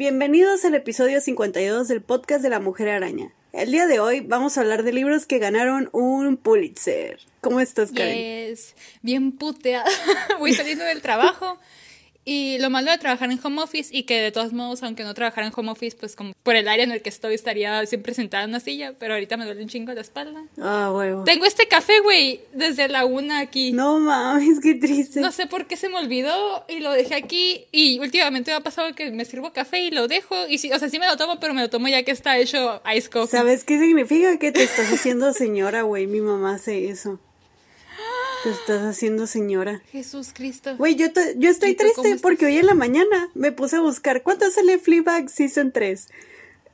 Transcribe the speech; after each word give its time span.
Bienvenidos 0.00 0.64
al 0.64 0.74
episodio 0.74 1.20
52 1.20 1.86
del 1.86 2.00
podcast 2.00 2.42
de 2.42 2.48
la 2.48 2.58
Mujer 2.58 2.88
Araña. 2.88 3.34
El 3.52 3.70
día 3.70 3.86
de 3.86 4.00
hoy 4.00 4.20
vamos 4.20 4.56
a 4.56 4.62
hablar 4.62 4.82
de 4.82 4.92
libros 4.92 5.26
que 5.26 5.38
ganaron 5.38 5.90
un 5.92 6.38
Pulitzer. 6.38 7.18
¿Cómo 7.42 7.60
estás, 7.60 7.92
Karen? 7.92 8.54
Bien 9.02 9.32
puteada. 9.32 9.84
Voy 10.38 10.54
saliendo 10.54 10.84
del 10.84 11.02
trabajo 11.02 11.58
y 12.24 12.58
lo 12.58 12.70
malo 12.70 12.90
de 12.90 12.98
trabajar 12.98 13.30
en 13.30 13.40
home 13.42 13.62
office 13.62 13.96
y 13.96 14.04
que 14.04 14.20
de 14.20 14.32
todos 14.32 14.52
modos, 14.52 14.82
aunque 14.82 15.04
no 15.04 15.14
trabajara 15.14 15.46
en 15.46 15.52
home 15.56 15.70
office, 15.70 15.96
pues 15.98 16.16
como 16.16 16.32
por 16.42 16.56
el 16.56 16.68
área 16.68 16.84
en 16.84 16.92
el 16.92 17.02
que 17.02 17.08
estoy 17.08 17.34
estaría 17.34 17.84
siempre 17.86 18.14
sentada 18.14 18.44
en 18.44 18.50
una 18.50 18.60
silla, 18.60 18.94
pero 18.98 19.14
ahorita 19.14 19.36
me 19.36 19.44
duele 19.44 19.62
un 19.62 19.68
chingo 19.68 19.92
la 19.92 20.00
espalda. 20.00 20.44
Ah, 20.60 20.92
huevo. 20.94 21.24
Tengo 21.24 21.46
este 21.46 21.66
café, 21.66 22.00
güey, 22.00 22.40
desde 22.52 22.88
la 22.88 23.04
una 23.04 23.40
aquí. 23.40 23.72
No 23.72 23.98
mames, 23.98 24.60
qué 24.60 24.74
triste. 24.74 25.20
No 25.20 25.32
sé 25.32 25.46
por 25.46 25.66
qué 25.66 25.76
se 25.76 25.88
me 25.88 25.96
olvidó 25.96 26.64
y 26.68 26.80
lo 26.80 26.92
dejé 26.92 27.14
aquí 27.14 27.66
y 27.72 27.98
últimamente 27.98 28.50
me 28.50 28.58
ha 28.58 28.60
pasado 28.60 28.94
que 28.94 29.10
me 29.10 29.24
sirvo 29.24 29.52
café 29.52 29.80
y 29.80 29.90
lo 29.90 30.08
dejo 30.08 30.46
y 30.48 30.58
sí, 30.58 30.72
o 30.72 30.78
sea, 30.78 30.88
sí 30.88 30.98
me 30.98 31.06
lo 31.06 31.16
tomo, 31.16 31.40
pero 31.40 31.54
me 31.54 31.62
lo 31.62 31.70
tomo 31.70 31.88
ya 31.88 32.02
que 32.02 32.10
está 32.10 32.38
hecho 32.38 32.82
ice 32.94 33.08
coffee. 33.08 33.38
¿Sabes 33.38 33.64
qué 33.64 33.78
significa? 33.78 34.38
Que 34.38 34.52
te 34.52 34.62
estás 34.62 34.92
haciendo 34.92 35.32
señora, 35.32 35.82
güey. 35.82 36.06
Mi 36.06 36.20
mamá 36.20 36.54
hace 36.54 36.90
eso. 36.90 37.18
Te 38.42 38.50
estás 38.50 38.82
haciendo 38.82 39.26
señora. 39.26 39.82
Jesús 39.92 40.30
Cristo. 40.32 40.76
Güey, 40.76 40.94
yo, 40.96 41.08
yo 41.36 41.50
estoy 41.50 41.70
¿Y 41.70 41.74
tú 41.74 41.84
cómo 41.94 42.02
triste 42.02 42.22
porque 42.22 42.46
hoy 42.46 42.56
en 42.56 42.66
la 42.66 42.74
mañana 42.74 43.28
me 43.34 43.52
puse 43.52 43.76
a 43.76 43.80
buscar 43.80 44.22
cuánto 44.22 44.50
sale 44.50 44.78
Fleabag 44.78 45.28
Season 45.28 45.72
3. 45.72 46.08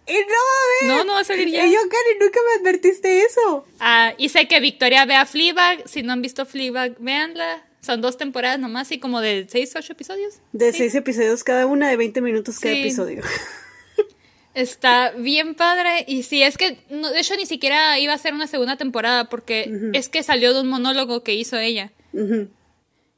Y 0.08 0.12
no, 0.12 0.18
a 0.18 0.86
ver. 0.86 0.96
No, 0.98 1.04
no 1.04 1.12
va 1.14 1.20
a 1.20 1.24
salir 1.24 1.48
ya. 1.48 1.66
Y 1.66 1.73
yo, 1.73 1.80
Karen, 1.80 2.18
nunca 2.20 2.38
me 2.46 2.60
advertiste 2.60 3.23
eso. 3.23 3.66
Ah, 3.80 4.14
y 4.16 4.28
sé 4.28 4.46
que 4.46 4.60
Victoria 4.60 5.04
vea 5.04 5.26
Fleabag. 5.26 5.88
Si 5.88 6.04
no 6.04 6.12
han 6.12 6.23
visto 6.23 6.46
Fleabag, 6.46 6.96
véanla. 7.00 7.64
Son 7.80 8.01
dos 8.01 8.16
temporadas 8.16 8.58
nomás 8.60 8.90
y 8.92 8.98
como 9.01 9.20
de 9.20 9.46
6, 9.48 9.74
8 9.76 9.92
episodios. 9.92 10.34
De 10.52 10.73
seis 10.73 10.95
episodios 10.96 11.45
cada 11.45 11.66
una, 11.66 11.88
de 11.88 11.96
20 11.96 12.20
minutos 12.20 12.58
cada 12.60 12.74
Sí. 12.74 12.80
episodio. 12.80 13.23
Está 14.57 15.10
bien 15.12 15.54
padre. 15.54 16.04
Y 16.09 16.23
sí, 16.24 16.43
es 16.43 16.57
que 16.57 16.79
no, 16.90 17.10
de 17.10 17.21
hecho 17.21 17.37
ni 17.37 17.46
siquiera 17.46 17.99
iba 18.01 18.12
a 18.15 18.18
ser 18.18 18.35
una 18.35 18.46
segunda 18.46 18.76
temporada 18.76 19.29
porque 19.29 19.71
es 19.93 20.09
que 20.09 20.23
salió 20.23 20.54
de 20.54 20.63
un 20.63 20.68
monólogo 20.68 21.23
que 21.23 21.35
hizo 21.35 21.59
ella. 21.59 21.93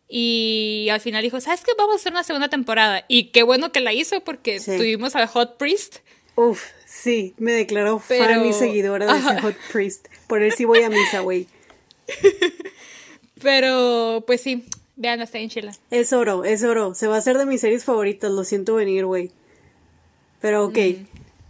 Y 0.08 0.88
al 0.90 1.00
final 1.00 1.22
dijo, 1.22 1.40
¿sabes 1.40 1.60
qué? 1.64 1.72
Vamos 1.78 1.94
a 1.94 1.96
hacer 1.96 2.12
una 2.12 2.24
segunda 2.24 2.48
temporada. 2.48 3.04
Y 3.08 3.24
qué 3.30 3.42
bueno 3.42 3.70
que 3.72 3.80
la 3.80 3.92
hizo 3.92 4.20
porque 4.24 4.58
Sí. 4.58 4.76
tuvimos 4.76 5.14
al 5.16 5.26
Hot 5.28 5.58
Priest. 5.58 5.98
Uf, 6.34 6.64
sí, 6.86 7.34
me 7.38 7.52
declaro 7.52 7.98
fan 7.98 8.18
Pero- 8.18 8.44
y 8.46 8.52
seguidora 8.52 9.12
de 9.12 9.18
ese. 9.18 9.40
Hot 9.40 9.56
Priest. 9.72 10.08
Por 10.26 10.42
él 10.42 10.52
sí 10.56 10.64
voy 10.64 10.82
a 10.82 10.90
misa, 10.90 11.20
güey. 11.20 11.46
Pero 13.42 14.24
pues 14.26 14.40
sí, 14.40 14.64
vean, 14.96 15.20
está 15.20 15.38
en 15.38 15.48
chila. 15.50 15.72
Es 15.90 16.12
oro, 16.12 16.44
es 16.44 16.64
oro. 16.64 16.94
Se 16.94 17.06
va 17.06 17.16
a 17.16 17.18
hacer 17.18 17.38
de 17.38 17.46
mis 17.46 17.60
series 17.60 17.84
favoritas, 17.84 18.30
lo 18.30 18.44
siento 18.44 18.74
venir, 18.74 19.04
güey. 19.06 19.30
Pero 20.40 20.64
ok, 20.66 20.78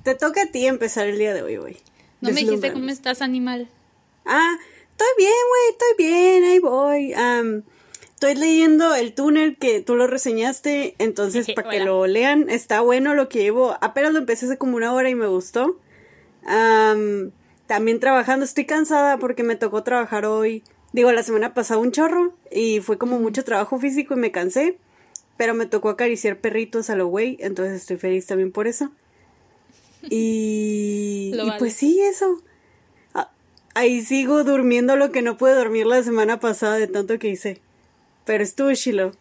te 0.09 0.15
toca 0.15 0.45
a 0.45 0.47
ti 0.47 0.67
empezar 0.67 1.07
el 1.07 1.19
día 1.19 1.35
de 1.35 1.43
hoy, 1.43 1.57
güey. 1.59 1.77
No 2.23 2.31
me 2.31 2.41
dijiste 2.41 2.73
cómo 2.73 2.89
estás, 2.89 3.21
animal. 3.21 3.69
Ah, 4.25 4.57
estoy 4.93 5.07
bien, 5.19 5.33
güey, 5.51 5.71
estoy 5.71 6.07
bien, 6.07 6.45
ahí 6.45 6.59
voy. 6.61 7.13
Am, 7.13 7.63
estoy 8.15 8.35
leyendo 8.35 8.95
El 8.95 9.13
túnel 9.13 9.59
que 9.59 9.83
tú 9.83 9.97
lo 9.97 10.07
reseñaste, 10.07 10.95
entonces 10.99 11.47
para 11.55 11.69
que 11.69 11.81
lo 11.81 12.07
lean, 12.07 12.49
está 12.49 12.81
bueno 12.81 13.13
lo 13.13 13.29
que 13.29 13.41
llevo. 13.41 13.77
Apenas 13.83 14.15
lo 14.15 14.21
empecé 14.21 14.47
hace 14.47 14.57
como 14.57 14.79
una 14.79 14.95
hora 14.95 15.11
y 15.11 15.15
me 15.15 15.27
gustó. 15.27 15.79
Am, 16.47 17.31
también 17.67 18.01
trabajando, 18.01 18.47
estoy 18.47 18.65
cansada 18.65 19.19
porque 19.19 19.43
me 19.43 19.57
tocó 19.57 19.83
trabajar 19.83 20.25
hoy. 20.25 20.65
Digo, 20.95 21.13
la 21.13 21.23
semana 21.23 21.53
pasada 21.53 21.81
un 21.81 21.93
chorro 21.93 22.33
y 22.51 22.81
fue 22.81 22.97
como 22.97 23.19
mucho 23.19 23.45
trabajo 23.45 23.79
físico 23.79 24.15
y 24.15 24.19
me 24.19 24.33
cansé. 24.33 24.79
Pero 25.37 25.53
me 25.53 25.67
tocó 25.67 25.91
acariciar 25.91 26.39
perritos 26.39 26.89
a 26.89 26.97
lo 26.97 27.09
güey, 27.09 27.37
entonces 27.41 27.77
estoy 27.77 27.99
feliz 27.99 28.27
también 28.27 28.53
por 28.53 28.67
eso. 28.67 28.91
Y, 30.11 31.31
Lo 31.35 31.45
y 31.45 31.47
vale. 31.49 31.59
pues 31.59 31.75
sí, 31.75 32.01
eso. 32.01 32.41
Ah, 33.15 33.31
Ahí 33.75 34.03
sigo 34.03 34.45
durmiendo 34.45 34.97
lo 34.97 35.11
que 35.13 35.23
no 35.23 35.37
pude 35.37 35.55
dormir 35.55 35.87
la 35.87 36.03
semana 36.03 36.41
pasada 36.41 36.77
de 36.77 36.87
tanto 36.87 37.19
que 37.19 37.29
hice. 37.29 37.61
Pero 38.25 38.43
estuvo 38.45 38.73
chilo. 38.75 39.13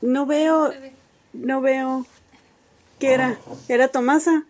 No 0.00 0.26
veo, 0.26 0.72
no 1.32 1.60
veo. 1.60 2.06
¿Qué 2.98 3.12
era? 3.12 3.38
¿Era 3.68 3.88
Tomasa? 3.88 4.44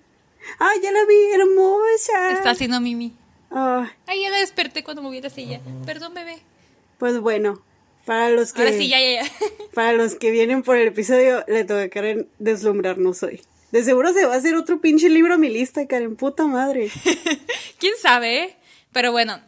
Ah, 0.59 0.71
ya 0.83 0.93
la 0.93 1.05
vi, 1.07 1.15
hermosa. 1.33 2.33
Está 2.33 2.51
haciendo 2.51 2.81
mimi. 2.81 3.13
Ah, 3.51 3.89
Ay, 4.07 4.23
ya 4.23 4.31
la 4.31 4.39
desperté 4.39 4.83
cuando 4.83 5.01
moví 5.03 5.21
la 5.21 5.31
silla. 5.31 5.61
Perdón, 5.87 6.13
bebé. 6.15 6.39
pues 6.99 7.21
bueno, 7.21 7.63
para 8.05 8.31
los 8.31 8.53
que 8.53 8.63
Ahora 8.63 8.75
sí, 8.77 8.89
ya, 8.89 8.99
ya, 9.01 9.23
ya. 9.23 9.31
para 9.75 9.93
los 9.93 10.17
que 10.17 10.31
vienen 10.33 10.63
por 10.63 10.77
el 10.77 10.89
episodio, 10.89 11.45
le 11.47 11.65
toca 11.65 11.83
a 11.83 11.89
Karen 11.89 12.29
deslumbrarnos 12.41 13.23
hoy. 13.23 13.41
De 13.75 13.83
seguro 13.83 14.13
se 14.13 14.25
va 14.25 14.35
a 14.35 14.37
hacer 14.39 14.55
otro 14.55 14.81
pinche 14.81 15.09
libro 15.09 15.35
a 15.35 15.37
mi 15.37 15.49
lista, 15.49 15.85
Karen, 15.89 16.15
puta 16.15 16.47
madre. 16.47 16.91
¿Quién 17.81 17.95
sabe? 18.01 18.43
eh? 18.45 18.57
Pero 18.93 19.11
bueno, 19.11 19.41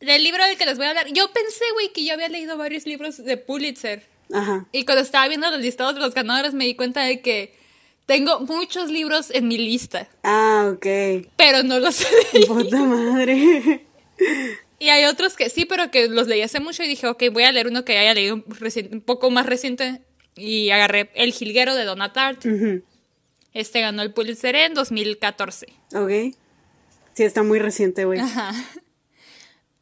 del 0.00 0.24
libro 0.24 0.44
del 0.44 0.56
que 0.58 0.66
les 0.66 0.76
voy 0.76 0.86
a 0.86 0.90
hablar, 0.90 1.06
yo 1.12 1.30
pensé, 1.32 1.64
güey, 1.74 1.92
que 1.92 2.04
yo 2.04 2.14
había 2.14 2.28
leído 2.28 2.56
varios 2.56 2.86
libros 2.86 3.22
de 3.24 3.36
Pulitzer. 3.36 4.04
Ajá. 4.32 4.66
Y 4.72 4.84
cuando 4.84 5.02
estaba 5.02 5.28
viendo 5.28 5.48
los 5.50 5.60
listados 5.60 5.94
de 5.94 6.00
los 6.00 6.12
ganadores 6.12 6.54
me 6.54 6.64
di 6.64 6.74
cuenta 6.74 7.04
de 7.04 7.20
que 7.20 7.54
tengo 8.06 8.40
muchos 8.40 8.90
libros 8.90 9.30
en 9.30 9.46
mi 9.46 9.58
lista, 9.58 10.08
Ah, 10.24 10.72
ok. 10.74 11.28
pero 11.36 11.62
no 11.62 11.78
los 11.78 12.04
leído. 12.32 12.48
Puta 12.54 12.78
madre. 12.82 13.86
Y 14.80 14.88
hay 14.90 15.04
otros 15.06 15.36
que 15.36 15.48
sí, 15.50 15.64
pero 15.66 15.90
que 15.92 16.08
los 16.08 16.26
leí 16.26 16.42
hace 16.42 16.58
mucho 16.60 16.82
y 16.82 16.88
dije, 16.88 17.06
ok, 17.06 17.22
voy 17.32 17.44
a 17.44 17.52
leer 17.52 17.68
uno 17.68 17.84
que 17.84 17.96
haya 17.96 18.12
leído 18.12 18.38
reci- 18.46 18.92
un 18.92 19.00
poco 19.00 19.30
más 19.30 19.46
reciente. 19.46 20.02
Y 20.34 20.68
agarré 20.70 21.10
El 21.14 21.32
Jilguero 21.32 21.74
de 21.76 21.84
Donna 21.84 22.12
Tartt. 22.12 22.44
Ujú. 22.44 22.82
Este 23.56 23.80
ganó 23.80 24.02
el 24.02 24.12
Pulitzer 24.12 24.54
en 24.54 24.74
2014. 24.74 25.66
Ok. 25.94 26.36
Sí, 27.14 27.22
está 27.22 27.42
muy 27.42 27.58
reciente, 27.58 28.04
güey. 28.04 28.20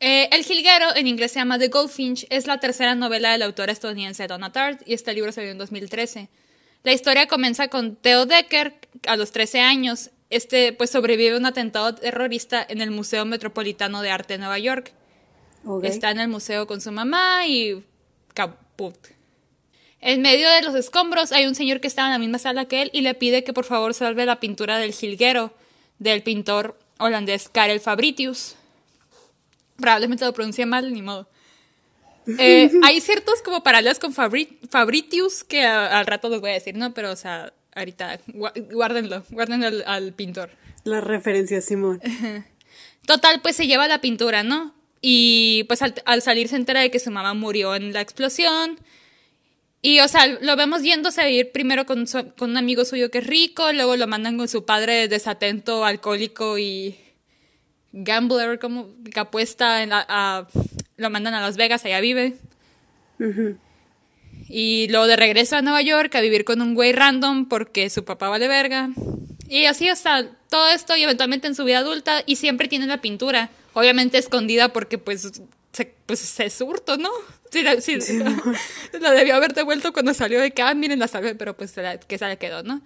Eh, 0.01 0.29
el 0.33 0.45
Jilguero, 0.45 0.95
en 0.97 1.07
inglés 1.07 1.33
se 1.33 1.39
llama 1.39 1.59
The 1.59 1.69
Goldfinch, 1.69 2.27
es 2.29 2.47
la 2.47 2.61
tercera 2.61 2.95
novela 2.95 3.33
de 3.33 3.39
la 3.39 3.47
autora 3.47 3.73
estadounidense 3.73 4.27
Donna 4.27 4.53
Tartt 4.53 4.87
y 4.87 4.93
este 4.93 5.15
libro 5.15 5.33
salió 5.33 5.51
en 5.51 5.57
2013. 5.57 6.29
La 6.83 6.93
historia 6.93 7.27
comienza 7.27 7.69
con 7.69 7.97
Theo 7.97 8.27
Decker 8.27 8.75
a 9.07 9.17
los 9.17 9.33
13 9.33 9.61
años. 9.61 10.11
Este 10.29 10.75
pues 10.75 10.91
sobrevive 10.91 11.35
a 11.35 11.39
un 11.39 11.47
atentado 11.47 11.95
terrorista 11.95 12.67
en 12.69 12.83
el 12.83 12.91
Museo 12.91 13.25
Metropolitano 13.25 14.03
de 14.03 14.11
Arte 14.11 14.35
de 14.35 14.39
Nueva 14.41 14.59
York. 14.59 14.93
Está 15.83 16.11
en 16.11 16.21
el 16.21 16.29
museo 16.29 16.67
con 16.67 16.83
su 16.83 16.93
mamá 16.93 17.47
y 17.47 17.83
caput. 18.35 19.14
En 20.07 20.21
medio 20.21 20.49
de 20.51 20.61
los 20.63 20.75
escombros 20.75 21.33
hay 21.33 21.47
un 21.47 21.55
señor 21.55 21.81
que 21.81 21.89
está 21.89 22.05
en 22.05 22.11
la 22.11 22.19
misma 22.19 22.39
sala 22.39 22.67
que 22.67 22.83
él 22.83 22.91
y 22.93 23.01
le 23.01 23.15
pide 23.15 23.43
que 23.43 23.55
por 23.55 23.65
favor 23.65 23.95
salve 23.95 24.27
la 24.27 24.39
pintura 24.39 24.77
del 24.79 24.93
jilguero 24.93 25.55
del 25.99 26.23
pintor 26.23 26.79
holandés 26.99 27.49
Karel 27.49 27.81
Fabritius. 27.81 28.55
Probablemente 29.77 30.25
lo 30.27 30.33
pronuncié 30.35 30.67
mal, 30.67 30.93
ni 30.93 31.01
modo. 31.01 31.27
Eh, 32.39 32.71
hay 32.85 33.01
ciertos 33.01 33.41
como 33.43 33.63
paralelos 33.63 33.99
con 33.99 34.13
Fabri- 34.15 34.59
Fabritius 34.71 35.43
que 35.43 35.65
a- 35.65 35.99
al 35.99 36.07
rato 36.07 36.29
los 36.29 36.41
voy 36.43 36.51
a 36.51 36.55
decir, 36.55 36.77
¿no? 36.77 36.93
Pero, 36.93 37.11
o 37.11 37.17
sea, 37.17 37.53
ahorita 37.75 38.21
gua- 38.29 38.53
guárdenlo, 38.73 39.25
guárdenlo 39.31 39.67
al- 39.69 39.85
al 39.87 40.13
pintor. 40.13 40.51
La 40.85 41.01
referencia, 41.01 41.63
Simón. 41.63 42.01
Total, 43.07 43.41
pues 43.41 43.57
se 43.57 43.67
lleva 43.67 43.89
la 43.89 44.01
pintura, 44.03 44.43
¿no? 44.43 44.75
Y 45.01 45.65
pues 45.65 45.81
al, 45.83 45.95
al 46.05 46.21
salir 46.23 46.49
se 46.49 46.57
entera 46.57 46.81
de 46.81 46.91
que 46.91 46.99
su 46.99 47.11
mamá 47.11 47.33
murió 47.35 47.75
en 47.75 47.93
la 47.95 48.01
explosión. 48.03 48.79
Y, 49.87 50.01
o 50.01 50.09
sea, 50.09 50.27
lo 50.27 50.57
vemos 50.57 50.83
yéndose 50.83 51.21
a 51.21 51.27
vivir 51.27 51.53
primero 51.53 51.85
con, 51.85 52.07
su- 52.07 52.33
con 52.39 52.49
un 52.51 52.57
amigo 52.57 52.87
suyo 52.87 53.11
que 53.11 53.19
es 53.19 53.27
rico, 53.27 53.71
luego 53.73 53.97
lo 53.97 54.07
mandan 54.07 54.39
con 54.39 54.49
su 54.49 54.65
padre 54.65 55.09
desatento, 55.09 55.85
alcohólico 55.85 56.57
y 56.59 56.97
gambler, 57.93 58.59
como 58.59 58.89
que 59.13 59.21
apuesta, 59.21 59.83
en 59.83 59.91
la- 59.91 60.07
a- 60.09 60.49
lo 60.97 61.11
mandan 61.11 61.35
a 61.35 61.43
Las 61.43 61.59
Vegas, 61.59 61.85
allá 61.85 62.01
vive. 62.01 62.37
Y 64.49 64.89
luego 64.89 65.07
de 65.07 65.17
regreso 65.17 65.57
a 65.57 65.63
Nueva 65.63 65.83
York 65.83 66.15
a 66.15 66.21
vivir 66.23 66.45
con 66.47 66.63
un 66.63 66.75
güey 66.75 66.93
random 66.93 67.47
porque 67.49 67.91
su 67.91 68.05
papá 68.07 68.29
vale 68.31 68.49
verga. 68.49 68.89
Y 69.49 69.67
así, 69.67 69.91
o 69.91 69.97
sea, 69.97 70.27
todo 70.49 70.69
esto 70.71 70.97
y 70.97 71.03
eventualmente 71.03 71.47
en 71.47 71.55
su 71.55 71.65
vida 71.65 71.79
adulta 71.81 72.23
y 72.25 72.37
siempre 72.37 72.69
tiene 72.69 72.87
la 72.87 73.03
pintura. 73.03 73.51
Obviamente 73.75 74.17
escondida 74.17 74.73
porque 74.73 74.97
pues 74.97 75.31
se, 75.73 75.95
pues, 76.07 76.21
se 76.21 76.49
surto, 76.49 76.97
¿no? 76.97 77.11
Sí, 77.51 77.63
la, 77.63 77.81
sí, 77.81 77.99
la 79.01 79.11
debió 79.13 79.37
haber 79.37 79.53
devuelto 79.55 79.93
cuando 79.93 80.13
salió 80.15 80.41
de 80.41 80.51
que, 80.51 80.63
ah, 80.63 80.75
miren, 80.75 80.99
la 80.99 81.09
salvé, 81.09 81.35
pero 81.35 81.57
pues 81.57 81.77
la- 81.77 81.99
que 81.99 82.19
se 82.19 82.27
le 82.27 82.37
quedó, 82.37 82.63
¿no? 82.63 82.83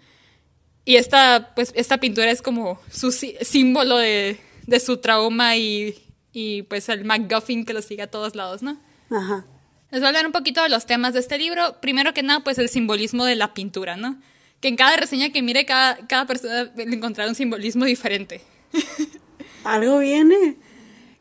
Y 0.84 0.96
esta, 0.96 1.52
pues, 1.54 1.72
esta 1.76 1.98
pintura 1.98 2.30
es 2.30 2.42
como 2.42 2.80
su 2.90 3.12
sí- 3.12 3.36
símbolo 3.42 3.96
de, 3.98 4.38
de 4.66 4.80
su 4.80 4.98
trauma 4.98 5.56
y, 5.56 5.94
y 6.32 6.62
pues 6.62 6.88
el 6.88 7.04
MacGuffin 7.04 7.64
que 7.64 7.72
lo 7.74 7.82
sigue 7.82 8.02
a 8.02 8.10
todos 8.10 8.34
lados, 8.34 8.62
¿no? 8.62 8.80
Ajá. 9.10 9.44
Les 9.90 10.00
voy 10.00 10.06
a 10.06 10.08
hablar 10.08 10.26
un 10.26 10.32
poquito 10.32 10.62
de 10.62 10.68
los 10.68 10.84
temas 10.86 11.14
de 11.14 11.20
este 11.20 11.38
libro. 11.38 11.80
Primero 11.80 12.12
que 12.12 12.22
nada, 12.22 12.40
pues 12.40 12.58
el 12.58 12.68
simbolismo 12.68 13.24
de 13.24 13.36
la 13.36 13.54
pintura, 13.54 13.96
¿no? 13.96 14.20
que 14.60 14.66
en 14.66 14.74
cada 14.74 14.96
reseña 14.96 15.30
que 15.30 15.40
mire, 15.40 15.64
cada, 15.66 15.96
cada 16.08 16.26
persona 16.26 16.64
le 16.74 16.82
encontrará 16.82 17.28
un 17.30 17.36
simbolismo 17.36 17.84
diferente. 17.84 18.40
Algo 19.64 19.98
viene. 20.00 20.56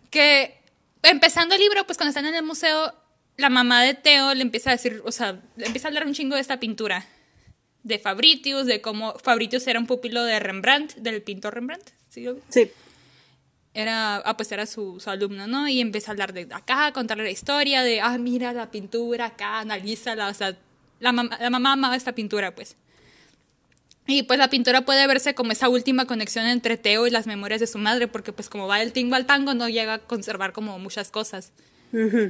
Que 0.10 0.60
empezando 1.04 1.54
el 1.56 1.62
libro, 1.62 1.86
pues 1.86 1.98
cuando 1.98 2.10
están 2.10 2.26
en 2.26 2.34
el 2.36 2.44
museo, 2.44 2.94
la 3.38 3.50
mamá 3.50 3.84
de 3.84 3.94
Teo 3.94 4.34
le 4.34 4.42
empieza 4.42 4.72
a 4.72 4.74
decir, 4.74 5.02
o 5.06 5.12
sea, 5.12 5.40
le 5.56 5.66
empieza 5.68 5.88
a 5.88 5.90
hablar 5.90 6.06
un 6.06 6.14
chingo 6.14 6.36
de 6.36 6.42
esta 6.42 6.60
pintura. 6.60 7.06
De 7.84 8.00
Fabritius, 8.00 8.66
de 8.66 8.82
cómo 8.82 9.14
Fabritius 9.20 9.66
era 9.68 9.80
un 9.80 9.88
pupilo 9.88 10.24
de 10.24 10.40
Rembrandt, 10.40 10.96
del 10.96 11.22
pintor 11.22 11.54
Rembrandt. 11.54 11.90
¿sí? 12.10 12.26
Sí. 12.50 12.70
Era, 13.74 14.18
ah, 14.18 14.36
pues 14.36 14.52
era 14.52 14.66
su, 14.66 15.00
su 15.00 15.10
alumno, 15.10 15.46
¿no? 15.48 15.68
Y 15.70 15.80
empieza 15.82 16.10
a 16.10 16.14
hablar 16.14 16.34
de 16.34 16.48
acá, 16.52 16.92
contarle 16.94 17.24
la 17.26 17.30
historia 17.30 17.84
de, 17.84 18.02
ah, 18.02 18.18
mira 18.18 18.52
la 18.52 18.72
pintura 18.72 19.28
acá, 19.28 19.60
analízala, 19.60 20.30
o 20.30 20.34
sea, 20.34 20.58
la, 21.00 21.12
mam- 21.14 21.38
la 21.40 21.50
mamá 21.52 21.74
amaba 21.74 21.96
esta 21.96 22.14
pintura, 22.14 22.56
pues. 22.56 22.76
Y 24.08 24.24
pues 24.24 24.40
la 24.40 24.50
pintura 24.50 24.82
puede 24.82 25.06
verse 25.06 25.36
como 25.36 25.52
esa 25.52 25.70
última 25.70 26.06
conexión 26.06 26.46
entre 26.48 26.78
Teo 26.78 27.06
y 27.08 27.12
las 27.12 27.28
memorias 27.28 27.60
de 27.60 27.68
su 27.68 27.78
madre, 27.78 28.08
porque 28.08 28.34
pues 28.34 28.50
como 28.50 28.66
va 28.68 28.80
del 28.80 28.94
tingo 28.94 29.16
al 29.16 29.26
tango 29.28 29.54
no 29.54 29.70
llega 29.70 29.96
a 29.96 30.00
conservar 30.00 30.54
como 30.54 30.80
muchas 30.80 31.12
cosas. 31.12 31.52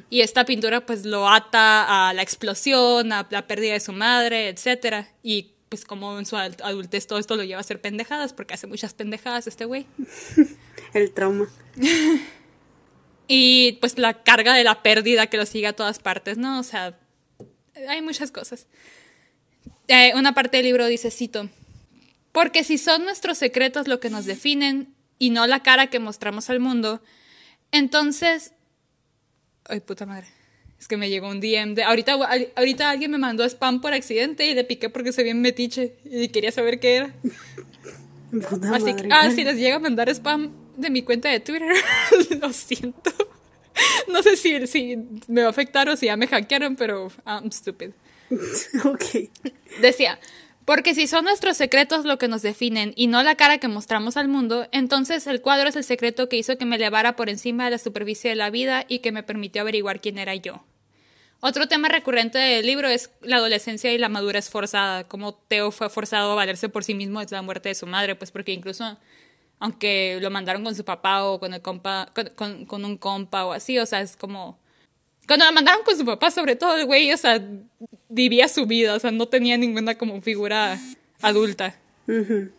Y 0.10 0.22
esta 0.22 0.46
pintura 0.46 0.86
pues 0.86 1.06
lo 1.06 1.28
ata 1.30 2.10
a 2.10 2.14
la 2.14 2.22
explosión, 2.22 3.12
a 3.12 3.28
la 3.30 3.48
pérdida 3.48 3.74
de 3.74 3.80
su 3.80 3.92
madre, 3.94 4.50
etcétera. 4.50 5.10
Y 5.24 5.52
pues 5.70 5.84
como 5.84 6.18
en 6.20 6.26
su 6.26 6.38
ad- 6.38 6.62
adultez 6.64 7.08
todo 7.08 7.20
esto 7.20 7.36
lo 7.36 7.44
lleva 7.44 7.58
a 7.58 7.62
hacer 7.62 7.82
pendejadas, 7.82 8.34
porque 8.34 8.54
hace 8.54 8.68
muchas 8.68 8.94
pendejadas 8.94 9.48
este 9.48 9.66
güey. 9.66 9.86
El 10.94 11.12
trauma. 11.14 11.48
Y 13.28 13.74
pues 13.82 13.98
la 13.98 14.24
carga 14.24 14.54
de 14.54 14.64
la 14.64 14.82
pérdida 14.82 15.28
que 15.28 15.36
lo 15.38 15.46
sigue 15.46 15.68
a 15.68 15.74
todas 15.74 16.00
partes, 16.00 16.38
¿no? 16.38 16.60
O 16.60 16.64
sea, 16.64 16.98
hay 17.90 18.02
muchas 18.02 18.32
cosas. 18.32 18.68
Eh, 19.90 20.14
una 20.16 20.34
parte 20.34 20.56
del 20.58 20.66
libro 20.66 20.86
dice, 20.88 21.12
cito, 21.12 21.50
porque 22.32 22.64
si 22.64 22.78
son 22.78 23.04
nuestros 23.04 23.38
secretos 23.38 23.90
lo 23.90 24.00
que 24.00 24.10
nos 24.10 24.24
definen 24.26 24.94
y 25.20 25.32
no 25.32 25.46
la 25.46 25.62
cara 25.62 25.88
que 25.88 26.00
mostramos 26.00 26.50
al 26.50 26.60
mundo, 26.60 27.02
entonces... 27.72 28.54
Ay, 29.68 29.80
puta 29.82 30.06
madre. 30.06 30.28
Es 30.80 30.88
que 30.88 30.98
me 30.98 31.10
llegó 31.10 31.30
un 31.30 31.40
DM 31.40 31.74
de... 31.74 31.84
Ahorita, 31.84 32.18
ahorita 32.56 32.90
alguien 32.90 33.12
me 33.12 33.18
mandó 33.18 33.44
spam 33.44 33.82
por 33.82 33.94
accidente 33.94 34.46
y 34.46 34.54
le 34.54 34.64
piqué 34.64 34.90
porque 34.90 35.12
se 35.12 35.24
bien 35.24 35.42
metiche 35.42 35.96
y 36.06 36.28
quería 36.30 36.52
saber 36.52 36.80
qué 36.80 36.96
era. 36.98 37.14
Puta 38.50 38.76
Así 38.76 38.94
que, 38.94 39.10
ah, 39.12 39.32
si 39.32 39.44
les 39.44 39.58
llega 39.58 39.78
a 39.78 39.80
mandar 39.80 40.10
spam 40.10 40.52
de 40.76 40.90
mi 40.92 41.02
cuenta 41.02 41.30
de 41.30 41.40
Twitter, 41.40 41.74
lo 42.42 42.54
siento. 42.54 43.12
No 44.12 44.24
sé 44.24 44.36
si, 44.38 44.66
si 44.68 44.98
me 45.28 45.42
va 45.42 45.48
a 45.48 45.50
afectar 45.52 45.88
o 45.90 45.96
si 45.96 46.08
ya 46.08 46.18
me 46.18 46.28
hackearon, 46.28 46.76
pero 46.76 47.12
I'm 47.26 47.52
stupid. 47.52 47.92
ok. 48.86 49.30
Decía, 49.82 50.20
porque 50.68 50.94
si 50.94 51.08
son 51.08 51.24
nuestros 51.24 51.56
secretos 51.56 52.04
lo 52.04 52.18
que 52.18 52.28
nos 52.28 52.42
definen 52.42 52.92
y 52.98 53.08
no 53.08 53.24
la 53.24 53.36
cara 53.36 53.58
que 53.58 53.70
mostramos 53.70 54.18
al 54.18 54.28
mundo, 54.28 54.68
entonces 54.74 55.26
el 55.26 55.42
cuadro 55.42 55.70
es 55.70 55.78
el 55.78 55.86
secreto 55.86 56.28
que 56.28 56.36
hizo 56.36 56.58
que 56.58 56.66
me 56.66 56.76
elevara 56.76 57.16
por 57.16 57.30
encima 57.30 57.64
de 57.64 57.72
la 57.72 57.78
superficie 57.78 58.32
de 58.32 58.36
la 58.36 58.50
vida 58.50 58.84
y 58.90 59.00
que 59.00 59.14
me 59.14 59.24
permitió 59.24 59.62
averiguar 59.62 60.02
quién 60.02 60.18
era 60.18 60.36
yo. 60.36 60.66
Otro 61.40 61.68
tema 61.70 61.88
recurrente 61.88 62.38
del 62.38 62.66
libro 62.66 62.90
es 62.90 63.12
la 63.22 63.38
adolescencia 63.38 63.94
y 63.94 63.98
la 63.98 64.10
madurez 64.10 64.50
forzada, 64.50 65.06
como 65.06 65.36
Teo 65.36 65.72
fue 65.72 65.90
forzado 65.90 66.34
a 66.34 66.36
valerse 66.36 66.68
por 66.68 66.84
sí 66.84 66.94
mismo 66.96 67.22
desde 67.22 67.38
la 67.38 67.44
muerte 67.44 67.70
de 67.70 67.76
su 67.76 67.88
madre, 67.88 68.16
pues 68.16 68.32
porque 68.32 68.52
incluso 68.52 68.98
aunque 69.60 70.20
lo 70.22 70.30
mandaron 70.32 70.66
con 70.66 70.76
su 70.76 70.84
papá 70.84 71.24
o 71.24 71.40
con 71.40 71.54
el 71.54 71.62
compa, 71.62 72.12
con, 72.14 72.26
con- 72.36 72.66
con 72.66 72.84
un 72.84 72.98
compa 72.98 73.46
o 73.46 73.54
así, 73.54 73.80
o 73.80 73.86
sea, 73.86 74.02
es 74.02 74.18
como 74.18 74.60
cuando 75.28 75.46
la 75.46 75.52
mandaron 75.52 75.84
con 75.84 75.98
su 75.98 76.06
papá, 76.06 76.32
sobre 76.32 76.56
todo 76.56 76.78
el 76.78 76.86
güey, 76.86 77.12
o 77.12 77.18
sea, 77.18 77.42
vivía 78.10 78.48
su 78.48 78.66
vida, 78.66 78.96
o 78.96 79.00
sea, 79.00 79.12
no 79.12 79.28
tenía 79.28 79.58
ninguna 79.58 79.98
como 79.98 80.22
figura 80.22 80.80
adulta. 81.22 81.78
Ujú. 82.08 82.50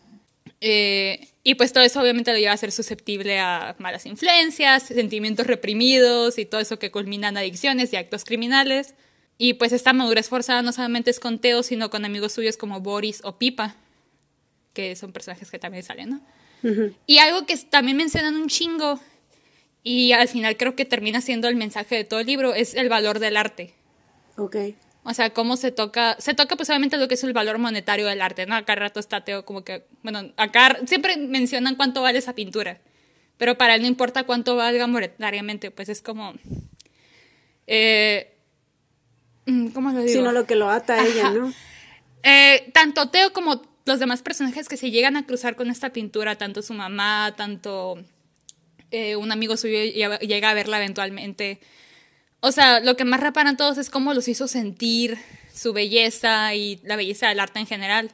Eh, 0.60 1.28
y 1.44 1.54
pues 1.54 1.72
todo 1.72 1.84
eso 1.84 2.00
obviamente 2.00 2.32
lo 2.32 2.38
lleva 2.38 2.52
a 2.52 2.56
ser 2.56 2.72
susceptible 2.72 3.38
a 3.38 3.74
malas 3.78 4.06
influencias, 4.06 4.82
sentimientos 4.82 5.46
reprimidos 5.46 6.38
y 6.38 6.44
todo 6.44 6.60
eso 6.60 6.78
que 6.78 6.90
culmina 6.90 7.28
en 7.28 7.38
adicciones 7.38 7.92
y 7.92 7.96
actos 7.96 8.24
criminales. 8.24 8.94
Y 9.38 9.54
pues 9.54 9.72
esta 9.72 9.92
madurez 9.92 10.28
forzada 10.28 10.62
no 10.62 10.72
solamente 10.72 11.10
es 11.10 11.20
con 11.20 11.38
Teo, 11.38 11.62
sino 11.62 11.90
con 11.90 12.04
amigos 12.04 12.32
suyos 12.32 12.56
como 12.56 12.80
Boris 12.80 13.20
o 13.24 13.38
Pipa, 13.38 13.76
que 14.74 14.96
son 14.96 15.12
personajes 15.12 15.50
que 15.50 15.58
también 15.58 15.84
salen, 15.84 16.10
¿no? 16.10 16.20
Ujú. 16.64 16.92
Y 17.06 17.18
algo 17.18 17.46
que 17.46 17.56
también 17.56 17.96
mencionan 17.96 18.36
un 18.36 18.48
chingo, 18.48 19.00
y 19.88 20.12
al 20.12 20.28
final 20.28 20.58
creo 20.58 20.76
que 20.76 20.84
termina 20.84 21.22
siendo 21.22 21.48
el 21.48 21.56
mensaje 21.56 21.94
de 21.94 22.04
todo 22.04 22.20
el 22.20 22.26
libro, 22.26 22.52
es 22.52 22.74
el 22.74 22.90
valor 22.90 23.20
del 23.20 23.38
arte. 23.38 23.72
Ok. 24.36 24.56
O 25.02 25.14
sea, 25.14 25.30
cómo 25.30 25.56
se 25.56 25.72
toca, 25.72 26.14
se 26.18 26.34
toca 26.34 26.56
pues 26.56 26.68
obviamente 26.68 26.98
lo 26.98 27.08
que 27.08 27.14
es 27.14 27.24
el 27.24 27.32
valor 27.32 27.56
monetario 27.56 28.06
del 28.06 28.20
arte, 28.20 28.44
¿no? 28.44 28.54
Acá 28.54 28.74
rato 28.74 29.00
está 29.00 29.24
Teo 29.24 29.46
como 29.46 29.64
que, 29.64 29.86
bueno, 30.02 30.30
acá 30.36 30.76
siempre 30.84 31.16
mencionan 31.16 31.74
cuánto 31.74 32.02
vale 32.02 32.18
esa 32.18 32.34
pintura, 32.34 32.82
pero 33.38 33.56
para 33.56 33.76
él 33.76 33.80
no 33.80 33.88
importa 33.88 34.24
cuánto 34.24 34.56
valga 34.56 34.86
monetariamente, 34.86 35.70
pues 35.70 35.88
es 35.88 36.02
como, 36.02 36.34
eh, 37.66 38.36
mm, 39.46 39.68
¿cómo 39.68 39.90
lo 39.90 40.00
digo? 40.00 40.12
Sino 40.12 40.32
lo 40.32 40.44
que 40.44 40.56
lo 40.56 40.68
ata 40.68 40.96
a 40.96 41.06
ella. 41.06 41.30
¿no? 41.30 41.50
Eh, 42.22 42.70
tanto 42.74 43.08
Teo 43.08 43.32
como 43.32 43.62
los 43.86 44.00
demás 44.00 44.20
personajes 44.20 44.68
que 44.68 44.76
se 44.76 44.90
llegan 44.90 45.16
a 45.16 45.24
cruzar 45.24 45.56
con 45.56 45.70
esta 45.70 45.94
pintura, 45.94 46.36
tanto 46.36 46.60
su 46.60 46.74
mamá, 46.74 47.32
tanto 47.38 48.04
eh, 48.90 49.16
un 49.16 49.32
amigo 49.32 49.56
suyo 49.56 49.78
lle- 49.78 50.18
llega 50.20 50.50
a 50.50 50.54
verla 50.54 50.78
eventualmente. 50.78 51.60
O 52.40 52.52
sea, 52.52 52.80
lo 52.80 52.96
que 52.96 53.04
más 53.04 53.20
reparan 53.20 53.56
todos 53.56 53.78
es 53.78 53.90
cómo 53.90 54.14
los 54.14 54.28
hizo 54.28 54.46
sentir 54.48 55.18
su 55.52 55.72
belleza 55.72 56.54
y 56.54 56.80
la 56.84 56.96
belleza 56.96 57.28
del 57.28 57.40
arte 57.40 57.58
en 57.58 57.66
general. 57.66 58.12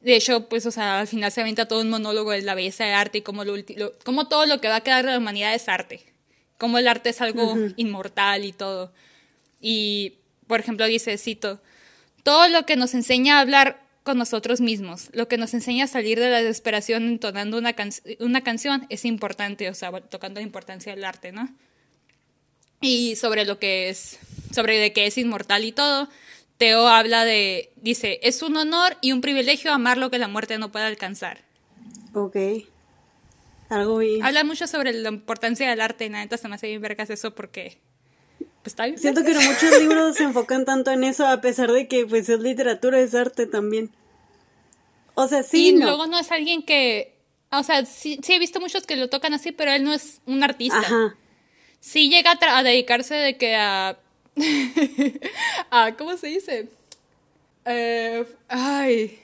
De 0.00 0.16
hecho, 0.16 0.48
pues, 0.48 0.66
o 0.66 0.72
sea, 0.72 0.98
al 1.00 1.06
final 1.06 1.30
se 1.30 1.40
avienta 1.42 1.66
todo 1.68 1.80
un 1.80 1.88
monólogo 1.90 2.32
de 2.32 2.42
la 2.42 2.54
belleza 2.56 2.84
del 2.84 2.94
arte 2.94 3.18
y 3.18 3.22
cómo, 3.22 3.44
lo, 3.44 3.56
ulti- 3.56 3.76
lo- 3.76 3.92
cómo 4.04 4.26
todo 4.28 4.46
lo 4.46 4.60
que 4.60 4.66
va 4.68 4.76
a 4.76 4.80
quedar 4.82 5.04
de 5.06 5.12
la 5.12 5.18
humanidad 5.18 5.54
es 5.54 5.68
arte. 5.68 6.04
Cómo 6.58 6.78
el 6.78 6.88
arte 6.88 7.10
es 7.10 7.20
algo 7.20 7.54
inmortal 7.76 8.44
y 8.44 8.52
todo. 8.52 8.92
Y, 9.60 10.14
por 10.48 10.58
ejemplo, 10.60 10.86
dice, 10.86 11.16
cito, 11.18 11.60
todo 12.24 12.48
lo 12.48 12.66
que 12.66 12.74
nos 12.76 12.94
enseña 12.94 13.38
a 13.38 13.40
hablar 13.42 13.80
con 14.02 14.18
nosotros 14.18 14.60
mismos, 14.60 15.10
lo 15.12 15.28
que 15.28 15.36
nos 15.36 15.54
enseña 15.54 15.84
a 15.84 15.88
salir 15.88 16.18
de 16.18 16.28
la 16.28 16.42
desesperación 16.42 17.04
entonando 17.04 17.56
una, 17.58 17.72
can- 17.74 17.92
una 18.18 18.42
canción 18.42 18.86
es 18.88 19.04
importante, 19.04 19.68
o 19.70 19.74
sea, 19.74 19.92
tocando 20.00 20.40
la 20.40 20.44
importancia 20.46 20.94
del 20.94 21.04
arte, 21.04 21.30
¿no? 21.32 21.48
Y 22.80 23.14
sobre 23.14 23.44
lo 23.44 23.60
que 23.60 23.88
es, 23.90 24.18
sobre 24.52 24.78
de 24.78 24.92
que 24.92 25.06
es 25.06 25.16
inmortal 25.18 25.64
y 25.64 25.70
todo, 25.72 26.08
Teo 26.58 26.88
habla 26.88 27.24
de, 27.24 27.72
dice, 27.76 28.18
es 28.22 28.42
un 28.42 28.56
honor 28.56 28.96
y 29.00 29.12
un 29.12 29.20
privilegio 29.20 29.72
amar 29.72 29.98
lo 29.98 30.10
que 30.10 30.18
la 30.18 30.28
muerte 30.28 30.58
no 30.58 30.72
puede 30.72 30.84
alcanzar. 30.86 31.38
Ok. 32.12 32.36
Algo 33.68 33.98
bien. 33.98 34.22
Habla 34.24 34.44
mucho 34.44 34.66
sobre 34.66 34.92
la 34.92 35.08
importancia 35.10 35.70
del 35.70 35.80
arte, 35.80 36.06
y 36.06 36.10
neta 36.10 36.36
se 36.36 36.48
me 36.48 36.56
hace 36.56 36.66
bien 36.66 36.80
vergas 36.80 37.08
eso 37.08 37.34
porque, 37.34 37.78
pues 38.62 38.72
está 38.72 38.86
bien. 38.86 38.96
Siento 38.96 39.24
que 39.24 39.34
no 39.34 39.40
muchos 39.40 39.80
libros 39.80 40.16
se 40.16 40.22
enfocan 40.22 40.64
tanto 40.64 40.92
en 40.92 41.02
eso, 41.02 41.26
a 41.26 41.40
pesar 41.40 41.72
de 41.72 41.88
que 41.88 42.06
pues 42.06 42.28
es 42.28 42.40
literatura, 42.40 43.00
es 43.00 43.14
arte 43.14 43.46
también. 43.46 43.90
O 45.14 45.26
sea, 45.26 45.42
sí, 45.42 45.70
y 45.70 45.72
no. 45.72 45.86
luego 45.86 46.06
no 46.06 46.18
es 46.18 46.30
alguien 46.30 46.62
que, 46.62 47.16
o 47.50 47.62
sea, 47.64 47.84
sí, 47.84 48.20
sí 48.22 48.34
he 48.34 48.38
visto 48.38 48.60
muchos 48.60 48.86
que 48.86 48.96
lo 48.96 49.10
tocan 49.10 49.34
así, 49.34 49.50
pero 49.50 49.72
él 49.72 49.82
no 49.82 49.92
es 49.92 50.20
un 50.26 50.44
artista. 50.44 50.78
Ajá. 50.78 51.16
Sí 51.80 52.08
llega 52.08 52.38
a, 52.40 52.62
dedicarse 52.62 53.14
de 53.16 53.36
que 53.36 53.56
a, 53.56 53.98
a, 55.70 55.96
¿cómo 55.96 56.16
se 56.16 56.28
dice? 56.28 56.68
Eh, 57.64 58.24
ay, 58.48 59.18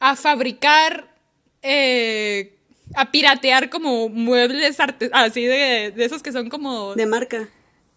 a 0.00 0.16
fabricar, 0.16 1.14
eh, 1.62 2.56
a 2.94 3.12
piratear 3.12 3.70
como 3.70 4.08
muebles 4.08 4.78
así 5.12 5.44
de, 5.44 5.92
de 5.94 6.04
esos 6.04 6.24
que 6.24 6.32
son 6.32 6.50
como 6.50 6.96
De 6.96 7.06
marca. 7.06 7.48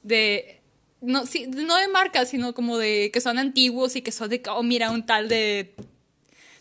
De 0.06 0.62
no 1.02 1.26
sí, 1.26 1.48
no 1.48 1.76
de 1.76 1.88
marca 1.88 2.26
sino 2.26 2.54
como 2.54 2.78
de 2.78 3.10
que 3.12 3.22
son 3.22 3.38
antiguos 3.38 3.96
y 3.96 4.02
que 4.02 4.12
son 4.12 4.30
de 4.30 4.42
oh 4.50 4.64
mira 4.64 4.92
un 4.92 5.06
tal 5.06 5.28
de 5.28 5.76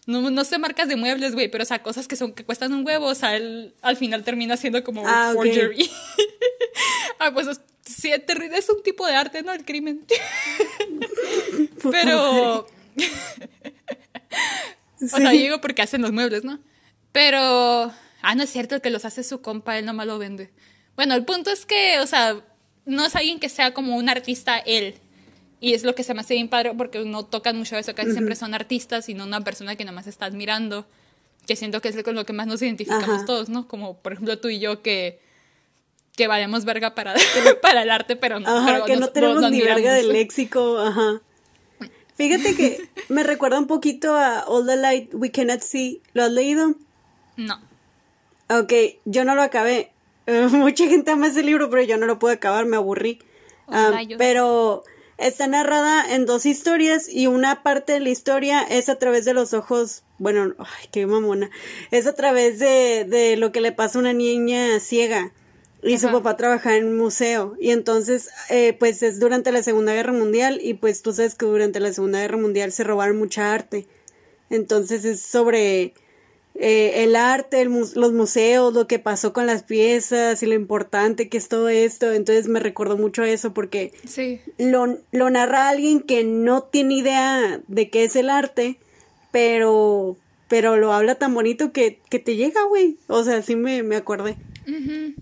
no, 0.07 0.31
no 0.31 0.45
sé 0.45 0.59
marcas 0.59 0.89
de 0.89 0.97
muebles 0.97 1.35
güey 1.35 1.49
pero 1.49 1.63
o 1.63 1.67
sea 1.67 1.83
cosas 1.83 2.09
que 2.09 2.17
son 2.17 2.33
que 2.33 2.45
cuestan 2.45 2.73
un 2.73 2.87
huevo 2.87 3.07
o 3.07 3.15
sea 3.15 3.37
él 3.37 3.75
al 3.83 3.97
final 3.97 4.25
termina 4.25 4.57
siendo 4.57 4.83
como 4.83 5.07
Ah, 5.07 5.33
forgery. 5.35 5.91
Ah 7.21 7.33
pues 7.33 7.47
es, 7.47 7.61
sí, 7.85 8.11
es 8.11 8.69
un 8.69 8.83
tipo 8.83 9.07
de 9.07 9.15
arte 9.15 9.43
no 9.43 9.53
el 9.53 9.65
crimen. 9.65 10.05
Pero 11.91 12.67
o 15.01 15.07
sea, 15.07 15.31
digo 15.31 15.61
porque 15.61 15.83
hacen 15.83 16.03
los 16.03 16.13
muebles, 16.13 16.45
¿no? 16.45 16.59
Pero, 17.13 17.93
ah, 18.23 18.35
no 18.35 18.43
es 18.43 18.51
cierto, 18.51 18.75
el 18.75 18.81
que 18.81 18.91
los 18.91 19.05
hace 19.05 19.23
su 19.23 19.41
compa, 19.41 19.79
él 19.79 19.85
nomás 19.85 20.07
lo 20.07 20.19
vende. 20.19 20.51
Bueno, 20.97 21.15
el 21.15 21.25
punto 21.25 21.51
es 21.51 21.67
que, 21.67 21.99
o 22.01 22.07
sea, 22.07 22.43
no 22.87 23.05
es 23.07 23.17
alguien 23.17 23.41
que 23.41 23.49
sea 23.49 23.73
como 23.75 23.97
un 23.97 24.09
artista 24.09 24.59
él. 24.59 24.95
Y 25.61 25.73
es 25.73 25.83
lo 25.85 25.95
que 25.95 26.03
se 26.03 26.12
me 26.12 26.21
hace 26.21 26.35
bien 26.35 26.49
padre 26.49 26.73
porque 26.76 26.99
no 27.05 27.25
tocan 27.25 27.57
mucho 27.57 27.76
eso, 27.76 27.95
casi 27.95 28.12
siempre 28.12 28.37
son 28.37 28.53
artistas 28.55 29.09
y 29.09 29.14
no 29.14 29.25
una 29.25 29.41
persona 29.41 29.76
que 29.76 29.85
nomás 29.85 30.07
está 30.07 30.26
admirando. 30.26 30.87
Que 31.47 31.57
siento 31.57 31.81
que 31.81 31.88
es 31.88 32.03
con 32.03 32.14
lo 32.14 32.26
que 32.26 32.33
más 32.33 32.47
nos 32.47 32.61
identificamos 32.61 33.09
Ajá. 33.09 33.25
todos, 33.25 33.49
¿no? 33.49 33.67
Como, 33.69 33.99
por 33.99 34.12
ejemplo, 34.12 34.38
tú 34.38 34.49
y 34.49 34.59
yo 34.59 34.83
que, 34.83 35.21
que 36.17 36.26
valemos 36.26 36.64
verga 36.64 36.95
para, 36.95 37.14
para 37.62 37.83
el 37.83 37.91
arte, 37.91 38.17
pero, 38.17 38.37
Ajá, 38.37 38.64
pero 38.67 38.85
que 38.85 38.93
nos- 38.93 39.00
no 39.00 39.09
tenemos 39.11 39.41
nos 39.41 39.50
ni 39.50 39.61
verga 39.62 39.95
de 39.95 40.03
léxico, 40.05 40.79
ajá. 40.79 41.21
Fíjate 42.17 42.55
que 42.55 42.88
me 43.09 43.23
recuerda 43.25 43.59
un 43.59 43.67
poquito 43.67 44.14
a 44.14 44.45
All 44.47 44.67
the 44.67 44.76
Light 44.76 45.11
We 45.14 45.31
Cannot 45.31 45.61
See. 45.61 46.00
¿Lo 46.12 46.25
has 46.25 46.31
leído? 46.31 46.75
No. 47.37 47.61
Ok, 48.50 48.73
yo 49.05 49.25
no 49.25 49.35
lo 49.35 49.43
acabé. 49.43 49.91
Mucha 50.52 50.87
gente 50.87 51.11
ama 51.11 51.28
ese 51.28 51.43
libro, 51.43 51.71
pero 51.71 51.83
yo 51.83 51.97
no 51.97 52.07
lo 52.07 52.19
pude 52.19 52.35
acabar, 52.35 52.66
me 52.66 52.76
aburrí. 52.76 53.21
Oh, 53.66 53.73
Ah, 53.73 54.00
pero 54.19 54.85
está 55.16 55.47
narrada 55.47 56.14
en 56.14 56.26
dos 56.26 56.47
historias 56.47 57.09
y 57.09 57.26
una 57.26 57.62
parte 57.62 57.95
de 57.95 58.00
la 58.00 58.11
historia 58.11 58.62
es 58.62 58.88
a 58.88 58.97
través 58.97 59.25
de 59.25 59.35
los 59.35 59.54
ojos, 59.54 60.02
bueno, 60.19 60.54
ay, 60.59 60.88
qué 60.93 61.07
mamona, 61.07 61.50
es 61.90 62.07
a 62.07 62.14
través 62.14 62.59
de, 62.59 63.07
de 63.09 63.37
lo 63.37 63.52
que 63.52 63.61
le 63.61 63.73
pasa 63.73 63.99
a 63.99 64.00
una 64.00 64.12
niña 64.12 64.81
ciega 64.81 65.33
y 65.85 65.99
su 65.99 66.11
papá 66.11 66.37
trabaja 66.37 66.76
en 66.76 66.87
un 66.88 66.97
museo 66.97 67.57
y 67.61 67.71
entonces 67.71 68.31
eh, 68.49 68.75
pues 68.78 69.02
es 69.02 69.21
durante 69.21 69.52
la 69.52 69.62
Segunda 69.62 69.93
Guerra 69.93 70.12
Mundial 70.12 70.59
y 70.62 70.75
pues 70.75 71.02
tú 71.02 71.12
sabes 71.12 71.35
que 71.35 71.45
durante 71.45 71.78
la 71.78 71.93
Segunda 71.93 72.21
Guerra 72.21 72.38
Mundial 72.38 72.73
se 72.73 72.85
robaron 72.85 73.19
mucha 73.19 73.52
arte. 73.52 73.87
Entonces 74.49 75.04
es 75.04 75.21
sobre 75.21 75.93
eh, 76.56 77.02
el 77.04 77.16
arte, 77.16 77.61
el 77.61 77.68
mu- 77.68 77.88
los 77.94 78.12
museos, 78.12 78.73
lo 78.75 78.87
que 78.87 78.99
pasó 78.99 79.32
con 79.32 79.46
las 79.46 79.62
piezas 79.64 80.42
y 80.42 80.46
lo 80.46 80.54
importante 80.54 81.28
que 81.28 81.37
es 81.38 81.49
todo 81.49 81.68
esto. 81.68 82.12
Entonces 82.12 82.46
me 82.49 82.61
recordó 82.61 82.96
mucho 82.96 83.23
a 83.23 83.28
eso 83.28 83.52
porque 83.54 83.92
Sí. 84.06 84.40
lo, 84.58 84.99
lo 85.12 85.30
narra 85.30 85.68
alguien 85.68 86.00
que 86.00 86.23
no 86.25 86.62
tiene 86.62 86.94
idea 86.94 87.61
de 87.66 87.90
qué 87.90 88.04
es 88.04 88.14
el 88.16 88.30
arte, 88.30 88.78
pero, 89.32 90.16
pero 90.49 90.76
lo 90.76 90.92
habla 90.92 91.16
tan 91.16 91.34
bonito 91.34 91.73
que, 91.73 91.99
que 92.08 92.18
te 92.20 92.37
llega, 92.37 92.62
güey. 92.68 92.99
O 93.08 93.25
sea, 93.25 93.42
sí 93.42 93.56
me, 93.56 93.82
me 93.82 93.96
acordé. 93.96 94.37
Ujú. 94.68 95.14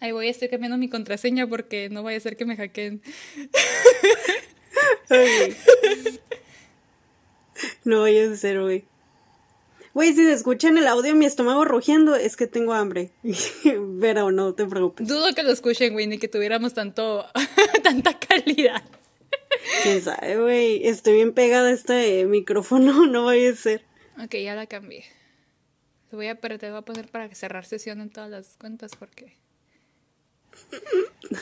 Ahí 0.00 0.10
voy, 0.10 0.28
estoy 0.28 0.48
cambiando 0.48 0.78
mi 0.78 0.88
contraseña 0.88 1.46
porque 1.46 1.88
no 1.90 2.02
vaya 2.02 2.16
a 2.16 2.20
ser 2.20 2.36
que 2.36 2.44
me 2.46 2.56
hackeen. 2.56 3.02
No 7.84 8.00
vayas 8.02 8.30
a 8.32 8.36
ser, 8.36 8.60
güey. 8.60 8.84
Güey, 9.94 10.14
si 10.14 10.24
se 10.24 10.32
escucha 10.32 10.68
en 10.68 10.78
el 10.78 10.86
audio 10.88 11.14
mi 11.14 11.26
estómago 11.26 11.64
rugiendo, 11.64 12.16
es 12.16 12.36
que 12.36 12.46
tengo 12.46 12.72
hambre. 12.72 13.10
Pero 14.00 14.30
no 14.32 14.54
te 14.54 14.64
preocupes. 14.66 15.06
Dudo 15.06 15.34
que 15.34 15.42
lo 15.42 15.50
escuchen, 15.52 15.92
güey, 15.92 16.06
ni 16.06 16.18
que 16.18 16.28
tuviéramos 16.28 16.72
tanto, 16.74 17.26
tanta 17.82 18.18
calidad. 18.18 18.82
Quién 19.82 20.00
sabe, 20.02 20.38
güey. 20.38 20.86
Estoy 20.86 21.14
bien 21.14 21.32
pegada 21.34 21.68
a 21.68 21.72
este 21.72 22.24
micrófono, 22.24 23.06
no 23.08 23.26
vaya 23.26 23.50
a 23.50 23.54
ser. 23.54 23.84
Ok, 24.22 24.34
ya 24.36 24.54
la 24.54 24.66
cambié. 24.66 25.04
Te 26.10 26.16
voy 26.16 26.26
a, 26.28 26.40
pero 26.40 26.58
te 26.58 26.68
voy 26.70 26.78
a 26.78 26.82
poner 26.82 27.08
para 27.08 27.34
cerrar 27.34 27.64
sesión 27.64 28.00
en 28.00 28.10
todas 28.10 28.30
las 28.30 28.56
cuentas 28.58 28.92
porque... 28.98 29.36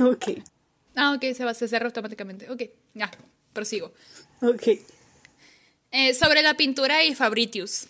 Ok, 0.00 0.26
Ah, 0.96 1.14
ok, 1.14 1.34
se 1.34 1.44
va, 1.44 1.54
se 1.54 1.68
cerra 1.68 1.86
automáticamente. 1.86 2.50
Ok, 2.50 2.62
ya, 2.94 3.10
prosigo. 3.52 3.92
ok. 4.42 4.68
Eh, 5.92 6.14
sobre 6.14 6.42
la 6.42 6.54
pintura 6.54 7.04
y 7.04 7.14
Fabritius. 7.14 7.86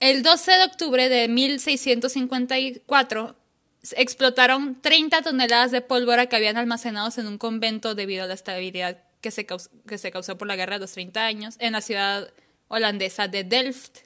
El 0.00 0.22
12 0.22 0.52
de 0.52 0.64
octubre 0.64 1.08
de 1.08 1.28
1654 1.28 3.36
se 3.82 4.00
explotaron 4.00 4.80
30 4.80 5.22
toneladas 5.22 5.70
de 5.70 5.80
pólvora 5.80 6.26
que 6.26 6.36
habían 6.36 6.56
almacenados 6.56 7.18
en 7.18 7.26
un 7.26 7.38
convento 7.38 7.94
debido 7.94 8.24
a 8.24 8.26
la 8.26 8.34
estabilidad 8.34 8.98
que 9.20 9.30
se, 9.30 9.46
caus- 9.46 9.70
que 9.86 9.98
se 9.98 10.10
causó 10.10 10.36
por 10.38 10.46
la 10.48 10.56
guerra 10.56 10.74
de 10.74 10.80
los 10.80 10.92
30 10.92 11.24
años 11.24 11.56
en 11.58 11.72
la 11.72 11.80
ciudad 11.80 12.28
holandesa 12.68 13.28
de 13.28 13.44
Delft. 13.44 13.98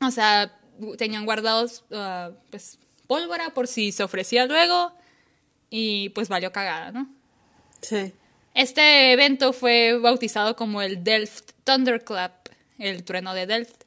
O 0.00 0.10
sea, 0.10 0.58
tenían 0.96 1.24
guardados 1.24 1.84
ah, 1.92 2.30
pues, 2.50 2.78
pólvora 3.06 3.50
por 3.50 3.66
si 3.66 3.92
se 3.92 4.02
ofrecía 4.02 4.46
luego 4.46 4.92
y 5.70 6.10
pues 6.10 6.28
valió 6.28 6.52
cagada, 6.52 6.92
¿no? 6.92 7.08
Sí. 7.80 8.12
Este 8.54 9.12
evento 9.12 9.52
fue 9.52 9.98
bautizado 9.98 10.56
como 10.56 10.82
el 10.82 11.04
Delft 11.04 11.52
Thunderclap, 11.64 12.48
el 12.78 13.04
trueno 13.04 13.34
de 13.34 13.46
Delft. 13.46 13.84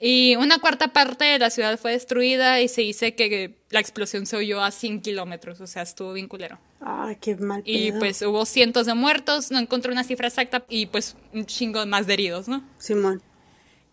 Y 0.00 0.36
una 0.36 0.58
cuarta 0.58 0.88
parte 0.92 1.24
de 1.24 1.38
la 1.38 1.50
ciudad 1.50 1.78
fue 1.78 1.92
destruida 1.92 2.60
y 2.60 2.68
se 2.68 2.82
dice 2.82 3.14
que 3.14 3.54
la 3.70 3.80
explosión 3.80 4.26
se 4.26 4.36
oyó 4.36 4.60
a 4.62 4.70
100 4.70 5.00
kilómetros, 5.00 5.60
o 5.60 5.66
sea, 5.66 5.82
estuvo 5.82 6.12
bien 6.12 6.28
culero. 6.28 6.58
Ah, 6.80 7.14
qué 7.20 7.36
mal 7.36 7.62
Y 7.64 7.90
pedo. 7.90 7.98
pues 8.00 8.22
hubo 8.22 8.44
cientos 8.44 8.86
de 8.86 8.94
muertos, 8.94 9.50
no 9.50 9.58
encontré 9.58 9.92
una 9.92 10.04
cifra 10.04 10.28
exacta, 10.28 10.64
y 10.68 10.86
pues 10.86 11.16
un 11.32 11.46
chingo 11.46 11.86
más 11.86 12.06
de 12.06 12.14
heridos, 12.14 12.48
¿no? 12.48 12.62
Simón. 12.78 13.22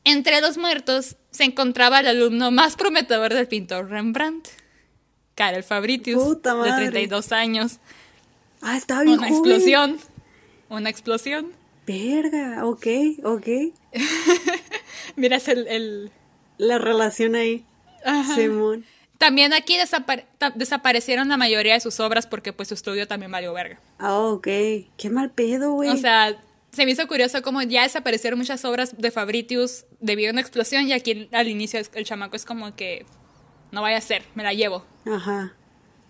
Entre 0.03 0.41
los 0.41 0.57
muertos 0.57 1.15
se 1.29 1.43
encontraba 1.43 1.99
el 1.99 2.07
alumno 2.07 2.49
más 2.51 2.75
prometedor 2.75 3.33
del 3.33 3.47
pintor 3.47 3.89
Rembrandt, 3.89 4.47
Karel 5.35 5.63
Fabritius, 5.63 6.21
Puta 6.21 6.55
de 6.55 6.59
madre. 6.71 6.85
32 6.89 7.31
años. 7.31 7.77
Ah, 8.61 8.75
estaba 8.75 9.03
bien 9.03 9.19
Una 9.19 9.29
joven. 9.29 9.39
explosión. 9.51 9.97
Una 10.69 10.89
explosión. 10.89 11.51
Verga, 11.85 12.65
ok, 12.65 12.87
ok. 13.23 13.47
Miras 15.15 15.47
el, 15.47 15.67
el- 15.67 16.11
La 16.57 16.77
relación 16.77 17.35
ahí. 17.35 17.65
Ajá. 18.05 18.35
Simón. 18.35 18.85
También 19.17 19.53
aquí 19.53 19.77
desaparecieron 20.55 21.29
la 21.29 21.37
mayoría 21.37 21.73
de 21.75 21.79
sus 21.79 21.99
obras 21.99 22.25
porque 22.27 22.53
pues 22.53 22.69
su 22.69 22.73
estudio 22.73 23.07
también 23.07 23.31
valió 23.31 23.53
verga. 23.53 23.79
Ah, 23.99 24.17
ok. 24.17 24.43
Qué 24.97 25.09
mal 25.11 25.29
pedo, 25.29 25.73
güey. 25.73 25.89
O 25.89 25.97
sea, 25.97 26.35
se 26.71 26.85
me 26.85 26.91
hizo 26.91 27.07
curioso 27.07 27.41
como 27.43 27.61
ya 27.61 27.83
desaparecieron 27.83 28.39
muchas 28.39 28.65
obras 28.65 28.97
de 28.97 29.11
Fabritius 29.11 29.85
debido 29.99 30.29
a 30.29 30.31
una 30.31 30.41
explosión 30.41 30.87
y 30.87 30.93
aquí 30.93 31.29
al 31.31 31.47
inicio 31.47 31.79
el 31.93 32.05
chamaco 32.05 32.35
es 32.35 32.45
como 32.45 32.75
que 32.75 33.05
no 33.71 33.81
vaya 33.81 33.97
a 33.97 34.01
ser, 34.01 34.23
me 34.35 34.43
la 34.43 34.53
llevo 34.53 34.85
Ajá. 35.05 35.53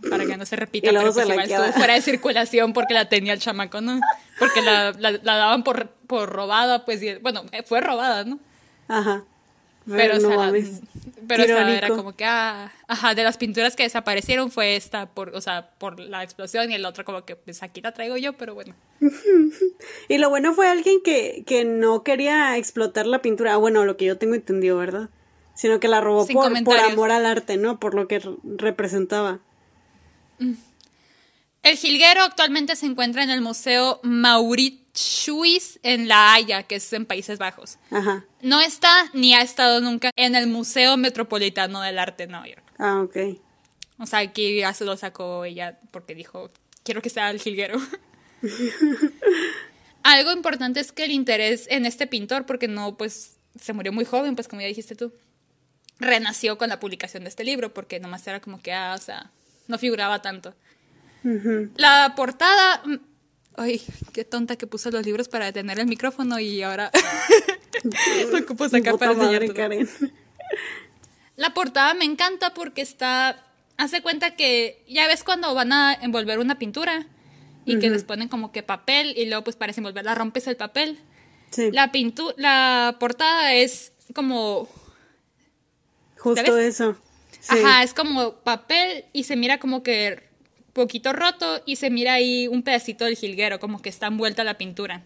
para 0.10 0.26
que 0.26 0.38
no 0.38 0.46
se 0.46 0.56
repita. 0.56 0.88
Y 0.90 0.94
pero 0.94 1.12
pues 1.14 1.28
igual 1.28 1.48
queda. 1.48 1.58
estuvo 1.66 1.78
fuera 1.78 1.94
de 1.96 2.02
circulación 2.02 2.72
porque 2.74 2.94
la 2.94 3.10
tenía 3.10 3.34
el 3.34 3.40
chamaco, 3.40 3.82
¿no? 3.82 4.00
Porque 4.40 4.62
la, 4.62 4.92
la- 4.98 5.12
la 5.12 5.36
daban 5.36 5.64
por, 5.64 5.90
por 6.08 6.30
robada, 6.30 6.86
pues, 6.86 7.04
y- 7.04 7.16
bueno, 7.16 7.44
fue 7.66 7.82
robada, 7.82 8.24
¿no? 8.24 8.40
Ajá. 8.88 9.24
Pero, 9.88 10.20
no 10.20 10.28
o 10.28 10.32
sea, 10.32 10.52
pero 11.28 11.44
o 11.44 11.48
sea, 11.48 11.76
era 11.76 11.90
como 11.90 12.16
que, 12.16 12.24
ah, 12.24 12.72
ajá, 12.88 13.16
de 13.16 13.24
las 13.24 13.38
pinturas 13.38 13.76
que 13.76 13.82
desaparecieron 13.82 14.52
fue 14.52 14.76
esta, 14.76 15.08
por, 15.08 15.30
o 15.36 15.42
sea, 15.42 15.72
por 15.80 16.00
la 16.00 16.24
explosión 16.24 16.70
y 16.70 16.76
el 16.76 16.86
otro 16.86 17.04
como 17.04 17.26
que, 17.26 17.36
pues 17.36 17.64
aquí 17.64 17.82
la 17.82 17.92
traigo 17.92 18.16
yo, 18.16 18.34
pero 18.34 18.54
bueno. 18.54 18.76
Y 20.08 20.20
lo 20.20 20.30
bueno 20.30 20.54
fue 20.54 20.70
alguien 20.70 21.02
que, 21.04 21.44
que 21.48 21.66
no 21.66 22.04
quería 22.04 22.58
explotar 22.58 23.08
la 23.08 23.24
pintura. 23.24 23.58
Bueno, 23.58 23.84
lo 23.84 23.98
que 23.98 24.06
yo 24.06 24.20
tengo 24.20 24.36
entendido, 24.36 24.78
¿verdad? 24.78 25.10
Sino 25.56 25.80
que 25.80 25.88
la 25.88 26.00
robó 26.00 26.28
por, 26.28 26.64
por 26.64 26.78
amor 26.78 27.12
al 27.12 27.26
arte, 27.26 27.58
¿no? 27.58 27.80
Por 27.80 27.96
lo 27.96 28.08
que 28.08 28.20
re- 28.20 28.36
representaba. 28.44 29.40
El 31.64 31.78
jilguero 31.78 32.22
actualmente 32.22 32.76
se 32.76 32.86
encuentra 32.86 33.24
en 33.24 33.30
el 33.32 33.42
Museo 33.42 34.00
Mauritshuis 34.92 35.80
en 35.84 36.08
La 36.08 36.34
Haya, 36.34 36.64
que 36.64 36.76
es 36.76 36.94
en 36.94 37.06
Países 37.06 37.40
Bajos. 37.40 37.78
Ajá. 37.90 38.26
No 38.42 38.60
está 38.60 38.92
ni 39.14 39.34
ha 39.34 39.42
estado 39.42 39.82
nunca 39.82 40.12
en 40.16 40.36
el 40.36 40.48
Museo 40.48 40.98
Metropolitano 40.98 41.82
del 41.82 42.00
Arte 42.00 42.26
de 42.26 42.32
Nueva 42.32 42.48
York. 42.48 42.64
Ah, 42.78 43.02
ok. 43.02 43.18
O 44.00 44.06
sea, 44.06 44.20
aquí 44.20 44.58
ya 44.60 44.74
se 44.74 44.86
lo 44.86 44.98
sacó 44.98 45.46
ella 45.46 45.80
porque 45.92 46.16
dijo, 46.16 46.52
quiero 46.84 47.02
que 47.02 47.10
sea 47.10 47.30
el 47.30 47.40
jilguero. 47.40 47.80
Algo 50.04 50.32
importante 50.32 50.80
es 50.80 50.92
que 50.92 51.06
el 51.06 51.12
interés 51.12 51.68
en 51.70 51.86
este 51.86 52.08
pintor, 52.08 52.46
porque 52.46 52.68
no, 52.68 52.98
pues, 52.98 53.38
se 53.60 53.74
murió 53.74 53.94
muy 53.94 54.06
joven, 54.06 54.36
pues 54.36 54.48
como 54.48 54.62
ya 54.62 54.68
dijiste 54.68 54.96
tú, 54.96 55.14
renació 56.00 56.58
con 56.58 56.70
la 56.70 56.80
publicación 56.80 57.24
de 57.24 57.30
este 57.30 57.44
libro, 57.44 57.72
porque 57.74 58.00
nomás 58.00 58.26
era 58.26 58.40
como 58.40 58.60
que, 58.62 58.74
ah, 58.74 58.96
o 58.98 59.02
sea, 59.02 59.30
no 59.68 59.78
figuraba 59.78 60.22
tanto. 60.22 60.56
La 61.76 62.14
portada... 62.16 62.82
Ay, 63.58 63.82
qué 64.14 64.24
tonta 64.24 64.56
que 64.56 64.66
puse 64.68 64.92
los 64.92 65.06
libros 65.06 65.28
para 65.28 65.46
detener 65.46 65.80
el 65.80 65.88
micrófono 65.88 66.40
y 66.40 66.62
ahora 66.62 66.90
lo 68.32 68.38
ocupo 68.40 68.68
sacar 68.70 68.98
para 68.98 69.14
madre, 69.14 69.46
enseñarte. 69.46 69.54
Karen. 69.54 69.90
La 71.36 71.54
portada 71.54 71.94
me 71.94 72.06
encanta 72.06 72.54
porque 72.54 72.82
está. 72.82 73.44
Hace 73.78 74.02
cuenta 74.02 74.36
que 74.36 74.84
ya 74.88 75.08
ves 75.08 75.24
cuando 75.24 75.54
van 75.56 75.74
a 75.74 75.94
envolver 75.94 76.40
una 76.40 76.60
pintura 76.60 77.08
y 77.66 77.80
que 77.80 77.90
les 77.90 78.04
ponen 78.04 78.28
como 78.28 78.52
que 78.52 78.64
papel 78.64 79.18
y 79.18 79.26
luego 79.26 79.44
pues 79.44 79.56
para 79.56 79.72
desenvolverla 79.72 80.14
rompes 80.16 80.48
el 80.48 80.56
papel. 80.58 81.00
Sí, 81.50 81.72
La 81.72 81.92
pintu 81.92 82.34
la 82.38 82.98
portada 83.00 83.54
es 83.54 83.92
como. 84.14 84.70
justo 86.18 86.46
¿sabes? 86.46 86.76
eso. 86.76 86.96
Sí. 87.40 87.58
Ajá, 87.58 87.84
es 87.84 87.94
como 87.94 88.34
papel 88.36 89.06
y 89.14 89.24
se 89.24 89.36
mira 89.36 89.60
como 89.60 89.82
que 89.84 90.30
poquito 90.74 91.14
roto 91.14 91.62
y 91.66 91.76
se 91.76 91.90
mira 91.90 92.14
ahí 92.14 92.48
un 92.48 92.64
pedacito 92.64 93.06
del 93.06 93.16
jilguero, 93.16 93.60
como 93.60 93.82
que 93.82 93.90
está 93.90 94.08
envuelta 94.08 94.44
la 94.44 94.58
pintura. 94.58 95.04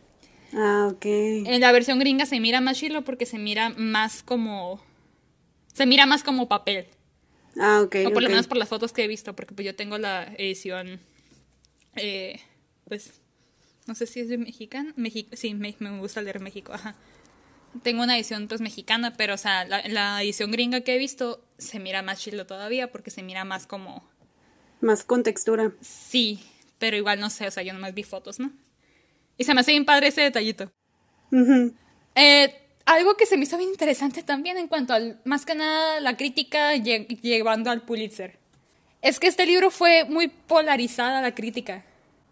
Ah, 0.54 0.90
ok. 0.92 1.06
En 1.06 1.60
la 1.60 1.72
versión 1.72 2.00
gringa 2.00 2.26
se 2.26 2.40
mira 2.40 2.62
más 2.62 2.78
chilo 2.78 3.04
porque 3.04 3.26
se 3.26 3.38
mira 3.38 3.70
más 3.70 4.24
como. 4.24 4.82
Se 5.74 5.86
mira 5.86 6.06
más 6.06 6.24
como 6.24 6.48
papel. 6.48 6.88
Ah, 7.58 7.82
ok. 7.84 7.96
O 8.08 8.12
por 8.12 8.24
lo 8.24 8.30
menos 8.30 8.48
por 8.48 8.58
las 8.58 8.70
fotos 8.70 8.94
que 8.94 9.04
he 9.04 9.08
visto, 9.08 9.36
porque 9.36 9.54
pues 9.54 9.66
yo 9.66 9.76
tengo 9.76 9.98
la 9.98 10.34
edición, 10.38 11.00
eh, 11.96 12.40
pues, 12.88 13.22
no 13.88 13.96
sé 13.96 14.08
si 14.08 14.20
es 14.20 14.30
de 14.30 14.38
mexicana, 14.38 14.94
México, 14.96 15.36
sí, 15.36 15.54
me, 15.54 15.76
me 15.80 16.00
gusta 16.00 16.22
leer 16.22 16.40
México, 16.40 16.74
ajá. 16.74 16.96
Tengo 17.84 18.04
una 18.04 18.16
edición 18.16 18.48
pues 18.48 18.62
mexicana, 18.62 19.14
pero 19.18 19.34
o 19.34 19.38
sea, 19.38 19.66
la, 19.66 19.86
la 19.88 20.24
edición 20.24 20.52
gringa 20.52 20.82
que 20.82 20.96
he 20.96 20.98
visto 20.98 21.46
se 21.58 21.80
mira 21.80 22.02
más 22.02 22.20
chilo 22.20 22.46
todavía, 22.46 22.92
porque 22.92 23.12
se 23.12 23.24
mira 23.24 23.44
más 23.44 23.68
como, 23.68 24.10
Más 24.86 25.04
con 25.04 25.24
textura. 25.24 25.72
sí, 25.82 26.40
pero 26.78 26.96
igual 26.96 27.20
no 27.20 27.32
sé, 27.32 27.48
o 27.48 27.52
sea, 27.52 27.64
yo 27.64 27.74
nomás 27.74 27.96
vi 27.96 28.04
fotos, 28.04 28.40
¿no? 28.40 28.52
Y 29.36 29.44
se 29.44 29.56
me 29.56 29.62
hace 29.62 29.72
bien 29.72 29.84
padre 29.84 30.10
ese 30.10 30.22
detallito. 30.22 30.72
Eh, 32.14 32.54
algo 32.86 33.18
que 33.18 33.26
se 33.26 33.36
me 33.36 33.46
hizo 33.46 33.58
bien 33.58 33.72
interesante 33.72 34.22
también 34.22 34.60
en 34.60 34.68
cuanto 34.68 34.94
al, 34.94 35.20
más 35.26 35.44
que 35.44 35.56
nada, 35.56 36.00
la 36.02 36.16
crítica 36.16 36.76
llevando 36.76 37.72
al 37.72 37.82
Pulitzer. 37.82 38.38
Es 39.02 39.20
que 39.20 39.26
este 39.26 39.48
libro 39.48 39.72
fue 39.72 40.06
muy 40.06 40.28
polarizada 40.28 41.20
la 41.20 41.34
crítica. 41.34 41.84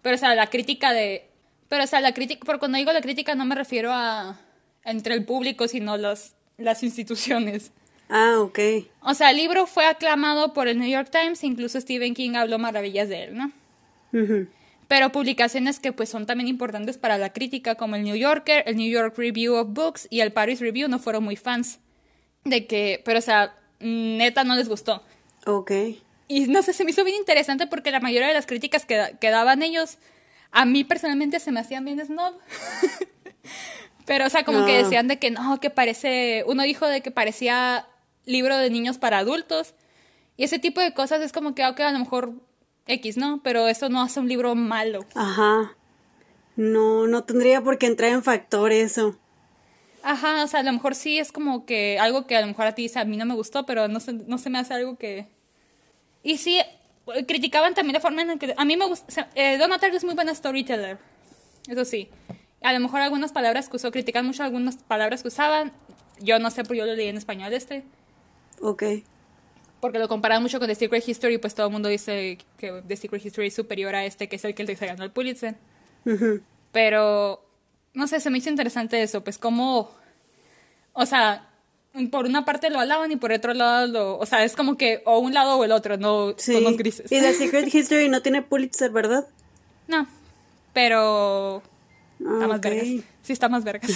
Pero, 0.04 0.16
o 0.16 0.20
sea, 0.20 0.36
la 0.36 0.52
crítica 0.52 0.94
de... 0.94 1.28
Pero, 1.70 1.86
o 1.86 1.88
sea, 1.88 2.02
la 2.02 2.14
crítica... 2.14 2.46
Por 2.46 2.60
cuando 2.60 2.78
digo 2.78 2.94
la 2.94 3.02
crítica 3.02 3.34
no 3.34 3.46
me 3.46 3.56
refiero 3.56 3.92
a... 3.92 4.40
entre 4.84 5.16
el 5.16 5.26
público, 5.26 5.68
sino 5.68 5.98
las, 5.98 6.36
las 6.58 6.84
instituciones. 6.84 7.72
Ah, 8.16 8.40
ok. 8.42 8.60
O 9.02 9.16
sea, 9.16 9.32
el 9.32 9.38
libro 9.38 9.66
fue 9.66 9.88
aclamado 9.88 10.54
por 10.54 10.68
el 10.68 10.78
New 10.78 10.88
York 10.88 11.10
Times, 11.12 11.44
incluso 11.44 11.82
Stephen 11.82 12.14
King 12.14 12.36
habló 12.36 12.60
maravillas 12.60 13.10
de 13.10 13.24
él, 13.24 13.36
¿no? 13.36 13.52
Pero 14.88 15.12
publicaciones 15.12 15.80
que 15.80 15.94
pues 15.94 16.10
son 16.10 16.28
también 16.28 16.48
importantes 16.48 17.00
para 17.00 17.18
la 17.18 17.34
crítica, 17.34 17.74
como 17.74 17.96
el 17.96 18.04
New 18.04 18.16
Yorker, 18.16 18.66
el 18.68 18.78
New 18.78 18.88
York 18.88 19.16
Review 19.18 19.56
of 19.56 19.70
Books 19.72 20.08
y 20.12 20.20
el 20.20 20.32
Paris 20.32 20.60
Review, 20.60 20.88
no 20.90 21.00
fueron 21.00 21.24
muy 21.24 21.36
fans 21.38 21.80
de 22.44 22.68
que, 22.68 23.02
pero 23.04 23.18
o 23.18 23.22
sea, 23.24 23.56
neta 23.80 24.44
no 24.44 24.56
les 24.56 24.70
gustó. 24.70 25.02
Ok. 25.48 25.72
Y 26.28 26.42
no 26.42 26.62
sé, 26.62 26.74
se 26.74 26.86
me 26.86 26.92
hizo 26.92 27.04
bien 27.04 27.18
interesante 27.18 27.66
porque 27.66 27.90
la 27.90 28.00
mayoría 28.00 28.28
de 28.28 28.36
las 28.36 28.46
críticas 28.46 28.86
que, 28.86 29.18
que 29.20 29.32
daban 29.32 29.64
ellos, 29.64 29.98
a 30.52 30.66
mí 30.66 30.84
personalmente 30.84 31.40
se 31.40 31.52
me 31.52 31.62
hacían 31.62 31.84
bien 31.84 32.00
snob. 32.06 32.36
pero, 34.06 34.28
o 34.28 34.30
sea, 34.30 34.44
como 34.44 34.68
que 34.68 34.76
ah. 34.76 34.84
decían 34.84 35.08
de 35.08 35.18
que 35.18 35.32
no, 35.32 35.60
que 35.60 35.72
parece, 35.72 36.44
uno 36.46 36.62
dijo 36.62 36.86
de 36.86 37.02
que 37.02 37.10
parecía 37.10 37.88
libro 38.26 38.58
de 38.58 38.70
niños 38.70 38.98
para 38.98 39.20
adultos. 39.20 39.74
Y 40.38 40.44
ese 40.44 40.60
tipo 40.60 40.82
de 40.82 40.94
cosas 40.94 41.22
es 41.22 41.32
como 41.32 41.56
que, 41.56 41.66
ok, 41.66 41.80
a 41.82 41.92
lo 41.92 42.00
mejor 42.00 42.34
X, 42.88 43.18
¿no? 43.18 43.42
Pero 43.44 43.68
eso 43.68 43.90
no 43.90 44.02
hace 44.02 44.20
un 44.20 44.28
libro 44.28 44.56
malo. 44.56 45.06
Ajá. 45.16 45.76
No, 46.56 47.08
no 47.08 47.24
tendría 47.24 47.62
por 47.62 47.78
qué 47.78 47.88
entrar 47.88 48.12
en 48.12 48.24
factor 48.24 48.72
eso. 48.72 49.18
Ajá, 50.04 50.44
o 50.44 50.48
sea, 50.48 50.60
a 50.60 50.64
lo 50.64 50.74
mejor 50.74 50.96
sí 50.96 51.18
es 51.18 51.32
como 51.32 51.66
que 51.66 51.98
algo 51.98 52.28
que 52.28 52.36
a 52.36 52.42
lo 52.42 52.48
mejor 52.48 52.66
a 52.68 52.76
ti 52.76 52.92
a 52.94 53.06
mí 53.06 53.16
no 53.16 53.26
me 53.26 53.36
gustó, 53.36 53.66
pero 53.66 53.88
no 53.88 54.00
se, 54.00 54.14
no 54.14 54.38
se 54.38 54.50
me 54.50 54.60
hace 54.60 54.74
algo 54.74 54.98
que... 54.98 55.28
Y 56.24 56.38
sí, 56.38 56.60
criticaban 57.28 57.74
también 57.74 57.94
la 57.94 58.00
forma 58.02 58.22
en 58.22 58.38
que... 58.38 58.54
A 58.58 58.66
mí 58.66 58.76
me 58.76 58.86
gusta... 58.86 59.30
Eh, 59.36 59.58
Donatar 59.58 59.96
es 59.96 60.04
muy 60.04 60.14
buena 60.14 60.36
storyteller, 60.36 60.98
eso 61.68 61.86
sí. 61.86 62.10
A 62.62 62.74
lo 62.74 62.80
mejor 62.82 63.02
algunas 63.02 63.32
palabras 63.32 63.70
que 63.70 63.78
usó, 63.78 63.92
critican 63.92 64.26
mucho 64.26 64.44
algunas 64.44 64.78
palabras 64.78 65.22
que 65.22 65.30
usaban. 65.30 65.72
Yo 66.20 66.38
no 66.40 66.52
sé, 66.52 66.64
pero 66.64 66.76
yo 66.76 66.86
lo 66.86 66.96
leí 66.96 67.08
en 67.08 67.18
español 67.18 67.54
este. 67.54 67.84
Ok. 68.64 68.84
Porque 69.82 70.00
lo 70.00 70.08
comparan 70.08 70.42
mucho 70.42 70.60
con 70.60 70.70
The 70.70 70.76
Secret 70.76 71.08
History, 71.08 71.38
pues 71.38 71.54
todo 71.54 71.68
el 71.68 71.74
mundo 71.74 71.90
dice 71.90 72.38
que 72.58 72.82
The 72.88 72.96
Secret 72.96 73.26
History 73.26 73.48
es 73.48 73.54
superior 73.54 73.94
a 73.96 74.06
este, 74.06 74.30
que 74.30 74.38
es 74.38 74.46
el 74.46 74.56
que 74.56 74.76
se 74.76 74.86
ganó 74.86 75.04
el 75.04 75.12
Pulitzer. 75.12 75.56
Pero, 76.72 77.46
no 77.94 78.08
sé, 78.08 78.22
se 78.22 78.30
me 78.30 78.38
hizo 78.38 78.50
interesante 78.50 79.02
eso, 79.04 79.24
pues 79.24 79.38
como, 79.38 79.92
o 80.94 81.06
sea, 81.06 81.50
por 82.12 82.26
una 82.26 82.46
parte 82.46 82.70
lo 82.70 82.80
alaban 82.80 83.12
y 83.12 83.18
por 83.18 83.34
otro 83.34 83.54
lado 83.54 83.88
lo, 83.88 84.18
o 84.18 84.26
sea, 84.26 84.46
es 84.46 84.56
como 84.56 84.78
que 84.78 85.02
o 85.06 85.20
un 85.20 85.34
lado 85.34 85.58
o 85.58 85.66
el 85.66 85.74
otro, 85.74 85.98
no 85.98 86.34
sí. 86.38 86.60
los 86.62 86.78
grises. 86.78 87.12
Y 87.12 87.20
The 87.20 87.34
Secret 87.34 87.74
History 87.74 88.08
no 88.08 88.22
tiene 88.22 88.42
Pulitzer, 88.42 88.90
¿verdad? 88.90 89.28
No, 89.90 90.08
pero 90.72 91.62
está 92.20 92.48
más 92.48 92.62
vergas. 92.62 92.88
Sí, 93.22 93.34
está 93.34 93.50
más 93.50 93.64
vergas. 93.66 93.92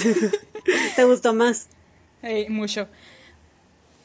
¿Te 0.96 1.04
gustó 1.06 1.34
más? 1.34 1.68
Eh, 2.24 2.48
mucho. 2.50 2.88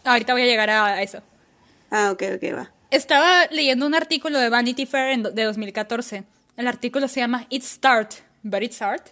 Ahorita 0.05 0.33
voy 0.33 0.43
a 0.43 0.47
llegar 0.47 0.71
a 0.71 1.03
eso. 1.03 1.23
Ah, 1.91 2.11
ok, 2.11 2.23
ok, 2.37 2.55
va. 2.55 2.71
Estaba 2.91 3.47
leyendo 3.51 3.87
un 3.87 3.95
artículo 3.95 4.39
de 4.39 4.49
Vanity 4.49 4.87
Fair 4.87 5.19
de 5.19 5.45
2014. 5.45 6.25
El 6.57 6.69
artículo 6.69 7.09
se 7.09 7.21
llama 7.21 7.47
It's 7.49 7.67
Start, 7.67 8.13
but 8.43 8.63
It's 8.63 8.83
Art. 8.83 9.09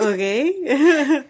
Ok. 0.00 0.18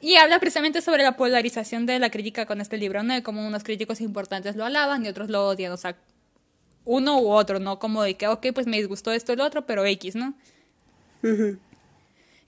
y 0.00 0.16
habla 0.16 0.38
precisamente 0.40 0.80
sobre 0.80 1.02
la 1.02 1.16
polarización 1.16 1.86
de 1.86 1.98
la 1.98 2.10
crítica 2.10 2.46
con 2.46 2.60
este 2.60 2.76
libro, 2.76 3.02
¿no? 3.02 3.14
De 3.14 3.22
cómo 3.22 3.46
unos 3.46 3.64
críticos 3.64 4.00
importantes 4.00 4.56
lo 4.56 4.64
alaban 4.64 5.04
y 5.04 5.08
otros 5.08 5.28
lo 5.28 5.46
odian. 5.46 5.72
O 5.72 5.76
sea, 5.76 5.96
uno 6.84 7.20
u 7.20 7.30
otro, 7.30 7.58
¿no? 7.58 7.78
Como 7.78 8.02
de 8.02 8.14
que, 8.14 8.28
ok, 8.28 8.46
pues 8.54 8.66
me 8.66 8.78
disgustó 8.78 9.12
esto 9.12 9.32
y 9.32 9.36
lo 9.36 9.44
otro, 9.44 9.66
pero 9.66 9.84
X, 9.84 10.16
¿no? 10.16 10.34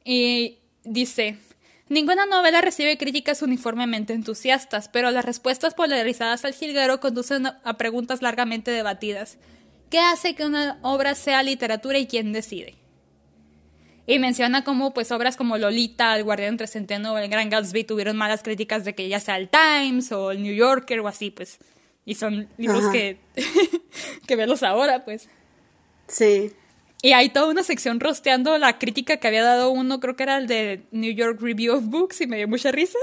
Y 0.05 0.59
dice, 0.85 1.39
Ninguna 1.89 2.25
novela 2.25 2.63
recibe 2.63 2.97
críticas 2.97 3.43
uniformemente 3.43 4.15
entusiastas, 4.15 4.89
pero 4.89 5.11
las 5.11 5.25
respuestas 5.25 5.75
polarizadas 5.75 6.45
al 6.45 6.55
jilguero 6.55 6.99
conducen 6.99 7.47
a 7.47 7.77
preguntas 7.77 8.23
largamente 8.23 8.71
debatidas. 8.71 9.37
¿Qué 9.91 10.01
hace 10.01 10.35
que 10.35 10.47
una 10.47 10.79
obra 10.83 11.15
sea 11.15 11.43
literatura 11.43 11.99
y 11.99 12.07
quién 12.07 12.33
decide? 12.33 12.77
Y 14.07 14.19
menciona 14.19 14.65
cómo 14.65 14.93
pues 14.95 15.13
obras 15.13 15.37
como 15.37 15.59
Lolita, 15.59 16.17
El 16.17 16.25
Guardián 16.25 16.51
entre 16.51 16.67
Centeno 16.67 17.13
o 17.13 17.19
El 17.19 17.29
Gran 17.29 17.51
Gatsby 17.51 17.85
tuvieron 17.85 18.17
malas 18.17 18.43
críticas 18.43 18.85
de 18.85 18.95
que 18.95 19.09
ya 19.09 19.21
sea 19.21 19.37
el 19.37 19.51
Times 19.51 20.11
o 20.13 20.31
el 20.31 20.43
New 20.43 20.55
Yorker 20.55 21.01
o 21.01 21.09
así, 21.09 21.31
pues. 21.31 21.59
Y 22.07 22.15
son 22.15 22.49
libros 22.57 22.89
que, 22.89 23.19
que 24.27 24.37
velos 24.37 24.63
ahora, 24.63 25.05
pues. 25.05 25.29
Sí. 26.07 26.53
Y 27.05 27.13
hay 27.13 27.29
toda 27.29 27.51
una 27.51 27.63
sección 27.63 28.01
rosteando 28.01 28.57
la 28.57 28.79
crítica 28.79 29.19
que 29.19 29.29
había 29.29 29.43
dado 29.43 29.71
uno, 29.71 30.01
creo 30.01 30.17
que 30.17 30.23
era 30.23 30.39
el 30.39 30.47
de 30.47 30.87
New 30.91 31.13
York 31.13 31.39
Review 31.39 31.75
of 31.75 31.85
Books, 31.85 32.23
y 32.23 32.27
me 32.27 32.39
dio 32.39 32.49
mucha 32.49 32.73
risa. 32.73 32.97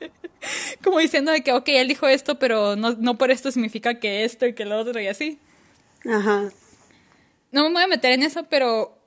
Como 0.82 0.98
diciendo 0.98 1.30
de 1.30 1.42
que, 1.42 1.52
ok, 1.52 1.68
él 1.68 1.86
dijo 1.86 2.08
esto, 2.08 2.40
pero 2.40 2.74
no, 2.74 2.96
no 2.98 3.16
por 3.16 3.30
esto 3.30 3.52
significa 3.52 4.00
que 4.00 4.24
esto 4.24 4.44
y 4.44 4.54
que 4.54 4.64
lo 4.64 4.76
otro 4.76 5.00
y 5.00 5.06
así. 5.06 5.38
Ajá. 6.04 6.48
No 7.52 7.62
me 7.68 7.74
voy 7.74 7.82
a 7.84 7.86
meter 7.86 8.10
en 8.10 8.24
eso, 8.24 8.42
pero 8.50 8.98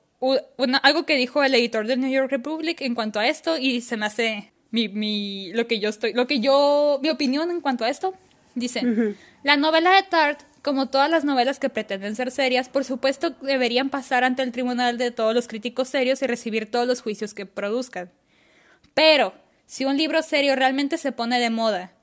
algo 0.82 1.06
que 1.06 1.18
dijo 1.18 1.44
el 1.44 1.54
editor 1.54 1.86
del 1.86 2.00
New 2.00 2.10
York 2.10 2.32
Republic 2.32 2.80
en 2.80 2.96
cuanto 2.96 3.20
a 3.20 3.28
esto, 3.28 3.58
y 3.58 3.82
se 3.82 3.98
me 3.98 4.06
hace 4.06 4.54
mi, 4.70 4.88
mi, 4.88 5.52
lo 5.52 5.68
que 5.68 5.82
yo 5.82 5.90
estoy, 5.90 6.14
lo 6.14 6.26
que 6.26 6.40
yo, 6.40 7.02
mi 7.04 7.10
opinión 7.10 7.52
en 7.52 7.60
cuanto 7.60 7.84
a 7.84 7.90
esto, 7.90 8.14
dice, 8.56 9.14
la 9.44 9.58
novela 9.58 9.92
de 9.94 10.04
Tart 10.04 10.40
como 10.62 10.90
todas 10.90 11.10
las 11.10 11.26
novelas 11.26 11.60
que 11.60 11.70
pretenden 11.70 12.16
ser 12.16 12.32
serias, 12.32 12.70
por 12.70 12.84
supuesto 12.84 13.32
deberían 13.42 13.90
pasar 13.90 14.24
ante 14.24 14.44
el 14.44 14.52
tribunal 14.52 14.98
de 14.98 15.12
todos 15.12 15.34
los 15.34 15.48
críticos 15.48 15.90
serios 15.90 16.22
y 16.22 16.28
recibir 16.28 16.70
todos 16.70 16.88
los 16.88 17.02
juicios 17.02 17.34
que 17.34 17.46
produzcan. 17.46 18.12
Pero, 18.94 19.34
si 19.66 19.86
un 19.86 19.98
libro 19.98 20.22
serio 20.22 20.56
realmente 20.56 20.98
se 20.98 21.12
pone 21.12 21.40
de 21.40 21.50
moda, 21.50 21.94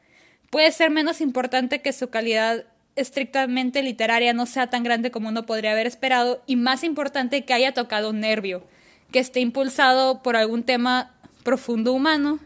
puede 0.50 0.72
ser 0.72 0.90
menos 0.90 1.20
importante 1.20 1.82
que 1.82 1.92
su 1.92 2.08
calidad 2.10 2.64
estrictamente 2.96 3.82
literaria 3.82 4.32
no 4.32 4.46
sea 4.46 4.68
tan 4.68 4.82
grande 4.82 5.12
como 5.12 5.28
uno 5.28 5.46
podría 5.46 5.72
haber 5.72 5.86
esperado 5.86 6.42
y 6.46 6.56
más 6.56 6.82
importante 6.82 7.44
que 7.44 7.54
haya 7.54 7.72
tocado 7.72 8.10
un 8.10 8.20
nervio, 8.20 8.64
que 9.12 9.20
esté 9.20 9.38
impulsado 9.40 10.22
por 10.22 10.36
algún 10.36 10.64
tema 10.64 11.14
profundo 11.44 11.92
humano 11.92 12.40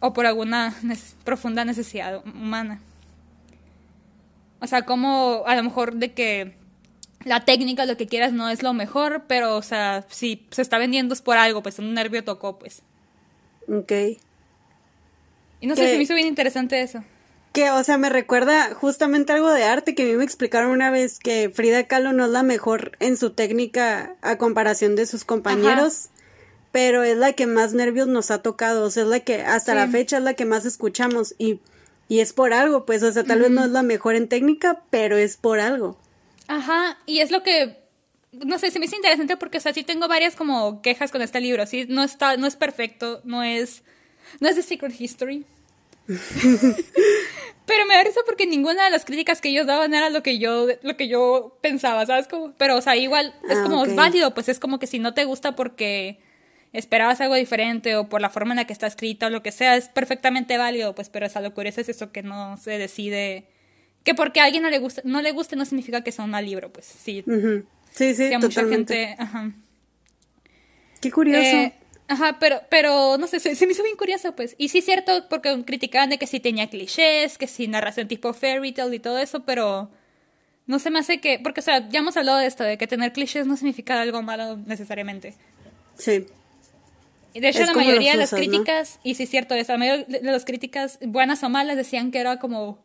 o 0.00 0.14
por 0.14 0.24
alguna 0.24 0.74
profunda 1.24 1.64
necesidad 1.64 2.24
humana. 2.24 2.80
O 4.60 4.66
sea, 4.66 4.82
como 4.84 5.44
a 5.46 5.54
lo 5.54 5.62
mejor 5.62 5.94
de 5.94 6.12
que 6.12 6.56
la 7.24 7.44
técnica, 7.44 7.86
lo 7.86 7.96
que 7.96 8.06
quieras, 8.06 8.32
no 8.32 8.48
es 8.48 8.62
lo 8.62 8.72
mejor, 8.72 9.24
pero, 9.26 9.56
o 9.56 9.62
sea, 9.62 10.04
si 10.08 10.46
se 10.50 10.62
está 10.62 10.78
vendiendo 10.78 11.14
es 11.14 11.22
por 11.22 11.36
algo, 11.36 11.62
pues 11.62 11.78
un 11.78 11.94
nervio 11.94 12.24
tocó, 12.24 12.58
pues. 12.58 12.82
Ok. 13.68 13.92
Y 15.60 15.66
no 15.66 15.76
sé, 15.76 15.88
se 15.88 15.96
me 15.96 16.02
hizo 16.02 16.14
bien 16.14 16.28
interesante 16.28 16.80
eso. 16.80 17.04
Que, 17.52 17.70
o 17.70 17.82
sea, 17.82 17.98
me 17.98 18.08
recuerda 18.08 18.74
justamente 18.74 19.32
algo 19.32 19.50
de 19.50 19.64
arte 19.64 19.94
que 19.94 20.02
a 20.04 20.06
mí 20.06 20.12
me 20.12 20.24
explicaron 20.24 20.70
una 20.70 20.90
vez 20.90 21.18
que 21.18 21.50
Frida 21.52 21.84
Kahlo 21.84 22.12
no 22.12 22.26
es 22.26 22.30
la 22.30 22.42
mejor 22.42 22.92
en 23.00 23.16
su 23.16 23.30
técnica 23.30 24.14
a 24.22 24.36
comparación 24.38 24.96
de 24.96 25.06
sus 25.06 25.24
compañeros, 25.24 26.10
pero 26.72 27.02
es 27.02 27.16
la 27.16 27.32
que 27.32 27.46
más 27.46 27.72
nervios 27.72 28.06
nos 28.06 28.30
ha 28.30 28.42
tocado, 28.42 28.84
o 28.84 28.90
sea, 28.90 29.04
es 29.04 29.08
la 29.08 29.20
que 29.20 29.42
hasta 29.42 29.74
la 29.74 29.88
fecha 29.88 30.18
es 30.18 30.22
la 30.22 30.34
que 30.34 30.44
más 30.44 30.66
escuchamos 30.66 31.34
y 31.38 31.60
y 32.08 32.20
es 32.20 32.32
por 32.32 32.54
algo, 32.54 32.86
pues, 32.86 33.02
o 33.02 33.12
sea, 33.12 33.24
tal 33.24 33.40
vez 33.40 33.50
no 33.50 33.64
es 33.64 33.70
la 33.70 33.82
mejor 33.82 34.14
en 34.14 34.28
técnica, 34.28 34.82
pero 34.90 35.16
es 35.16 35.36
por 35.36 35.60
algo. 35.60 35.98
Ajá, 36.48 36.98
y 37.04 37.20
es 37.20 37.30
lo 37.30 37.42
que, 37.42 37.78
no 38.32 38.58
sé, 38.58 38.70
se 38.70 38.78
me 38.78 38.86
hizo 38.86 38.96
interesante 38.96 39.36
porque, 39.36 39.58
o 39.58 39.60
sea, 39.60 39.74
sí 39.74 39.82
tengo 39.82 40.08
varias 40.08 40.34
como 40.34 40.80
quejas 40.80 41.10
con 41.10 41.20
este 41.20 41.40
libro, 41.40 41.66
sí, 41.66 41.86
no 41.88 42.02
está, 42.02 42.36
no 42.38 42.46
es 42.46 42.56
perfecto, 42.56 43.20
no 43.24 43.42
es, 43.42 43.82
no 44.40 44.48
es 44.48 44.56
The 44.56 44.62
Secret 44.62 44.98
History. 44.98 45.44
pero 46.08 47.84
me 47.86 47.94
da 47.94 48.02
risa 48.02 48.20
porque 48.24 48.46
ninguna 48.46 48.84
de 48.84 48.90
las 48.90 49.04
críticas 49.04 49.42
que 49.42 49.50
ellos 49.50 49.66
daban 49.66 49.92
era 49.92 50.08
lo 50.08 50.22
que 50.22 50.38
yo, 50.38 50.66
lo 50.80 50.96
que 50.96 51.06
yo 51.06 51.58
pensaba, 51.60 52.06
¿sabes? 52.06 52.26
Como, 52.26 52.54
pero, 52.56 52.78
o 52.78 52.80
sea, 52.80 52.96
igual 52.96 53.34
es 53.50 53.58
ah, 53.58 53.62
como 53.62 53.84
es 53.84 53.94
válido, 53.94 54.32
pues 54.32 54.48
es 54.48 54.58
como 54.58 54.78
que 54.78 54.86
si 54.86 54.98
no 54.98 55.12
te 55.12 55.26
gusta 55.26 55.54
porque 55.54 56.18
esperabas 56.72 57.20
algo 57.20 57.34
diferente 57.34 57.96
o 57.96 58.08
por 58.08 58.20
la 58.20 58.30
forma 58.30 58.52
en 58.52 58.56
la 58.56 58.66
que 58.66 58.72
está 58.72 58.86
escrita 58.86 59.26
o 59.26 59.30
lo 59.30 59.42
que 59.42 59.52
sea, 59.52 59.76
es 59.76 59.88
perfectamente 59.88 60.58
válido, 60.58 60.94
pues, 60.94 61.08
pero 61.08 61.26
esa 61.26 61.40
locura 61.40 61.68
es 61.68 61.78
eso 61.78 62.12
que 62.12 62.22
no 62.22 62.56
se 62.56 62.72
decide. 62.78 63.46
Que 64.04 64.14
porque 64.14 64.40
a 64.40 64.44
alguien 64.44 64.62
no 64.62 64.70
le 64.70 64.78
guste, 64.78 65.02
no 65.04 65.22
le 65.22 65.32
guste 65.32 65.56
no 65.56 65.64
significa 65.64 66.02
que 66.02 66.12
sea 66.12 66.24
un 66.24 66.30
mal 66.30 66.44
libro, 66.44 66.72
pues 66.72 66.86
sí. 66.86 67.24
Sí, 67.90 68.14
sí, 68.14 68.30
mucha 68.38 68.66
gente. 68.66 69.16
Ajá. 69.18 69.52
Qué 71.00 71.10
curioso. 71.10 71.40
Eh, 71.40 71.74
ajá, 72.08 72.38
pero, 72.38 72.60
pero 72.70 73.18
no 73.18 73.26
sé, 73.26 73.40
se, 73.40 73.66
me 73.66 73.72
hizo 73.72 73.82
bien 73.82 73.96
curioso, 73.96 74.34
pues. 74.34 74.54
Y 74.58 74.68
sí, 74.68 74.82
cierto, 74.82 75.26
porque 75.28 75.64
criticaban 75.64 76.10
de 76.10 76.18
que 76.18 76.26
sí 76.26 76.40
tenía 76.40 76.68
clichés, 76.68 77.38
que 77.38 77.46
sí 77.46 77.68
narración 77.68 78.08
tipo 78.08 78.32
fairy 78.32 78.72
tale 78.72 78.96
y 78.96 78.98
todo 78.98 79.18
eso, 79.18 79.44
pero 79.44 79.90
no 80.66 80.78
se 80.78 80.90
me 80.90 80.98
hace 81.00 81.20
que. 81.20 81.38
Porque, 81.42 81.60
o 81.60 81.62
sea, 81.62 81.88
ya 81.88 82.00
hemos 82.00 82.16
hablado 82.16 82.38
de 82.38 82.46
esto, 82.46 82.64
de 82.64 82.78
que 82.78 82.86
tener 82.86 83.12
clichés 83.12 83.46
no 83.46 83.56
significa 83.56 84.00
algo 84.00 84.22
malo 84.22 84.56
necesariamente. 84.56 85.34
Sí 85.96 86.26
de 87.40 87.48
hecho, 87.48 87.62
Es 87.62 87.68
la 87.68 87.74
mayoría 87.74 88.12
de 88.12 88.18
las 88.18 88.32
usas, 88.32 88.40
¿no? 88.40 88.46
críticas, 88.46 89.00
y 89.02 89.14
sí 89.14 89.24
es 89.24 89.30
cierto, 89.30 89.54
esa, 89.54 89.74
la 89.74 89.78
mayoría 89.78 90.04
de 90.06 90.22
las 90.22 90.44
críticas, 90.44 90.98
buenas 91.02 91.42
o 91.42 91.48
malas, 91.48 91.76
decían 91.76 92.10
que 92.10 92.18
era 92.18 92.38
como 92.38 92.78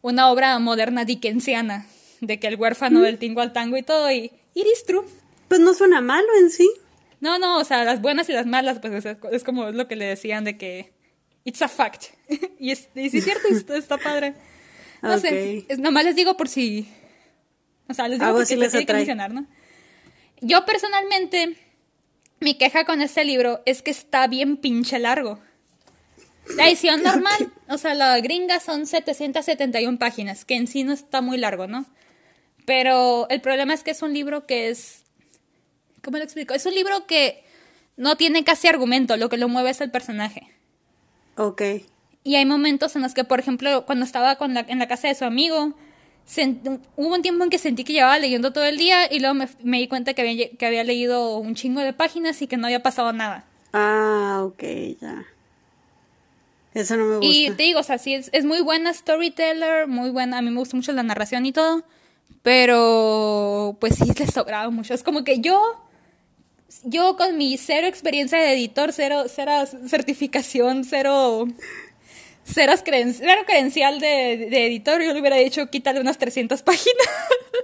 una 0.00 0.30
obra 0.30 0.58
moderna 0.58 1.04
dickensiana, 1.04 1.86
de 2.20 2.38
que 2.38 2.46
el 2.48 2.56
huérfano 2.56 3.00
del 3.00 3.18
tingo 3.18 3.40
al 3.40 3.52
tango 3.52 3.76
y 3.76 3.82
todo, 3.82 4.10
y 4.10 4.32
it 4.54 4.66
is 4.72 4.84
true. 4.86 5.04
Pues 5.48 5.60
no 5.60 5.74
suena 5.74 6.00
malo 6.00 6.28
en 6.40 6.50
sí. 6.50 6.68
No, 7.20 7.38
no, 7.38 7.58
o 7.58 7.64
sea, 7.64 7.84
las 7.84 8.00
buenas 8.00 8.28
y 8.28 8.32
las 8.32 8.46
malas, 8.46 8.78
pues 8.80 9.04
es, 9.04 9.16
es 9.30 9.44
como 9.44 9.70
lo 9.70 9.86
que 9.86 9.96
le 9.96 10.06
decían 10.06 10.44
de 10.44 10.56
que 10.56 10.92
it's 11.44 11.62
a 11.62 11.68
fact. 11.68 12.04
y, 12.58 12.70
es, 12.70 12.88
y 12.94 13.10
sí 13.10 13.18
es 13.18 13.24
cierto, 13.24 13.48
está, 13.48 13.76
está 13.76 13.98
padre. 13.98 14.34
No 15.02 15.18
sé, 15.18 15.58
Ok. 15.58 15.66
es, 15.68 15.78
nomás 15.80 16.04
les 16.04 16.14
digo 16.14 16.36
por 16.36 16.48
si... 16.48 16.86
O 17.88 17.92
sea, 17.94 18.06
les 18.06 18.20
digo 18.20 18.26
Algo 18.26 18.38
porque 18.38 18.46
sí 18.46 18.54
les 18.54 18.66
les 18.66 18.70
tiene 18.70 18.86
que 18.86 18.92
mencionar, 18.92 19.32
¿no? 19.32 19.48
Yo 20.40 20.64
personalmente, 20.64 21.56
mi 22.42 22.54
queja 22.54 22.84
con 22.84 23.00
este 23.00 23.24
libro 23.24 23.60
es 23.66 23.82
que 23.82 23.90
está 23.90 24.26
bien 24.26 24.56
pinche 24.56 24.98
largo. 24.98 25.38
La 26.56 26.68
edición 26.68 27.02
normal, 27.02 27.52
o 27.68 27.78
sea, 27.78 27.94
la 27.94 28.18
gringa 28.20 28.58
son 28.60 28.86
771 28.86 29.98
páginas, 29.98 30.44
que 30.44 30.56
en 30.56 30.66
sí 30.66 30.82
no 30.84 30.92
está 30.92 31.20
muy 31.20 31.38
largo, 31.38 31.66
¿no? 31.68 31.86
Pero 32.66 33.26
el 33.30 33.40
problema 33.40 33.74
es 33.74 33.82
que 33.82 33.92
es 33.92 34.02
un 34.02 34.12
libro 34.12 34.46
que 34.46 34.68
es... 34.68 35.04
¿Cómo 36.02 36.18
lo 36.18 36.24
explico? 36.24 36.52
Es 36.54 36.66
un 36.66 36.74
libro 36.74 37.06
que 37.06 37.44
no 37.96 38.16
tiene 38.16 38.42
casi 38.44 38.66
argumento, 38.68 39.16
lo 39.16 39.28
que 39.28 39.36
lo 39.36 39.48
mueve 39.48 39.70
es 39.70 39.80
el 39.80 39.90
personaje. 39.90 40.48
Ok. 41.36 41.62
Y 42.24 42.34
hay 42.36 42.44
momentos 42.44 42.94
en 42.96 43.02
los 43.02 43.14
que, 43.14 43.24
por 43.24 43.38
ejemplo, 43.40 43.86
cuando 43.86 44.04
estaba 44.04 44.36
con 44.36 44.54
la- 44.54 44.66
en 44.68 44.78
la 44.78 44.88
casa 44.88 45.08
de 45.08 45.14
su 45.14 45.24
amigo, 45.24 45.74
sent- 46.26 46.80
hubo 46.96 47.14
un 47.14 47.22
tiempo 47.22 47.44
en 47.44 47.50
que 47.50 47.58
sentí 47.58 47.84
que 47.84 47.92
llevaba 47.92 48.18
leyendo 48.18 48.52
todo 48.52 48.64
el 48.64 48.76
día 48.78 49.12
y 49.12 49.20
luego 49.20 49.34
me, 49.34 49.48
me 49.62 49.78
di 49.78 49.88
cuenta 49.88 50.14
que 50.14 50.22
había, 50.22 50.50
que 50.50 50.66
había 50.66 50.84
leído 50.84 51.36
un 51.38 51.54
chingo 51.54 51.80
de 51.80 51.92
páginas 51.92 52.40
y 52.42 52.46
que 52.46 52.56
no 52.56 52.66
había 52.66 52.82
pasado 52.82 53.12
nada. 53.12 53.44
Ah, 53.72 54.42
ok, 54.44 54.62
ya. 55.00 55.24
Eso 56.74 56.96
no 56.96 57.04
me 57.04 57.16
gusta. 57.16 57.26
Y 57.26 57.50
te 57.50 57.62
digo, 57.64 57.80
o 57.80 57.82
sea, 57.82 57.98
sí, 57.98 58.14
es, 58.14 58.30
es 58.32 58.44
muy 58.44 58.60
buena 58.62 58.92
storyteller, 58.94 59.88
muy 59.88 60.10
buena, 60.10 60.38
a 60.38 60.42
mí 60.42 60.50
me 60.50 60.58
gusta 60.58 60.76
mucho 60.76 60.92
la 60.92 61.02
narración 61.02 61.44
y 61.44 61.52
todo, 61.52 61.84
pero 62.42 63.76
pues 63.80 63.96
sí 63.96 64.04
le 64.18 64.26
sobraba 64.26 64.70
mucho. 64.70 64.94
Es 64.94 65.02
como 65.02 65.22
que 65.24 65.40
yo, 65.40 65.60
yo 66.84 67.16
con 67.16 67.36
mi 67.36 67.58
cero 67.58 67.86
experiencia 67.86 68.38
de 68.38 68.54
editor, 68.54 68.92
cero, 68.92 69.24
cero 69.28 69.52
certificación, 69.86 70.84
cero, 70.84 71.46
cero, 72.44 72.72
creden- 72.84 73.14
cero 73.16 73.42
credencial 73.46 74.00
de, 74.00 74.48
de 74.50 74.66
editor, 74.66 75.00
yo 75.02 75.12
le 75.12 75.20
hubiera 75.20 75.36
dicho 75.36 75.68
quítale 75.70 76.00
unas 76.00 76.18
300 76.18 76.62
páginas. 76.62 77.06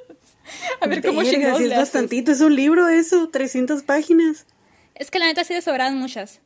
a 0.80 0.86
ver 0.86 1.02
cómo 1.02 1.22
sí 1.22 1.36
es 1.36 1.70
bastantito. 1.78 2.32
Es 2.32 2.40
un 2.40 2.54
libro 2.56 2.88
eso, 2.88 3.28
300 3.28 3.82
páginas. 3.82 4.46
Es 4.94 5.10
que 5.10 5.18
la 5.18 5.26
neta 5.26 5.44
sí 5.44 5.54
le 5.54 5.62
sobraban 5.62 5.96
muchas. 5.96 6.40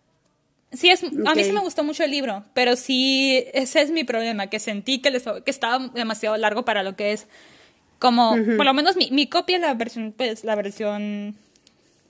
Sí, 0.73 0.89
es, 0.91 1.03
a 1.05 1.35
mí 1.35 1.45
sí 1.45 1.53
me 1.53 1.61
gustó 1.61 1.85
mucho 1.85 2.03
el 2.03 2.11
libro, 2.11 2.45
pero 2.55 2.77
sí, 2.77 3.45
ese 3.53 3.83
es 3.83 3.91
mi 3.91 4.05
problema, 4.05 4.49
que 4.49 4.59
sentí 4.59 5.01
que, 5.03 5.11
le 5.11 5.21
so- 5.21 5.45
que 5.45 5.51
estaba 5.51 5.89
demasiado 5.89 6.37
largo 6.39 6.65
para 6.65 6.83
lo 6.83 6.97
que 6.97 7.13
es. 7.13 7.27
Como, 7.99 8.35
por 8.57 8.65
lo 8.67 8.73
menos 8.75 8.97
mi, 8.97 9.11
mi 9.11 9.29
copia, 9.29 9.59
la 9.59 9.75
versión, 9.75 10.13
pues, 10.17 10.45
la 10.45 10.55
versión 10.57 11.37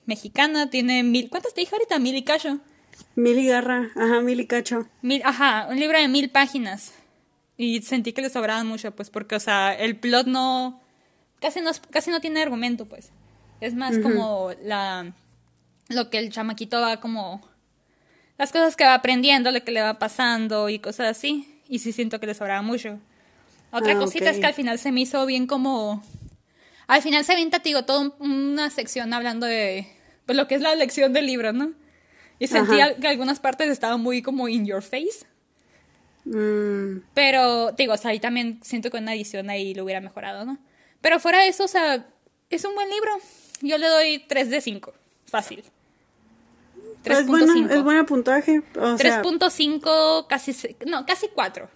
mexicana, 0.06 0.70
tiene 0.70 1.02
mil, 1.02 1.28
¿cuántas 1.28 1.54
te 1.54 1.60
dije 1.60 1.74
ahorita? 1.74 1.98
Mil 1.98 2.16
y 2.16 2.22
cacho. 2.22 2.60
Mil 3.14 3.38
y 3.38 3.46
garra. 3.46 3.90
Ajá, 3.94 4.20
mil 4.20 4.40
y 4.40 4.46
cacho. 4.46 4.88
Mil, 5.02 5.22
ajá, 5.24 5.66
un 5.70 5.78
libro 5.78 5.98
de 5.98 6.08
mil 6.08 6.30
páginas. 6.30 6.92
Y 7.56 7.82
sentí 7.82 8.12
que 8.12 8.22
le 8.22 8.30
sobraban 8.30 8.66
mucho, 8.66 8.92
pues, 8.94 9.10
porque, 9.10 9.34
o 9.36 9.40
sea, 9.40 9.74
el 9.74 9.96
plot 9.96 10.26
no, 10.26 10.80
casi 11.40 11.60
no, 11.60 11.70
casi 11.90 12.10
no 12.10 12.20
tiene 12.20 12.42
argumento, 12.42 12.86
pues. 12.86 13.10
Es 13.60 13.74
más 13.74 13.98
como 13.98 14.50
la, 14.62 15.12
lo 15.88 16.10
que 16.10 16.18
el 16.18 16.30
chamaquito 16.32 16.80
va 16.80 16.98
como, 17.00 17.46
las 18.38 18.50
cosas 18.50 18.74
que 18.74 18.84
va 18.84 18.94
aprendiendo, 18.94 19.50
lo 19.52 19.62
que 19.62 19.70
le 19.70 19.82
va 19.82 19.98
pasando 19.98 20.68
y 20.68 20.78
cosas 20.78 21.16
así. 21.16 21.60
Y 21.68 21.78
sí 21.78 21.92
siento 21.92 22.18
que 22.18 22.26
le 22.26 22.34
sobraba 22.34 22.62
mucho. 22.62 22.98
Otra 23.70 23.92
Ah, 23.92 23.98
cosita 23.98 24.30
es 24.30 24.38
que 24.38 24.46
al 24.46 24.54
final 24.54 24.78
se 24.78 24.90
me 24.90 25.00
hizo 25.02 25.24
bien 25.26 25.46
como, 25.46 26.02
al 26.88 27.02
final 27.02 27.24
se 27.24 27.32
avienta, 27.32 27.60
digo, 27.60 27.84
toda 27.84 28.00
un- 28.00 28.14
una 28.20 28.68
sección 28.70 29.12
hablando 29.14 29.46
de, 29.46 29.86
pues, 30.26 30.36
lo 30.36 30.48
que 30.48 30.56
es 30.56 30.60
la 30.62 30.74
lección 30.74 31.12
del 31.12 31.26
libro, 31.26 31.52
¿no? 31.52 31.72
Y 32.42 32.48
sentía 32.48 32.86
Ajá. 32.86 32.94
que 32.96 33.06
algunas 33.06 33.38
partes 33.38 33.68
estaban 33.68 34.00
muy 34.00 34.20
como 34.20 34.48
in 34.48 34.66
your 34.66 34.82
face. 34.82 35.26
Mm, 36.24 37.02
Pero, 37.14 37.70
digo, 37.70 37.92
o 37.92 37.96
sea, 37.96 38.10
ahí 38.10 38.18
también 38.18 38.58
siento 38.62 38.90
que 38.90 38.96
una 38.96 39.14
edición 39.14 39.48
ahí 39.48 39.74
lo 39.74 39.84
hubiera 39.84 40.00
mejorado, 40.00 40.44
¿no? 40.44 40.58
Pero 41.00 41.20
fuera 41.20 41.40
de 41.42 41.48
eso, 41.48 41.64
o 41.64 41.68
sea, 41.68 42.04
es 42.50 42.64
un 42.64 42.74
buen 42.74 42.88
libro. 42.90 43.12
Yo 43.60 43.78
le 43.78 43.86
doy 43.86 44.24
3 44.26 44.50
de 44.50 44.60
5. 44.60 44.92
Fácil. 45.26 45.62
es, 47.04 47.26
bueno, 47.28 47.46
es 47.46 47.70
3.5. 47.70 47.84
buen 47.84 48.06
puntaje. 48.06 48.62
O 48.76 48.98
sea, 48.98 49.22
3.5, 49.22 50.26
casi, 50.26 50.76
no, 50.86 51.06
casi 51.06 51.28
4. 51.28 51.68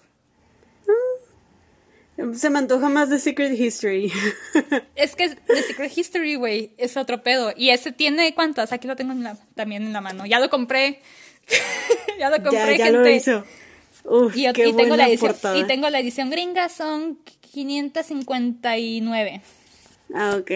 Se 2.35 2.51
me 2.51 2.59
antoja 2.59 2.89
más 2.89 3.11
de 3.11 3.19
Secret 3.19 3.59
History. 3.59 4.13
Es 4.97 5.15
que 5.15 5.29
The 5.29 5.63
Secret 5.63 5.97
History, 5.97 6.37
güey, 6.37 6.73
es 6.79 6.97
otro 6.97 7.23
pedo. 7.23 7.53
Y 7.57 7.71
ese 7.71 7.93
tiene 7.93 8.35
cuántas, 8.35 8.73
aquí 8.73 8.89
lo 8.89 8.97
tengo 8.97 9.13
en 9.13 9.23
la- 9.23 9.37
también 9.55 9.83
en 9.85 9.93
la 9.93 10.01
mano. 10.01 10.25
Ya 10.27 10.41
lo 10.41 10.49
compré. 10.51 11.01
ya 12.19 12.31
lo 12.31 12.37
ya, 12.39 12.43
compré, 12.43 12.79
ya 12.79 12.87
gente. 12.87 12.99
lo 13.01 13.09
hizo. 13.11 13.45
Uf, 14.05 14.37
Y, 14.37 14.51
tengo 14.53 14.97
la 14.97 15.09
edición, 15.09 15.33
portada. 15.33 15.59
y 15.59 15.65
tengo 15.65 15.91
la 15.91 15.99
edición 16.01 16.31
gringa, 16.31 16.69
son 16.69 17.19
559. 17.53 19.41
Ah, 20.15 20.37
ok. 20.39 20.51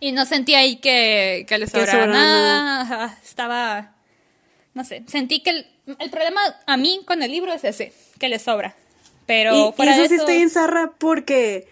Y 0.00 0.12
no 0.12 0.24
sentí 0.26 0.54
ahí 0.54 0.76
que, 0.76 1.44
que 1.48 1.58
le 1.58 1.66
sobraba 1.66 1.90
sobraba 1.90 2.06
nada. 2.12 2.80
ajá, 2.80 3.18
Estaba. 3.22 3.92
No 4.72 4.84
sé. 4.84 5.04
Sentí 5.06 5.40
que 5.42 5.50
el, 5.50 5.66
el 5.98 6.10
problema 6.10 6.40
a 6.66 6.76
mí 6.76 7.00
con 7.04 7.22
el 7.22 7.30
libro 7.30 7.52
es 7.52 7.64
ese, 7.64 7.92
que 8.18 8.28
le 8.28 8.38
sobra. 8.38 8.74
Pero 9.26 9.54
Y, 9.54 9.68
y 9.68 9.72
fuera 9.72 9.92
eso 9.92 10.02
de 10.02 10.08
sí 10.08 10.14
eso. 10.14 10.24
estoy 10.24 10.42
en 10.42 10.50
zarra 10.50 10.92
porque, 10.98 11.66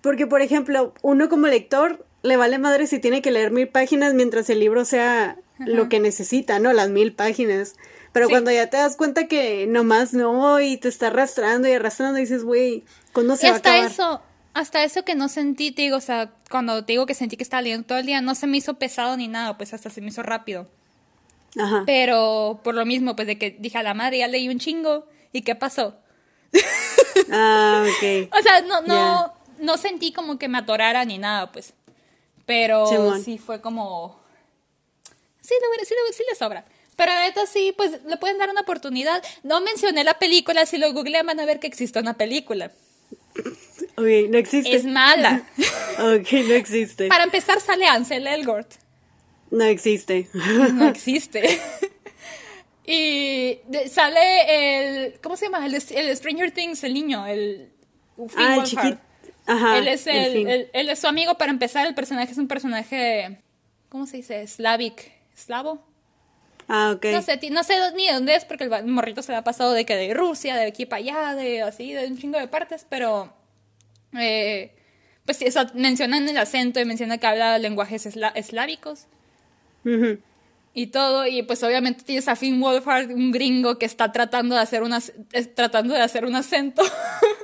porque, 0.00 0.26
por 0.26 0.42
ejemplo, 0.42 0.92
uno 1.02 1.28
como 1.28 1.46
lector 1.46 2.04
le 2.22 2.36
vale 2.36 2.58
madre 2.58 2.86
si 2.86 2.98
tiene 2.98 3.22
que 3.22 3.30
leer 3.30 3.50
mil 3.50 3.68
páginas 3.68 4.14
mientras 4.14 4.48
el 4.50 4.60
libro 4.60 4.84
sea 4.84 5.36
lo 5.58 5.88
que 5.88 6.00
necesita, 6.00 6.58
¿no? 6.58 6.72
Las 6.72 6.88
mil 6.90 7.12
páginas. 7.14 7.74
Pero 8.12 8.26
Sí. 8.26 8.32
cuando 8.32 8.50
ya 8.50 8.68
te 8.68 8.76
das 8.76 8.96
cuenta 8.96 9.26
que 9.26 9.66
nomás 9.66 10.12
no 10.12 10.60
y 10.60 10.76
te 10.76 10.88
está 10.88 11.06
arrastrando 11.06 11.66
y 11.68 11.72
arrastrando, 11.72 12.18
dices, 12.18 12.44
güey, 12.44 12.84
¿cuándo 13.12 13.36
se 13.36 13.46
Y 13.46 13.50
va 13.50 13.54
a 13.54 13.56
hasta 13.56 13.70
acabar? 13.72 13.90
eso, 13.90 14.22
hasta 14.54 14.84
eso 14.84 15.04
que 15.04 15.14
no 15.14 15.28
sentí, 15.28 15.72
te 15.72 15.82
digo, 15.82 15.96
o 15.96 16.00
sea, 16.00 16.30
cuando 16.50 16.84
te 16.84 16.92
digo 16.92 17.06
que 17.06 17.14
sentí 17.14 17.36
que 17.38 17.42
estaba 17.42 17.62
leyendo 17.62 17.86
todo 17.86 17.98
el 17.98 18.06
día, 18.06 18.20
no 18.20 18.34
se 18.34 18.46
me 18.46 18.58
hizo 18.58 18.74
pesado 18.74 19.16
ni 19.16 19.28
nada, 19.28 19.56
pues 19.56 19.72
hasta 19.72 19.88
se 19.88 20.00
me 20.02 20.08
hizo 20.08 20.22
rápido. 20.22 20.68
Ajá. 21.58 21.84
Pero 21.86 22.60
por 22.62 22.74
lo 22.74 22.84
mismo, 22.84 23.14
pues 23.16 23.26
de 23.28 23.38
que 23.38 23.56
dije 23.58 23.78
a 23.78 23.82
la 23.82 23.94
madre, 23.94 24.18
ya 24.18 24.28
leí 24.28 24.48
un 24.48 24.58
chingo. 24.58 25.06
¿Y 25.32 25.42
qué 25.42 25.54
pasó? 25.54 25.96
Ah, 27.30 27.84
ok. 27.86 28.28
O 28.38 28.42
sea, 28.42 28.60
no, 28.62 28.82
no, 28.82 29.32
no 29.58 29.78
sentí 29.78 30.12
como 30.12 30.38
que 30.38 30.48
me 30.48 30.58
atorara 30.58 31.04
ni 31.04 31.18
nada, 31.18 31.50
pues. 31.52 31.72
Pero 32.46 32.86
Simón. 32.86 33.22
sí 33.22 33.38
fue 33.38 33.60
como. 33.60 34.20
Sí, 35.40 35.54
le, 35.78 35.84
sí, 35.84 35.94
le, 35.94 36.12
sí 36.12 36.22
le 36.28 36.36
sobra. 36.36 36.64
Pero 36.96 37.12
neta 37.14 37.46
sí, 37.46 37.72
pues 37.76 38.02
le 38.04 38.16
pueden 38.16 38.38
dar 38.38 38.50
una 38.50 38.60
oportunidad. 38.60 39.22
No 39.42 39.60
mencioné 39.60 40.04
la 40.04 40.18
película, 40.18 40.66
si 40.66 40.78
lo 40.78 40.92
googlean 40.92 41.26
van 41.26 41.40
a 41.40 41.46
ver 41.46 41.58
que 41.58 41.66
existe 41.66 41.98
una 41.98 42.14
película. 42.14 42.70
Ok, 43.96 44.06
no 44.28 44.38
existe. 44.38 44.74
Es 44.74 44.84
mala. 44.84 45.42
Ok, 45.98 46.32
no 46.32 46.54
existe. 46.54 47.08
Para 47.08 47.24
empezar 47.24 47.60
sale 47.60 47.86
Ansel 47.86 48.26
Elgort. 48.26 48.72
No 49.50 49.64
existe. 49.64 50.28
No 50.32 50.88
existe. 50.88 51.60
Y 52.86 53.60
de- 53.68 53.88
sale 53.88 55.04
el. 55.06 55.20
¿Cómo 55.20 55.36
se 55.36 55.46
llama? 55.46 55.64
El, 55.64 55.74
el 55.74 56.16
Stranger 56.16 56.50
Things, 56.50 56.82
el 56.84 56.94
niño, 56.94 57.26
el. 57.26 57.70
Ah, 58.36 58.56
el 58.56 58.64
chiquito. 58.64 58.98
Ajá. 59.44 59.78
él 59.78 59.88
es 59.88 60.06
el 60.06 60.70
él 60.72 60.88
es 60.88 61.00
su 61.00 61.08
amigo 61.08 61.36
para 61.36 61.50
empezar 61.50 61.84
el 61.88 61.94
personaje 61.96 62.30
es 62.30 62.38
un 62.38 62.46
personaje 62.46 63.38
¿cómo 63.88 64.06
se 64.06 64.18
dice? 64.18 64.46
Slavic 64.46 65.10
eslavo 65.34 65.84
Ah, 66.68 66.92
ok. 66.94 67.06
no 67.06 67.22
sé 67.22 67.36
ti- 67.38 67.50
no 67.50 67.64
sé 67.64 67.74
ni 67.96 68.06
de 68.06 68.12
dónde 68.12 68.36
es 68.36 68.44
porque 68.44 68.64
el 68.64 68.84
morrito 68.86 69.20
se 69.20 69.32
le 69.32 69.38
ha 69.38 69.42
pasado 69.42 69.72
de 69.72 69.84
que 69.84 69.96
de 69.96 70.14
Rusia 70.14 70.54
de 70.54 70.66
aquí 70.66 70.86
para 70.86 70.98
allá 71.00 71.34
de 71.34 71.62
así 71.62 71.92
de 71.92 72.06
un 72.06 72.16
chingo 72.18 72.38
de 72.38 72.46
partes 72.46 72.86
pero 72.88 73.32
eh, 74.16 74.70
pues 75.24 75.38
sí, 75.38 75.46
mencionan 75.74 76.28
el 76.28 76.36
acento 76.36 76.78
y 76.78 76.84
mencionan 76.84 77.18
que 77.18 77.26
habla 77.26 77.58
lenguajes 77.58 78.06
esla- 78.06 78.32
eslávicos. 78.36 79.06
Y 80.74 80.86
todo 80.88 81.26
y 81.26 81.42
pues 81.42 81.62
obviamente 81.62 82.02
tienes 82.04 82.28
a 82.28 82.36
Finn 82.36 82.60
Wolfhard 82.60 83.10
un 83.10 83.30
gringo 83.32 83.78
que 83.78 83.86
está 83.86 84.10
tratando 84.12 84.54
de 84.54 84.60
hacer 84.62 84.82
un 84.82 84.92
ac- 84.92 85.12
es- 85.32 85.54
tratando 85.54 85.94
de 85.94 86.00
hacer 86.00 86.24
un 86.24 86.34
acento 86.34 86.82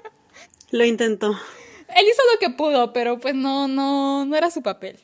Lo 0.70 0.84
intentó. 0.84 1.28
él 1.30 2.04
hizo 2.10 2.22
lo 2.32 2.38
que 2.40 2.50
pudo 2.50 2.92
pero 2.92 3.18
pues 3.18 3.34
no 3.34 3.68
no 3.68 4.24
no 4.24 4.36
era 4.36 4.50
su 4.50 4.62
papel 4.62 4.98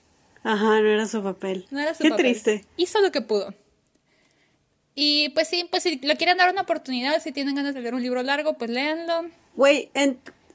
Ajá, 0.47 0.81
no 0.83 0.89
era 0.91 1.07
su 1.07 1.23
papel. 1.23 1.67
No 1.71 1.81
era 1.81 1.95
su 1.95 2.03
Qué 2.03 2.11
papel. 2.11 2.27
triste. 2.27 2.65
Hizo 2.77 3.01
lo 3.01 3.11
que 3.11 3.23
pudo. 3.23 3.55
Y 4.95 5.31
pues 5.31 5.49
sí, 5.49 5.67
pues 5.71 5.83
si 5.85 5.97
le 5.97 6.19
quieren 6.19 6.37
dar 6.37 6.51
una 6.53 6.61
oportunidad, 6.61 7.23
si 7.23 7.33
tienen 7.33 7.55
ganas 7.55 7.73
de 7.75 7.81
leer 7.81 7.95
un 7.95 8.03
libro 8.03 8.23
largo, 8.23 8.53
pues 8.59 8.71
léanlo. 8.71 9.31
Güey, 9.55 9.91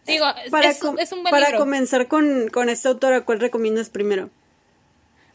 Digo, 0.06 0.26
para, 0.52 0.70
es, 0.70 0.78
com- 0.78 1.00
es 1.00 1.12
un 1.12 1.24
buen 1.24 1.32
para 1.32 1.48
libro. 1.48 1.60
comenzar 1.62 2.08
con, 2.08 2.50
con 2.50 2.70
esta 2.70 2.90
autora, 2.90 3.26
¿cuál 3.26 3.40
recomiendas 3.40 3.90
primero? 3.90 4.30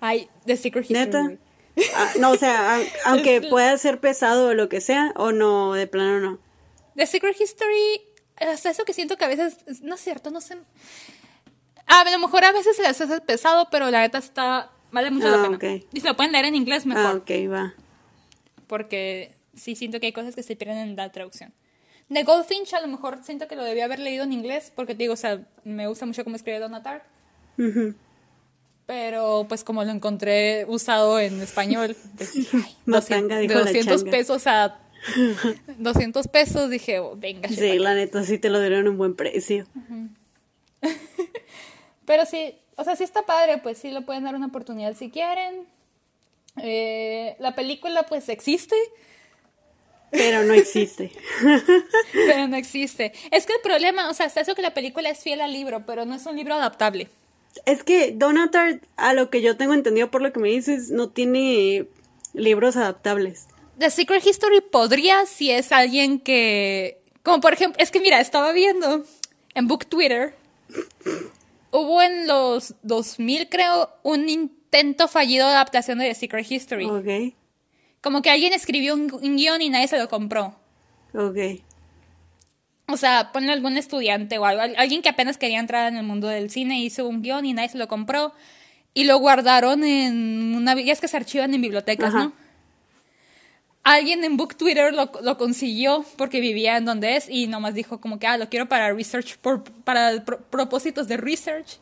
Ay, 0.01 0.29
The 0.47 0.57
Secret 0.57 0.85
History. 0.89 1.05
¿Neta? 1.05 1.33
Ah, 1.97 2.13
no, 2.21 2.31
o 2.31 2.37
sea, 2.37 2.77
a- 2.77 2.83
aunque 3.07 3.41
pueda 3.43 3.77
ser 3.79 3.99
pesado 4.01 4.49
o 4.49 4.55
lo 4.55 4.69
que 4.69 4.81
sea, 4.81 5.13
o 5.17 5.33
no, 5.33 5.73
de 5.75 5.87
plano 5.87 6.21
no. 6.21 6.39
The 6.97 7.07
Secret 7.07 7.41
History, 7.41 8.03
hasta 8.37 8.71
eso 8.71 8.85
que 8.85 8.93
siento 8.93 9.17
que 9.17 9.25
a 9.25 9.29
veces, 9.29 9.59
no 9.83 9.97
es 9.97 10.01
cierto, 10.01 10.31
no 10.31 10.41
sé. 10.41 10.57
A 11.87 12.09
lo 12.11 12.19
mejor 12.19 12.45
a 12.45 12.53
veces 12.53 12.77
se 12.77 12.83
les 12.83 13.01
hace 13.01 13.21
pesado, 13.21 13.69
pero 13.71 13.91
la 13.91 14.01
neta 14.03 14.19
está, 14.19 14.71
vale 14.93 15.11
mucho 15.11 15.29
la 15.29 15.39
Ah, 15.39 15.43
pena. 15.43 15.57
ok. 15.57 15.85
Y 15.93 16.01
se 16.01 16.07
lo 16.09 16.17
pueden 16.17 16.33
leer 16.33 16.45
en 16.47 16.55
inglés 16.55 16.87
mejor, 16.87 17.05
Ah, 17.07 17.15
ok, 17.15 17.31
va. 17.53 17.75
porque 18.67 19.33
sí 19.55 19.75
siento 19.77 20.01
que 20.01 20.07
hay 20.07 20.13
cosas 20.13 20.35
que 20.35 20.43
se 20.43 20.57
pierden 20.57 20.79
en 20.79 20.97
la 20.97 21.11
traducción. 21.13 21.53
The 22.13 22.23
Goldfinch 22.23 22.75
a 22.75 22.81
lo 22.81 22.89
mejor 22.89 23.19
siento 23.25 23.49
que 23.49 23.57
lo 23.57 23.65
debía 23.65 23.87
haber 23.87 23.99
leído 23.99 24.25
en 24.25 24.33
inglés, 24.33 24.73
porque 24.75 24.95
te 24.95 24.99
digo, 25.05 25.15
o 25.15 25.17
sea, 25.17 25.41
me 25.65 25.87
gusta 25.87 26.07
mucho 26.07 26.23
cómo 26.25 26.37
escribe 26.37 26.59
Donna 26.61 26.83
Tartt. 26.83 27.05
Ujú. 27.59 27.95
Pero 28.87 29.47
pues 29.49 29.65
como 29.65 29.83
lo 29.83 29.91
encontré 29.91 30.67
usado 30.69 31.19
en 31.19 31.41
español, 31.41 31.97
dije, 32.19 32.49
ay, 32.53 32.77
Matanga, 32.87 33.37
200, 33.37 33.41
dijo 33.41 33.55
la 33.55 33.61
200 33.61 33.97
changa. 34.01 34.11
pesos 34.11 34.47
a 34.47 34.79
200 35.79 36.29
pesos, 36.29 36.71
dije, 36.71 36.99
oh, 36.99 37.15
venga. 37.17 37.49
Sí, 37.49 37.79
la 37.79 37.95
neta, 37.95 38.23
sí 38.25 38.39
te 38.39 38.51
lo 38.51 38.61
dieron 38.61 38.87
a 38.87 38.91
un 38.91 38.99
buen 38.99 39.15
precio. 39.15 39.67
Pero 42.07 42.27
sí, 42.27 42.55
o 42.77 42.85
sea, 42.85 42.97
sí 42.97 43.05
está 43.05 43.23
padre, 43.23 43.59
pues 43.59 43.79
sí 43.79 43.91
le 43.91 44.03
pueden 44.03 44.25
dar 44.25 44.35
una 44.35 44.47
oportunidad 44.47 44.95
si 44.95 45.11
quieren. 45.11 45.67
Eh, 46.63 47.37
la 47.39 47.55
película 47.55 48.05
pues 48.05 48.29
existe, 48.29 48.77
Pero 50.11 50.45
no 50.45 50.53
existe. 50.55 51.11
pero 52.13 52.47
no 52.47 52.57
existe. 52.57 53.13
Es 53.33 53.47
que 53.47 53.55
el 53.55 53.61
problema, 53.63 54.09
o 54.11 54.15
sea, 54.15 54.27
está 54.27 54.41
eso 54.43 54.55
que 54.55 54.63
la 54.63 54.75
película 54.75 55.09
es 55.11 55.19
fiel 55.21 55.41
al 55.41 55.53
libro, 55.53 55.85
pero 55.87 56.05
no 56.05 56.15
es 56.15 56.25
un 56.27 56.37
libro 56.37 56.55
adaptable. 56.55 57.09
Es 57.67 57.83
que 57.85 58.13
Donatar, 58.13 58.81
a 58.97 59.15
lo 59.15 59.31
que 59.31 59.43
yo 59.43 59.57
tengo 59.57 59.75
entendido 59.75 60.11
por 60.11 60.23
lo 60.23 60.33
que 60.33 60.41
me 60.41 60.49
dices, 60.49 60.91
no 60.91 61.09
tiene 61.11 61.87
libros 62.33 62.77
adaptables. 62.77 63.47
The 63.79 63.91
Secret 63.91 64.25
History 64.27 64.61
podría 64.61 65.27
si 65.27 65.51
es 65.51 65.73
alguien 65.73 66.21
que, 66.21 67.01
como 67.23 67.41
por 67.41 67.53
ejemplo, 67.53 67.83
es 67.83 67.91
que 67.91 68.01
mira, 68.01 68.21
estaba 68.21 68.53
viendo 68.53 69.05
en 69.55 69.67
Book 69.69 69.87
Twitter, 69.87 70.35
hubo 71.71 72.03
en 72.03 72.27
los 72.27 72.75
2000 72.83 73.49
creo 73.49 73.89
un 74.03 74.29
intento 74.29 75.09
fallido 75.09 75.47
de 75.47 75.55
adaptación 75.55 75.99
de 75.99 76.09
The 76.09 76.15
Secret 76.15 76.51
History. 76.51 76.85
Ok, 76.87 77.35
Como 78.01 78.23
que 78.23 78.31
alguien 78.31 78.53
escribió 78.53 78.95
un, 78.95 79.13
un 79.13 79.37
guion 79.37 79.63
y 79.63 79.71
nadie 79.71 79.89
se 79.89 79.99
lo 79.99 80.09
compró. 80.09 80.55
ok. 81.15 81.39
O 82.87 82.97
sea, 82.97 83.31
ponle 83.33 83.53
algún 83.53 83.77
estudiante 83.79 84.37
o 84.39 84.45
algo, 84.45 84.63
al- 84.63 84.75
alguien 84.77 85.01
que 85.03 85.09
apenas 85.09 85.39
quería 85.39 85.59
entrar 85.59 85.91
en 85.91 85.97
el 85.99 86.05
mundo 86.05 86.29
del 86.29 86.51
cine 86.51 86.81
hizo 86.81 87.09
un 87.09 87.23
guion 87.23 87.47
y 87.47 87.53
nadie 87.55 87.71
se 87.71 87.79
lo 87.79 87.89
compró 87.89 88.35
y 88.93 89.05
lo 89.05 89.19
guardaron 89.19 89.85
en 89.85 90.55
una... 90.55 90.75
Ya 90.81 90.93
es 90.93 91.01
que 91.01 91.09
se 91.09 91.17
archivan 91.17 91.53
en 91.55 91.63
bibliotecas, 91.63 92.11
Ajá. 92.15 92.25
¿no? 92.25 92.33
Alguien 93.83 94.25
en 94.25 94.37
Book 94.39 94.57
Twitter 94.57 94.95
lo, 94.95 95.11
lo 95.23 95.37
consiguió 95.37 96.05
porque 96.17 96.41
vivía 96.41 96.77
en 96.79 96.87
donde 96.87 97.17
es 97.17 97.29
y 97.29 97.47
nomás 97.49 97.75
dijo 97.75 98.01
como 98.01 98.19
que, 98.19 98.27
ah, 98.27 98.39
lo 98.39 98.49
quiero 98.49 98.67
para 98.67 98.91
research, 98.93 99.37
por, 99.39 99.63
para 99.63 100.25
pro- 100.25 100.41
propósitos 100.43 101.07
de 101.07 101.19
research. 101.19 101.79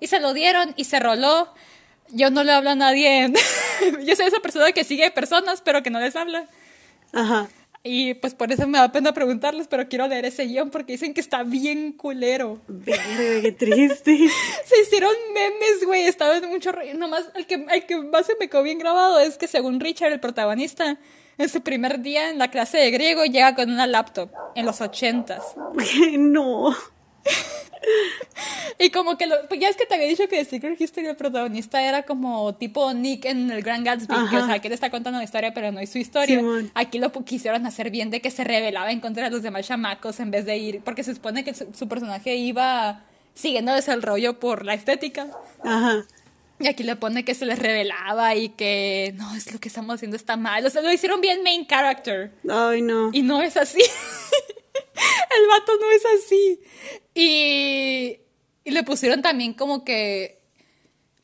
Y 0.00 0.06
se 0.06 0.18
lo 0.18 0.32
dieron 0.32 0.72
y 0.76 0.84
se 0.84 0.98
roló. 0.98 1.52
Yo 2.10 2.30
no 2.30 2.42
le 2.42 2.52
hablo 2.52 2.70
a 2.70 2.74
nadie. 2.74 3.32
Yo 4.04 4.16
soy 4.16 4.26
esa 4.26 4.40
persona 4.40 4.72
que 4.72 4.84
sigue 4.84 5.10
personas 5.10 5.60
pero 5.62 5.82
que 5.82 5.90
no 5.90 6.00
les 6.00 6.16
habla. 6.16 6.46
Ajá. 7.12 7.48
Y 7.84 8.14
pues 8.14 8.34
por 8.34 8.52
eso 8.52 8.68
me 8.68 8.78
da 8.78 8.92
pena 8.92 9.12
preguntarles, 9.12 9.66
pero 9.66 9.88
quiero 9.88 10.06
leer 10.06 10.24
ese 10.24 10.44
guion 10.44 10.70
porque 10.70 10.92
dicen 10.92 11.14
que 11.14 11.20
está 11.20 11.42
bien 11.42 11.92
culero. 11.92 12.60
Verga, 12.68 13.42
qué 13.42 13.52
triste. 13.52 14.16
Se 14.64 14.80
hicieron 14.80 15.12
memes, 15.34 15.84
güey, 15.84 16.02
estaba 16.02 16.36
en 16.36 16.48
mucho 16.48 16.70
rollo. 16.70 16.94
Nomás 16.94 17.24
el 17.34 17.46
que, 17.46 17.54
el 17.54 17.86
que 17.86 17.96
más 17.96 18.26
se 18.26 18.36
me 18.38 18.48
quedó 18.48 18.62
bien 18.62 18.78
grabado 18.78 19.18
es 19.18 19.36
que 19.36 19.48
según 19.48 19.80
Richard, 19.80 20.12
el 20.12 20.20
protagonista, 20.20 20.98
en 21.38 21.48
su 21.48 21.62
primer 21.62 22.00
día 22.00 22.30
en 22.30 22.38
la 22.38 22.50
clase 22.50 22.78
de 22.78 22.90
griego 22.92 23.24
llega 23.24 23.54
con 23.56 23.70
una 23.70 23.88
laptop 23.88 24.30
en 24.54 24.64
los 24.64 24.80
ochentas. 24.80 25.42
no. 26.18 26.76
Y 28.78 28.90
como 28.90 29.16
que 29.16 29.26
lo, 29.26 29.36
pues 29.48 29.60
ya 29.60 29.68
es 29.68 29.76
que 29.76 29.86
te 29.86 29.94
había 29.94 30.08
dicho 30.08 30.28
que 30.28 30.36
de 30.36 30.44
Secret 30.44 30.80
History 30.80 31.06
el 31.06 31.16
protagonista 31.16 31.82
era 31.82 32.02
como 32.02 32.54
tipo 32.54 32.92
Nick 32.92 33.24
en 33.26 33.50
el 33.50 33.62
Grand 33.62 33.84
Gatsby, 33.84 34.28
que, 34.30 34.36
o 34.36 34.46
sea, 34.46 34.58
que 34.60 34.68
él 34.68 34.74
está 34.74 34.90
contando 34.90 35.18
una 35.18 35.24
historia 35.24 35.52
pero 35.54 35.70
no 35.72 35.80
es 35.80 35.90
su 35.90 35.98
historia. 35.98 36.42
Aquí 36.74 36.98
lo 36.98 37.12
quisieron 37.12 37.66
hacer 37.66 37.90
bien 37.90 38.10
de 38.10 38.20
que 38.20 38.30
se 38.30 38.44
rebelaba 38.44 38.90
en 38.90 39.00
contra 39.00 39.24
de 39.24 39.30
los 39.30 39.42
demás 39.42 39.66
chamacos 39.66 40.20
en 40.20 40.30
vez 40.30 40.46
de 40.46 40.56
ir, 40.56 40.80
porque 40.84 41.04
se 41.04 41.14
supone 41.14 41.44
que 41.44 41.54
su, 41.54 41.66
su 41.74 41.88
personaje 41.88 42.36
iba 42.36 43.02
siguiéndoles 43.34 43.88
el 43.88 44.02
rollo 44.02 44.38
por 44.38 44.64
la 44.64 44.74
estética. 44.74 45.28
Ajá. 45.62 46.04
Y 46.58 46.68
aquí 46.68 46.84
le 46.84 46.94
pone 46.94 47.24
que 47.24 47.34
se 47.34 47.44
les 47.44 47.58
revelaba 47.58 48.36
y 48.36 48.50
que 48.50 49.14
no, 49.16 49.34
es 49.34 49.52
lo 49.52 49.58
que 49.58 49.68
estamos 49.68 49.96
haciendo 49.96 50.16
está 50.16 50.36
mal. 50.36 50.64
O 50.64 50.70
sea, 50.70 50.80
lo 50.80 50.92
hicieron 50.92 51.20
bien 51.20 51.42
main 51.42 51.66
character. 51.66 52.32
Ay, 52.48 52.82
no. 52.82 53.10
Y 53.12 53.22
no 53.22 53.42
es 53.42 53.56
así. 53.56 53.80
El 55.40 55.48
vato 55.48 55.72
no 55.80 55.90
es 55.90 56.02
así. 56.16 56.60
Y, 57.14 58.18
y 58.64 58.70
le 58.70 58.82
pusieron 58.82 59.22
también 59.22 59.54
como 59.54 59.84
que... 59.84 60.40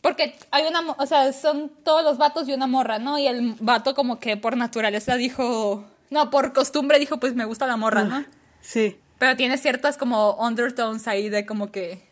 Porque 0.01 0.35
hay 0.51 0.65
una... 0.67 0.81
O 0.93 1.07
sea, 1.07 1.33
son 1.33 1.71
todos 1.85 2.05
los 2.05 2.19
vatos 2.19 2.49
y 2.49 2.53
una 2.53 2.67
morra, 2.67 2.99
¿no? 2.99 3.19
Y 3.19 3.27
el 3.27 3.55
vato 3.61 3.95
como 3.95 4.19
que 4.19 4.37
por 4.37 4.57
naturaleza 4.57 5.17
dijo... 5.17 5.85
No, 6.11 6.31
por 6.31 6.53
costumbre 6.53 6.99
dijo, 6.99 7.19
pues 7.19 7.35
me 7.35 7.45
gusta 7.45 7.67
la 7.67 7.77
morra, 7.77 8.05
¿no? 8.05 8.25
Sí. 8.61 8.97
Pero 9.19 9.37
tiene 9.37 9.59
ciertas 9.59 9.99
como 9.99 10.35
undertones 10.37 11.07
ahí 11.09 11.29
de 11.29 11.45
como 11.45 11.71
que... 11.71 12.07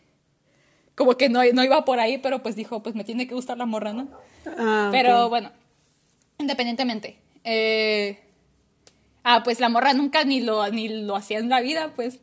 Como 0.94 1.16
que 1.16 1.28
no, 1.28 1.40
no 1.52 1.62
iba 1.64 1.85
por 1.85 2.00
ahí, 2.00 2.18
pero 2.18 2.42
pues 2.42 2.56
dijo, 2.56 2.82
pues 2.82 2.94
me 2.94 3.04
tiene 3.04 3.26
que 3.28 3.35
gustar 3.35 3.56
la 3.59 3.66
morra, 3.66 3.92
¿no? 3.92 4.09
Ah, 4.59 4.88
Pero 4.90 5.28
bueno, 5.28 5.50
independientemente. 6.38 7.18
eh, 7.44 8.18
ah, 9.29 9.43
pues 9.45 9.59
la 9.61 9.69
morra 9.69 9.93
nunca 9.93 10.25
ni 10.25 10.41
lo, 10.41 10.69
ni 10.71 10.89
lo 10.89 11.17
hacía 11.17 11.39
en 11.39 11.49
la 11.49 11.61
vida, 11.61 11.93
pues. 11.95 12.21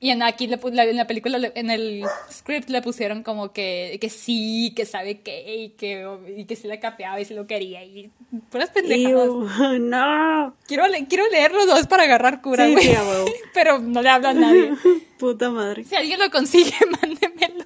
Y 0.00 0.10
en 0.10 0.22
aquí 0.22 0.46
le, 0.48 0.58
la- 0.72 0.84
en 0.84 0.96
la 0.96 1.06
película, 1.06 1.38
en 1.54 1.70
el 1.70 2.04
script 2.30 2.68
le 2.68 2.82
pusieron 2.82 3.22
como 3.22 3.52
que, 3.54 3.96
que 4.02 4.10
sí, 4.10 4.72
que 4.76 4.84
sabe 4.84 5.20
qué, 5.20 5.54
y 5.56 5.68
que, 5.70 6.06
y 6.36 6.44
que 6.44 6.56
sí 6.56 6.68
le 6.68 6.78
capeaba 6.78 7.18
y 7.20 7.24
sí 7.24 7.32
lo 7.32 7.46
quería, 7.46 7.82
y 7.84 8.10
puras 8.50 8.68
pendejadas. 8.70 9.10
Iu, 9.28 9.48
no. 9.80 10.54
Quiero, 10.66 10.84
quiero 11.08 11.24
leerlo 11.30 11.64
dos 11.64 11.86
para 11.86 12.02
agarrar 12.02 12.42
cura, 12.42 12.66
Sí, 12.66 12.72
güey. 12.72 12.84
sí, 12.84 12.90
huevo. 12.92 13.24
Pero 13.54 13.78
no 13.78 14.02
le 14.02 14.08
habla 14.10 14.30
a 14.30 14.34
nadie. 14.34 14.72
Puta 15.18 15.48
madre. 15.48 15.84
Si 15.84 15.94
alguien 15.94 16.18
lo 16.18 16.30
consigue, 16.30 16.74
mándemelo. 17.00 17.64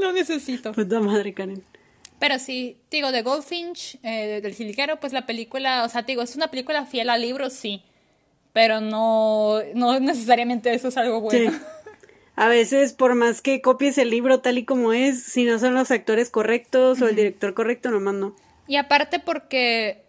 Lo 0.00 0.12
necesito. 0.12 0.72
Puta 0.72 0.98
madre, 1.00 1.34
Karen. 1.34 1.62
Pero 2.18 2.38
sí, 2.38 2.78
digo, 2.90 3.12
de 3.12 3.22
Goldfinch, 3.22 3.98
eh, 4.02 4.40
del 4.42 4.54
jilguero, 4.54 5.00
pues 5.00 5.12
la 5.12 5.26
película, 5.26 5.84
o 5.84 5.88
sea, 5.88 6.02
digo, 6.02 6.22
es 6.22 6.36
una 6.36 6.48
película 6.48 6.86
fiel 6.86 7.10
al 7.10 7.20
libro, 7.20 7.50
sí. 7.50 7.82
Pero 8.52 8.80
no, 8.80 9.60
no 9.74 9.98
necesariamente 10.00 10.72
eso 10.72 10.88
es 10.88 10.96
algo 10.96 11.20
bueno. 11.20 11.50
Sí. 11.50 11.58
A 12.36 12.48
veces, 12.48 12.92
por 12.92 13.14
más 13.14 13.40
que 13.40 13.60
copies 13.60 13.96
el 13.96 14.10
libro 14.10 14.40
tal 14.40 14.58
y 14.58 14.64
como 14.64 14.92
es, 14.92 15.22
si 15.22 15.44
no 15.44 15.58
son 15.60 15.74
los 15.74 15.92
actores 15.92 16.30
correctos 16.30 17.00
o 17.00 17.08
el 17.08 17.14
director 17.14 17.54
correcto, 17.54 17.90
nomás 17.90 18.14
no. 18.14 18.34
Y 18.66 18.76
aparte 18.76 19.20
porque 19.20 20.02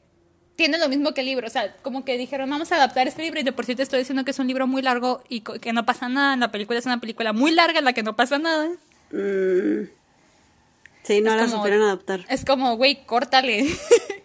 tiene 0.55 0.79
lo 0.79 0.89
mismo 0.89 1.13
que 1.13 1.21
el 1.21 1.27
libro, 1.27 1.45
o 1.45 1.49
sea, 1.49 1.75
como 1.83 2.03
que 2.03 2.17
dijeron, 2.17 2.49
vamos 2.49 2.71
a 2.71 2.77
adaptar 2.77 3.07
este 3.07 3.21
libro 3.21 3.39
y 3.39 3.43
de 3.43 3.51
por 3.51 3.65
sí 3.65 3.75
te 3.75 3.83
estoy 3.83 3.99
diciendo 3.99 4.25
que 4.25 4.31
es 4.31 4.39
un 4.39 4.47
libro 4.47 4.65
muy 4.65 4.81
largo 4.81 5.21
y 5.29 5.41
que 5.41 5.73
no 5.73 5.85
pasa 5.85 6.09
nada. 6.09 6.35
La 6.35 6.51
película 6.51 6.79
es 6.79 6.85
una 6.85 6.99
película 6.99 7.31
muy 7.31 7.51
larga 7.51 7.77
en 7.79 7.85
la 7.85 7.93
que 7.93 8.03
no 8.03 8.15
pasa 8.15 8.39
nada. 8.39 8.69
Mm. 9.11 9.89
Sí, 11.05 11.21
no 11.21 11.31
Es 11.31 11.37
la 11.37 11.43
como- 11.45 11.57
supieron 11.57 11.81
adaptar. 11.83 12.25
Es 12.29 12.43
como, 12.43 12.75
güey, 12.75 13.05
córtale. 13.05 13.65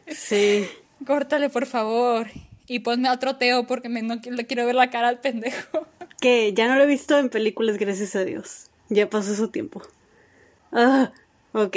Sí. 0.09 0.67
córtale, 1.07 1.51
por 1.51 1.67
favor. 1.67 2.27
Y 2.67 2.81
ponme 2.81 3.09
a 3.09 3.13
otro 3.13 3.37
Teo 3.37 3.67
porque 3.69 3.89
me, 3.89 4.03
no 4.03 4.17
le 4.25 4.47
quiero 4.47 4.67
ver 4.67 4.75
la 4.75 4.91
cara 4.91 5.09
al 5.09 5.21
pendejo. 5.21 5.87
Que 6.21 6.53
ya 6.53 6.69
no 6.69 6.75
lo 6.77 6.83
he 6.83 6.87
visto 6.87 7.17
en 7.19 7.31
películas, 7.31 7.79
gracias 7.79 8.15
a 8.15 8.25
Dios. 8.27 8.67
Ya 8.91 9.09
pasó 9.09 9.35
su 9.35 9.49
tiempo. 9.49 9.81
Ah, 10.71 11.13
ok. 11.53 11.77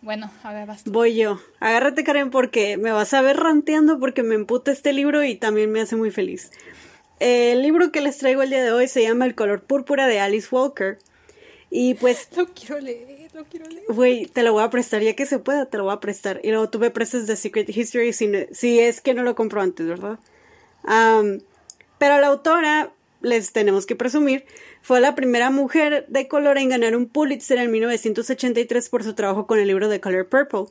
Bueno, 0.00 0.30
a 0.42 0.52
ver, 0.54 0.66
basta. 0.66 0.90
Voy 0.90 1.14
yo. 1.16 1.38
Agárrate, 1.60 2.04
Karen, 2.04 2.30
porque 2.30 2.78
me 2.78 2.90
vas 2.90 3.12
a 3.12 3.20
ver 3.20 3.36
ranteando 3.36 3.98
porque 3.98 4.22
me 4.22 4.34
emputa 4.34 4.72
este 4.72 4.94
libro 4.94 5.22
y 5.24 5.34
también 5.36 5.70
me 5.72 5.82
hace 5.82 5.94
muy 5.96 6.10
feliz. 6.10 6.50
El 7.20 7.60
libro 7.62 7.92
que 7.92 8.00
les 8.00 8.16
traigo 8.16 8.42
el 8.42 8.48
día 8.50 8.64
de 8.64 8.72
hoy 8.72 8.88
se 8.88 9.02
llama 9.02 9.26
El 9.26 9.34
color 9.34 9.62
púrpura 9.62 10.06
de 10.06 10.20
Alice 10.20 10.48
Walker. 10.50 10.98
Y 11.70 11.94
pues, 11.94 12.28
Lo 12.36 12.46
quiero 12.46 12.80
leer, 12.80 13.08
lo 13.34 13.44
quiero 13.44 13.66
leer. 13.68 13.84
güey, 13.88 14.26
te 14.26 14.42
lo 14.42 14.52
voy 14.52 14.62
a 14.62 14.70
prestar 14.70 15.02
ya 15.02 15.14
que 15.14 15.26
se 15.26 15.38
pueda, 15.38 15.66
te 15.66 15.76
lo 15.78 15.84
voy 15.84 15.92
a 15.94 16.00
prestar. 16.00 16.40
Y 16.42 16.50
luego 16.50 16.68
tú 16.70 16.78
me 16.78 16.90
prestas 16.90 17.26
The 17.26 17.36
Secret 17.36 17.68
History 17.68 18.12
si, 18.12 18.26
no- 18.28 18.38
si 18.52 18.78
es 18.80 19.00
que 19.00 19.14
no 19.14 19.22
lo 19.22 19.34
compro 19.34 19.60
antes, 19.60 19.86
¿verdad? 19.86 20.18
Am, 20.84 21.40
pero 21.98 22.18
la 22.20 22.26
autora, 22.28 22.90
les 23.22 23.52
tenemos 23.52 23.86
que 23.86 23.96
presumir, 23.96 24.44
fue 24.82 25.00
la 25.00 25.14
primera 25.14 25.48
mujer 25.50 26.04
de 26.08 26.28
color 26.28 26.58
en 26.58 26.68
ganar 26.68 26.94
un 26.96 27.06
Pulitzer 27.06 27.58
en 27.58 27.70
1983 27.70 28.88
por 28.90 29.02
su 29.02 29.14
trabajo 29.14 29.46
con 29.46 29.58
el 29.58 29.66
libro 29.66 29.88
The 29.88 30.00
Color 30.00 30.28
Purple. 30.28 30.64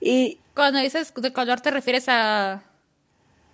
Y 0.00 0.38
Cuando 0.54 0.80
dices 0.80 1.12
de 1.14 1.32
color 1.32 1.60
te 1.60 1.70
refieres 1.70 2.06
a... 2.08 2.62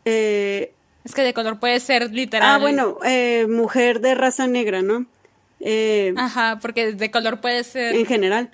eh, 0.04 0.72
Es 1.04 1.14
que 1.14 1.22
de 1.22 1.34
color 1.34 1.58
puede 1.58 1.80
ser 1.80 2.12
literal. 2.12 2.48
Ah, 2.48 2.58
bueno, 2.58 2.98
eh, 3.04 3.46
mujer 3.48 4.00
de 4.00 4.14
raza 4.14 4.46
negra, 4.46 4.82
¿no? 4.82 5.06
Eh, 5.60 6.14
Ajá, 6.16 6.58
porque 6.60 6.92
de 6.92 7.10
color 7.10 7.40
puede 7.40 7.64
ser... 7.64 7.94
en 7.94 8.06
general. 8.06 8.50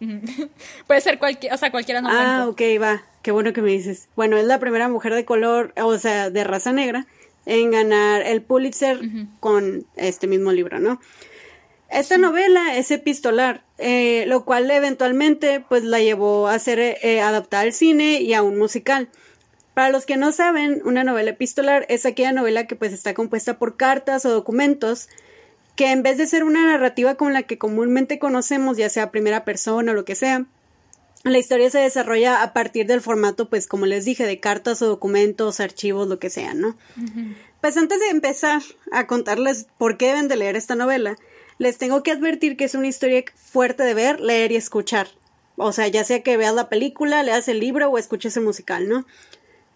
puede 0.86 1.00
ser 1.00 1.18
cualquier... 1.18 1.52
O 1.54 1.56
sea, 1.56 1.70
cualquiera 1.70 2.00
no 2.00 2.08
Ah, 2.10 2.46
ok, 2.48 2.60
va. 2.80 3.02
qué 3.22 3.30
bueno 3.30 3.52
que 3.52 3.62
me 3.62 3.70
dices. 3.70 4.08
Bueno, 4.16 4.36
es 4.36 4.44
la 4.44 4.58
primera 4.58 4.88
mujer 4.88 5.14
de 5.14 5.24
color, 5.24 5.72
o 5.76 5.98
sea, 5.98 6.30
de 6.30 6.44
raza 6.44 6.72
negra, 6.72 7.06
en 7.46 7.70
ganar 7.70 8.22
el 8.22 8.42
Pulitzer 8.42 9.00
con 9.40 9.86
este 9.96 10.26
mismo 10.26 10.52
libro, 10.52 10.78
¿no? 10.80 11.00
Esta 11.90 12.18
novela 12.18 12.76
es 12.76 12.90
epistolar, 12.90 13.62
eh, 13.78 14.24
lo 14.26 14.44
cual 14.44 14.68
eventualmente 14.70 15.60
pues 15.68 15.84
la 15.84 16.00
llevó 16.00 16.48
a 16.48 16.58
ser 16.58 16.78
eh, 16.80 17.20
adaptada 17.20 17.62
al 17.62 17.72
cine 17.72 18.20
y 18.20 18.34
a 18.34 18.42
un 18.42 18.58
musical. 18.58 19.08
Para 19.74 19.90
los 19.90 20.06
que 20.06 20.16
no 20.16 20.32
saben, 20.32 20.80
una 20.84 21.04
novela 21.04 21.30
epistolar 21.30 21.84
es 21.88 22.06
aquella 22.06 22.32
novela 22.32 22.66
que 22.66 22.74
pues 22.76 22.92
está 22.92 23.14
compuesta 23.14 23.58
por 23.58 23.76
cartas 23.76 24.24
o 24.24 24.30
documentos 24.30 25.08
que 25.76 25.90
en 25.90 26.02
vez 26.02 26.18
de 26.18 26.26
ser 26.26 26.44
una 26.44 26.66
narrativa 26.66 27.16
como 27.16 27.30
la 27.30 27.42
que 27.42 27.58
comúnmente 27.58 28.18
conocemos, 28.18 28.76
ya 28.76 28.88
sea 28.88 29.10
primera 29.10 29.44
persona 29.44 29.92
o 29.92 29.94
lo 29.94 30.04
que 30.04 30.14
sea, 30.14 30.46
la 31.24 31.38
historia 31.38 31.70
se 31.70 31.78
desarrolla 31.78 32.42
a 32.42 32.52
partir 32.52 32.86
del 32.86 33.00
formato, 33.00 33.48
pues 33.48 33.66
como 33.66 33.86
les 33.86 34.04
dije, 34.04 34.26
de 34.26 34.40
cartas 34.40 34.82
o 34.82 34.86
documentos, 34.86 35.58
archivos, 35.58 36.06
lo 36.06 36.18
que 36.18 36.28
sea, 36.28 36.52
¿no? 36.52 36.76
Pues 37.62 37.76
antes 37.78 37.98
de 37.98 38.10
empezar 38.10 38.62
a 38.92 39.06
contarles 39.06 39.66
por 39.78 39.96
qué 39.96 40.08
deben 40.08 40.28
de 40.28 40.36
leer 40.36 40.54
esta 40.54 40.74
novela, 40.74 41.16
les 41.58 41.78
tengo 41.78 42.02
que 42.02 42.10
advertir 42.10 42.56
que 42.56 42.64
es 42.64 42.74
una 42.74 42.88
historia 42.88 43.24
fuerte 43.34 43.84
de 43.84 43.94
ver, 43.94 44.20
leer 44.20 44.52
y 44.52 44.56
escuchar. 44.56 45.08
O 45.56 45.72
sea, 45.72 45.88
ya 45.88 46.04
sea 46.04 46.22
que 46.22 46.36
veas 46.36 46.54
la 46.54 46.68
película, 46.68 47.22
leas 47.22 47.48
el 47.48 47.60
libro 47.60 47.88
o 47.88 47.96
escuches 47.96 48.36
el 48.36 48.44
musical, 48.44 48.88
¿no? 48.88 49.06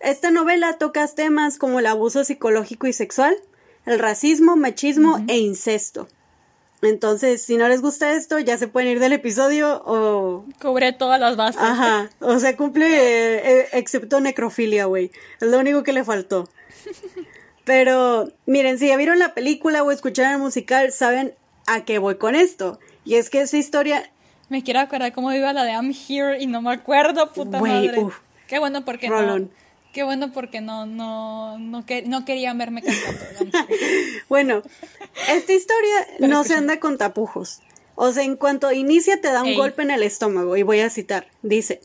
Esta 0.01 0.31
novela 0.31 0.75
toca 0.75 1.07
temas 1.09 1.57
como 1.57 1.79
el 1.79 1.87
abuso 1.87 2.25
psicológico 2.25 2.87
y 2.87 2.93
sexual, 2.93 3.37
el 3.89 3.99
racismo, 3.99 4.57
machismo 4.57 5.25
e 5.29 5.39
incesto. 5.39 6.09
Entonces, 6.81 7.43
si 7.43 7.57
no 7.57 7.69
les 7.69 7.83
gusta 7.83 8.13
esto, 8.13 8.39
ya 8.39 8.57
se 8.57 8.69
pueden 8.69 8.91
ir 8.91 9.01
del 9.01 9.13
episodio 9.13 9.83
o... 9.85 10.45
Cubre 10.61 10.93
todas 10.93 11.19
las 11.19 11.37
bases. 11.37 11.61
Ajá, 11.61 12.09
o 12.21 12.39
sea, 12.39 12.57
cumple, 12.57 12.87
eh, 12.87 13.43
eh, 13.45 13.69
excepto 13.73 14.21
necrofilia, 14.21 14.85
güey. 14.85 15.11
Es 15.41 15.49
lo 15.49 15.59
único 15.59 15.83
que 15.83 15.93
le 15.93 16.05
faltó. 16.05 16.49
Pero, 17.65 18.33
miren, 18.47 18.79
si 18.79 18.89
ya 18.89 18.97
vieron 18.97 19.19
la 19.19 19.35
película 19.35 19.83
o 19.83 19.91
escucharon 19.91 20.33
el 20.35 20.39
musical, 20.39 20.93
saben 20.93 21.35
a 21.67 21.85
qué 21.85 21.99
voy 21.99 22.15
con 22.15 22.37
esto. 22.37 22.79
Y 23.05 23.17
es 23.17 23.29
que 23.29 23.41
esa 23.41 23.57
historia... 23.57 24.11
Me 24.49 24.63
quiero 24.63 24.81
acordar 24.81 25.13
cómo 25.13 25.33
iba 25.33 25.53
la 25.53 25.65
de 25.65 25.73
I'm 25.73 25.93
Here 25.93 26.41
y 26.41 26.47
no 26.47 26.63
me 26.63 26.73
acuerdo, 26.73 27.33
puta 27.33 27.61
madre. 27.61 28.07
Qué 28.47 28.59
bueno 28.59 28.85
porque 28.85 29.09
no... 29.09 29.49
Qué 29.93 30.03
bueno 30.03 30.33
porque 30.33 30.61
no, 30.61 30.87
no, 30.87 31.59
no, 31.59 31.85
no 32.07 32.25
quería 32.25 32.55
verme 32.55 32.83
cantando. 32.83 33.59
bueno, 34.29 34.63
esta 35.31 35.53
historia 35.53 36.07
no 36.21 36.45
se 36.45 36.55
anda 36.55 36.79
con 36.79 36.99
tapujos. 36.99 37.61
O 37.95 38.13
sea, 38.13 38.23
en 38.23 38.37
cuanto 38.37 38.71
inicia 38.71 39.21
te 39.21 39.29
da 39.29 39.43
un 39.43 39.57
golpe 39.57 39.83
en 39.83 39.91
el 39.91 40.03
estómago 40.03 40.57
y 40.57 40.63
voy 40.63 40.81
a 40.81 40.91
citar. 40.91 41.27
Dice, 41.43 41.81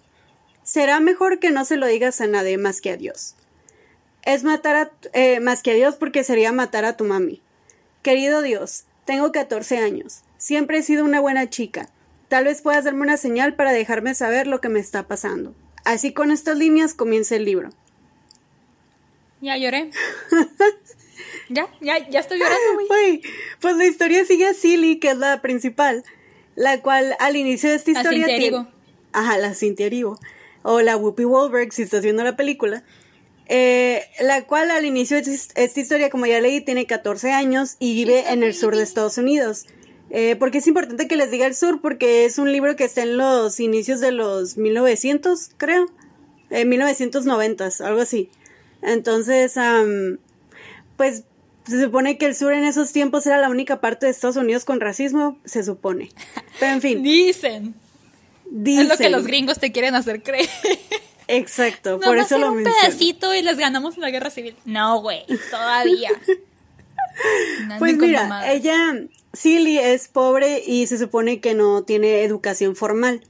será 0.63 0.99
mejor 0.99 1.39
que 1.39 1.49
no 1.49 1.65
se 1.65 1.77
lo 1.77 1.87
digas 1.87 2.21
a 2.21 2.27
nadie 2.27 2.57
más 2.57 2.81
que 2.81 2.91
a 2.91 2.97
Dios. 2.97 3.35
Es 4.21 4.43
matar 4.43 4.75
a, 4.75 4.91
eh, 5.13 5.39
más 5.39 5.63
que 5.63 5.71
a 5.71 5.73
Dios 5.75 5.95
porque 5.95 6.23
sería 6.23 6.51
matar 6.51 6.85
a 6.85 6.97
tu 6.97 7.03
mami. 7.03 7.41
Querido 8.03 8.41
Dios, 8.41 8.83
tengo 9.05 9.31
14 9.31 9.79
años. 9.79 10.21
Siempre 10.37 10.77
he 10.77 10.83
sido 10.83 11.03
una 11.03 11.19
buena 11.19 11.49
chica. 11.49 11.89
Tal 12.27 12.45
vez 12.45 12.61
puedas 12.61 12.83
darme 12.83 13.01
una 13.01 13.17
señal 13.17 13.55
para 13.55 13.71
dejarme 13.71 14.13
saber 14.13 14.45
lo 14.45 14.61
que 14.61 14.69
me 14.69 14.79
está 14.79 15.07
pasando. 15.07 15.55
Así 15.83 16.13
con 16.13 16.31
estas 16.31 16.57
líneas 16.57 16.93
comienza 16.93 17.35
el 17.35 17.45
libro. 17.45 17.69
Ya 19.43 19.57
lloré. 19.57 19.89
ya, 21.49 21.67
ya, 21.81 22.09
ya 22.09 22.21
estoy 22.21 22.39
llorando, 22.39 22.85
güey. 22.87 23.21
Pues 23.59 23.75
la 23.75 23.85
historia 23.85 24.23
sigue 24.23 24.47
a 24.47 24.53
Silly, 24.53 24.99
que 24.99 25.09
es 25.09 25.17
la 25.17 25.41
principal, 25.41 26.05
la 26.55 26.79
cual 26.79 27.17
al 27.19 27.35
inicio 27.35 27.69
de 27.69 27.75
esta 27.75 27.91
historia. 27.91 28.25
La 28.25 28.37
tiene... 28.37 28.67
Ajá, 29.11 29.37
la 29.39 29.53
Cynthia 29.53 29.89
O 30.61 30.79
la 30.79 30.95
Whoopi 30.95 31.25
Wahlberg, 31.25 31.73
si 31.73 31.81
estás 31.81 32.03
viendo 32.03 32.23
la 32.23 32.37
película. 32.37 32.85
Eh, 33.47 34.05
la 34.21 34.43
cual 34.45 34.71
al 34.71 34.85
inicio 34.85 35.21
de 35.21 35.33
esta 35.33 35.79
historia, 35.79 36.09
como 36.09 36.25
ya 36.25 36.39
leí, 36.39 36.61
tiene 36.61 36.85
14 36.85 37.33
años 37.33 37.75
y 37.79 37.95
vive 37.95 38.31
en 38.31 38.43
el 38.43 38.53
sur 38.53 38.77
de 38.77 38.83
Estados 38.83 39.17
Unidos. 39.17 39.65
Eh, 40.09 40.37
porque 40.37 40.59
es 40.59 40.67
importante 40.67 41.09
que 41.09 41.17
les 41.17 41.31
diga 41.31 41.47
el 41.47 41.55
sur, 41.55 41.81
porque 41.81 42.23
es 42.23 42.37
un 42.37 42.49
libro 42.49 42.77
que 42.77 42.85
está 42.85 43.03
en 43.03 43.17
los 43.17 43.59
inicios 43.59 43.99
de 43.99 44.13
los 44.13 44.55
1900, 44.55 45.51
creo. 45.57 45.87
Eh, 46.49 46.63
1990, 46.63 47.69
algo 47.81 47.99
así. 47.99 48.29
Entonces, 48.83 49.55
pues 50.97 51.23
se 51.65 51.81
supone 51.81 52.17
que 52.17 52.25
el 52.25 52.35
sur 52.35 52.53
en 52.53 52.65
esos 52.65 52.91
tiempos 52.91 53.25
era 53.25 53.37
la 53.37 53.49
única 53.49 53.79
parte 53.79 54.05
de 54.05 54.11
Estados 54.11 54.35
Unidos 54.35 54.65
con 54.65 54.81
racismo, 54.81 55.37
se 55.45 55.63
supone. 55.63 56.11
Pero 56.59 56.73
en 56.73 56.81
fin. 56.81 57.03
Dicen. 57.03 57.75
Dicen. 58.45 58.83
Es 58.83 58.89
lo 58.89 58.97
que 58.97 59.09
los 59.09 59.25
gringos 59.25 59.59
te 59.59 59.71
quieren 59.71 59.95
hacer 59.95 60.21
creer. 60.21 60.49
Exacto, 61.27 61.99
por 62.03 62.17
eso 62.17 62.37
lo 62.37 62.51
un 62.51 62.63
pedacito 62.63 63.33
y 63.33 63.41
les 63.41 63.57
ganamos 63.57 63.97
la 63.97 64.09
guerra 64.09 64.29
civil. 64.29 64.55
No, 64.65 65.01
güey, 65.01 65.25
todavía. 65.51 66.09
pues 67.79 67.95
mira, 67.95 68.51
ella, 68.51 68.77
Silly, 69.31 69.77
es 69.77 70.09
pobre 70.09 70.61
y 70.65 70.87
se 70.87 70.97
supone 70.97 71.39
que 71.39 71.53
no 71.53 71.83
tiene 71.83 72.23
educación 72.23 72.75
formal. 72.75 73.25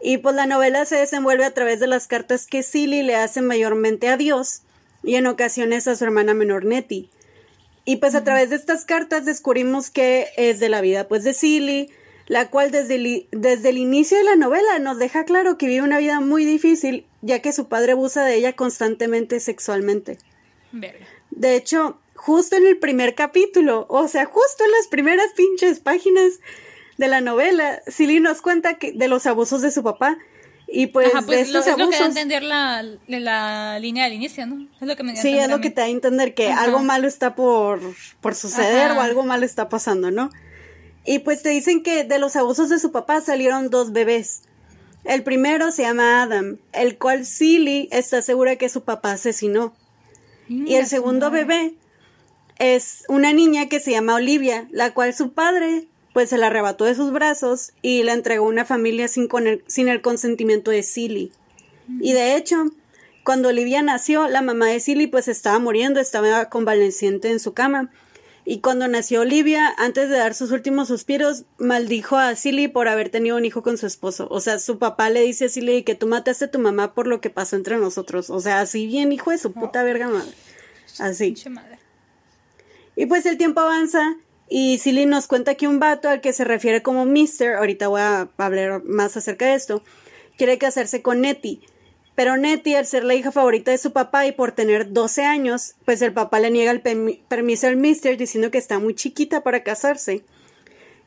Y 0.00 0.18
pues 0.18 0.34
la 0.34 0.46
novela 0.46 0.84
se 0.84 0.96
desenvuelve 0.96 1.46
a 1.46 1.54
través 1.54 1.80
de 1.80 1.86
las 1.86 2.06
cartas 2.06 2.46
que 2.46 2.62
Silly 2.62 3.02
le 3.02 3.16
hace 3.16 3.40
mayormente 3.40 4.08
a 4.08 4.18
Dios 4.18 4.63
y 5.04 5.16
en 5.16 5.26
ocasiones 5.26 5.86
a 5.86 5.96
su 5.96 6.04
hermana 6.04 6.34
menor 6.34 6.64
Nettie. 6.64 7.08
Y 7.84 7.96
pues 7.96 8.14
a 8.14 8.24
través 8.24 8.50
de 8.50 8.56
estas 8.56 8.84
cartas 8.84 9.24
descubrimos 9.24 9.90
que 9.90 10.28
es 10.36 10.58
de 10.60 10.68
la 10.68 10.80
vida 10.80 11.06
pues 11.06 11.22
de 11.24 11.34
Silly, 11.34 11.90
la 12.26 12.48
cual 12.48 12.70
desde 12.70 12.94
el, 12.94 13.28
desde 13.30 13.68
el 13.68 13.78
inicio 13.78 14.16
de 14.16 14.24
la 14.24 14.36
novela 14.36 14.78
nos 14.78 14.98
deja 14.98 15.24
claro 15.24 15.58
que 15.58 15.66
vive 15.66 15.82
una 15.82 15.98
vida 15.98 16.20
muy 16.20 16.44
difícil, 16.44 17.06
ya 17.20 17.40
que 17.40 17.52
su 17.52 17.68
padre 17.68 17.92
abusa 17.92 18.24
de 18.24 18.36
ella 18.36 18.54
constantemente 18.54 19.40
sexualmente. 19.40 20.18
De 21.30 21.54
hecho, 21.54 21.98
justo 22.14 22.56
en 22.56 22.66
el 22.66 22.78
primer 22.78 23.14
capítulo, 23.14 23.86
o 23.88 24.08
sea, 24.08 24.24
justo 24.24 24.64
en 24.64 24.72
las 24.72 24.88
primeras 24.88 25.26
pinches 25.36 25.80
páginas 25.80 26.40
de 26.96 27.08
la 27.08 27.20
novela, 27.20 27.82
Silly 27.86 28.20
nos 28.20 28.40
cuenta 28.40 28.74
que, 28.74 28.92
de 28.92 29.08
los 29.08 29.26
abusos 29.26 29.60
de 29.62 29.70
su 29.70 29.82
papá 29.82 30.16
y 30.74 30.88
pues, 30.88 31.12
pues 31.26 31.50
lo, 31.50 31.60
es 31.60 31.78
lo 31.78 31.88
que 31.88 31.96
da 31.96 32.04
a 32.04 32.08
entender 32.08 32.42
la, 32.42 32.84
la, 33.06 33.78
línea 33.78 34.04
del 34.04 34.14
inicio, 34.14 34.44
¿no? 34.44 34.66
Es 34.80 34.88
lo 34.88 34.96
que 34.96 35.04
me 35.04 35.14
Sí, 35.16 35.38
es 35.38 35.48
lo 35.48 35.60
que 35.60 35.70
te 35.70 35.80
da 35.80 35.86
a 35.86 35.90
entender 35.90 36.34
que 36.34 36.50
algo 36.50 36.80
malo 36.80 37.06
está 37.06 37.36
por, 37.36 37.80
por 38.20 38.34
suceder 38.34 38.90
o 38.90 39.00
algo 39.00 39.22
malo 39.24 39.46
está 39.46 39.68
pasando, 39.68 40.10
¿no? 40.10 40.30
Y 41.04 41.20
pues 41.20 41.42
te 41.42 41.50
dicen 41.50 41.82
que 41.84 42.02
de 42.02 42.18
los 42.18 42.34
abusos 42.34 42.70
de 42.70 42.80
su 42.80 42.90
papá 42.90 43.20
salieron 43.20 43.70
dos 43.70 43.92
bebés. 43.92 44.42
El 45.04 45.22
primero 45.22 45.70
se 45.70 45.82
llama 45.82 46.22
Adam, 46.22 46.58
el 46.72 46.98
cual 46.98 47.24
Silly 47.24 47.88
está 47.92 48.20
segura 48.20 48.56
que 48.56 48.68
su 48.68 48.82
papá 48.82 49.12
asesinó. 49.12 49.74
y 50.48 50.74
el 50.74 50.86
segundo 50.86 51.30
bebé 51.30 51.74
es 52.58 53.04
una 53.08 53.32
niña 53.32 53.68
que 53.68 53.78
se 53.78 53.92
llama 53.92 54.16
Olivia, 54.16 54.66
la 54.72 54.92
cual 54.92 55.14
su 55.14 55.32
padre 55.32 55.86
pues 56.14 56.30
se 56.30 56.38
la 56.38 56.46
arrebató 56.46 56.84
de 56.84 56.94
sus 56.94 57.12
brazos 57.12 57.72
y 57.82 58.04
la 58.04 58.14
entregó 58.14 58.46
a 58.46 58.48
una 58.48 58.64
familia 58.64 59.08
sin, 59.08 59.28
el, 59.44 59.64
sin 59.66 59.88
el 59.88 60.00
consentimiento 60.00 60.70
de 60.70 60.84
Silly. 60.84 61.32
Y 62.00 62.12
de 62.12 62.36
hecho, 62.36 62.66
cuando 63.24 63.48
Olivia 63.48 63.82
nació, 63.82 64.28
la 64.28 64.40
mamá 64.40 64.68
de 64.68 64.78
Silly 64.78 65.08
pues 65.08 65.26
estaba 65.26 65.58
muriendo, 65.58 65.98
estaba 65.98 66.48
convaleciente 66.48 67.30
en 67.30 67.40
su 67.40 67.52
cama. 67.52 67.90
Y 68.44 68.60
cuando 68.60 68.86
nació 68.86 69.22
Olivia, 69.22 69.74
antes 69.76 70.08
de 70.08 70.16
dar 70.16 70.34
sus 70.34 70.52
últimos 70.52 70.86
suspiros, 70.86 71.46
maldijo 71.58 72.16
a 72.16 72.36
Silly 72.36 72.68
por 72.68 72.86
haber 72.86 73.08
tenido 73.08 73.36
un 73.36 73.44
hijo 73.44 73.62
con 73.62 73.76
su 73.76 73.86
esposo. 73.86 74.28
O 74.30 74.38
sea, 74.38 74.60
su 74.60 74.78
papá 74.78 75.10
le 75.10 75.22
dice 75.22 75.46
a 75.46 75.48
Silly 75.48 75.82
que 75.82 75.96
tú 75.96 76.06
mataste 76.06 76.44
a 76.44 76.50
tu 76.50 76.60
mamá 76.60 76.94
por 76.94 77.08
lo 77.08 77.20
que 77.20 77.30
pasó 77.30 77.56
entre 77.56 77.76
nosotros. 77.76 78.30
O 78.30 78.40
sea, 78.40 78.60
así 78.60 78.86
bien, 78.86 79.10
hijo 79.10 79.32
de 79.32 79.38
su 79.38 79.52
puta 79.52 79.82
verga 79.82 80.08
madre. 80.08 80.32
Así. 81.00 81.34
Y 82.94 83.06
pues 83.06 83.26
el 83.26 83.36
tiempo 83.36 83.60
avanza 83.60 84.16
y 84.56 84.78
Silly 84.78 85.04
nos 85.04 85.26
cuenta 85.26 85.56
que 85.56 85.66
un 85.66 85.80
vato 85.80 86.08
al 86.08 86.20
que 86.20 86.32
se 86.32 86.44
refiere 86.44 86.80
como 86.80 87.06
Mister, 87.06 87.56
ahorita 87.56 87.88
voy 87.88 88.02
a 88.02 88.28
hablar 88.36 88.84
más 88.84 89.16
acerca 89.16 89.46
de 89.46 89.54
esto, 89.54 89.82
quiere 90.38 90.58
casarse 90.58 91.02
con 91.02 91.22
Nettie. 91.22 91.58
Pero 92.14 92.36
Nettie, 92.36 92.76
al 92.76 92.86
ser 92.86 93.02
la 93.02 93.16
hija 93.16 93.32
favorita 93.32 93.72
de 93.72 93.78
su 93.78 93.92
papá 93.92 94.28
y 94.28 94.30
por 94.30 94.52
tener 94.52 94.92
12 94.92 95.24
años, 95.24 95.74
pues 95.84 96.02
el 96.02 96.12
papá 96.12 96.38
le 96.38 96.52
niega 96.52 96.70
el 96.70 96.82
permiso 96.82 97.66
al 97.66 97.78
Mister 97.78 98.16
diciendo 98.16 98.52
que 98.52 98.58
está 98.58 98.78
muy 98.78 98.94
chiquita 98.94 99.42
para 99.42 99.64
casarse. 99.64 100.22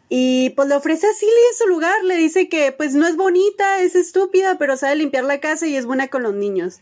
Y 0.09 0.49
pues 0.49 0.67
le 0.67 0.75
ofrece 0.75 1.07
a 1.07 1.13
Silly 1.13 1.31
en 1.31 1.57
su 1.57 1.67
lugar, 1.67 2.03
le 2.03 2.17
dice 2.17 2.49
que 2.49 2.73
pues 2.73 2.95
no 2.95 3.07
es 3.07 3.15
bonita, 3.15 3.79
es 3.79 3.95
estúpida, 3.95 4.57
pero 4.57 4.75
sabe 4.75 4.97
limpiar 4.97 5.23
la 5.23 5.39
casa 5.39 5.67
y 5.67 5.77
es 5.77 5.85
buena 5.85 6.09
con 6.09 6.21
los 6.21 6.33
niños. 6.33 6.81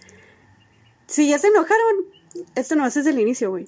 Si 1.05 1.29
ya 1.29 1.37
se 1.37 1.49
enojaron, 1.49 2.07
esto 2.55 2.75
no 2.75 2.87
es 2.87 2.97
el 2.97 3.19
inicio, 3.19 3.51
güey. 3.51 3.67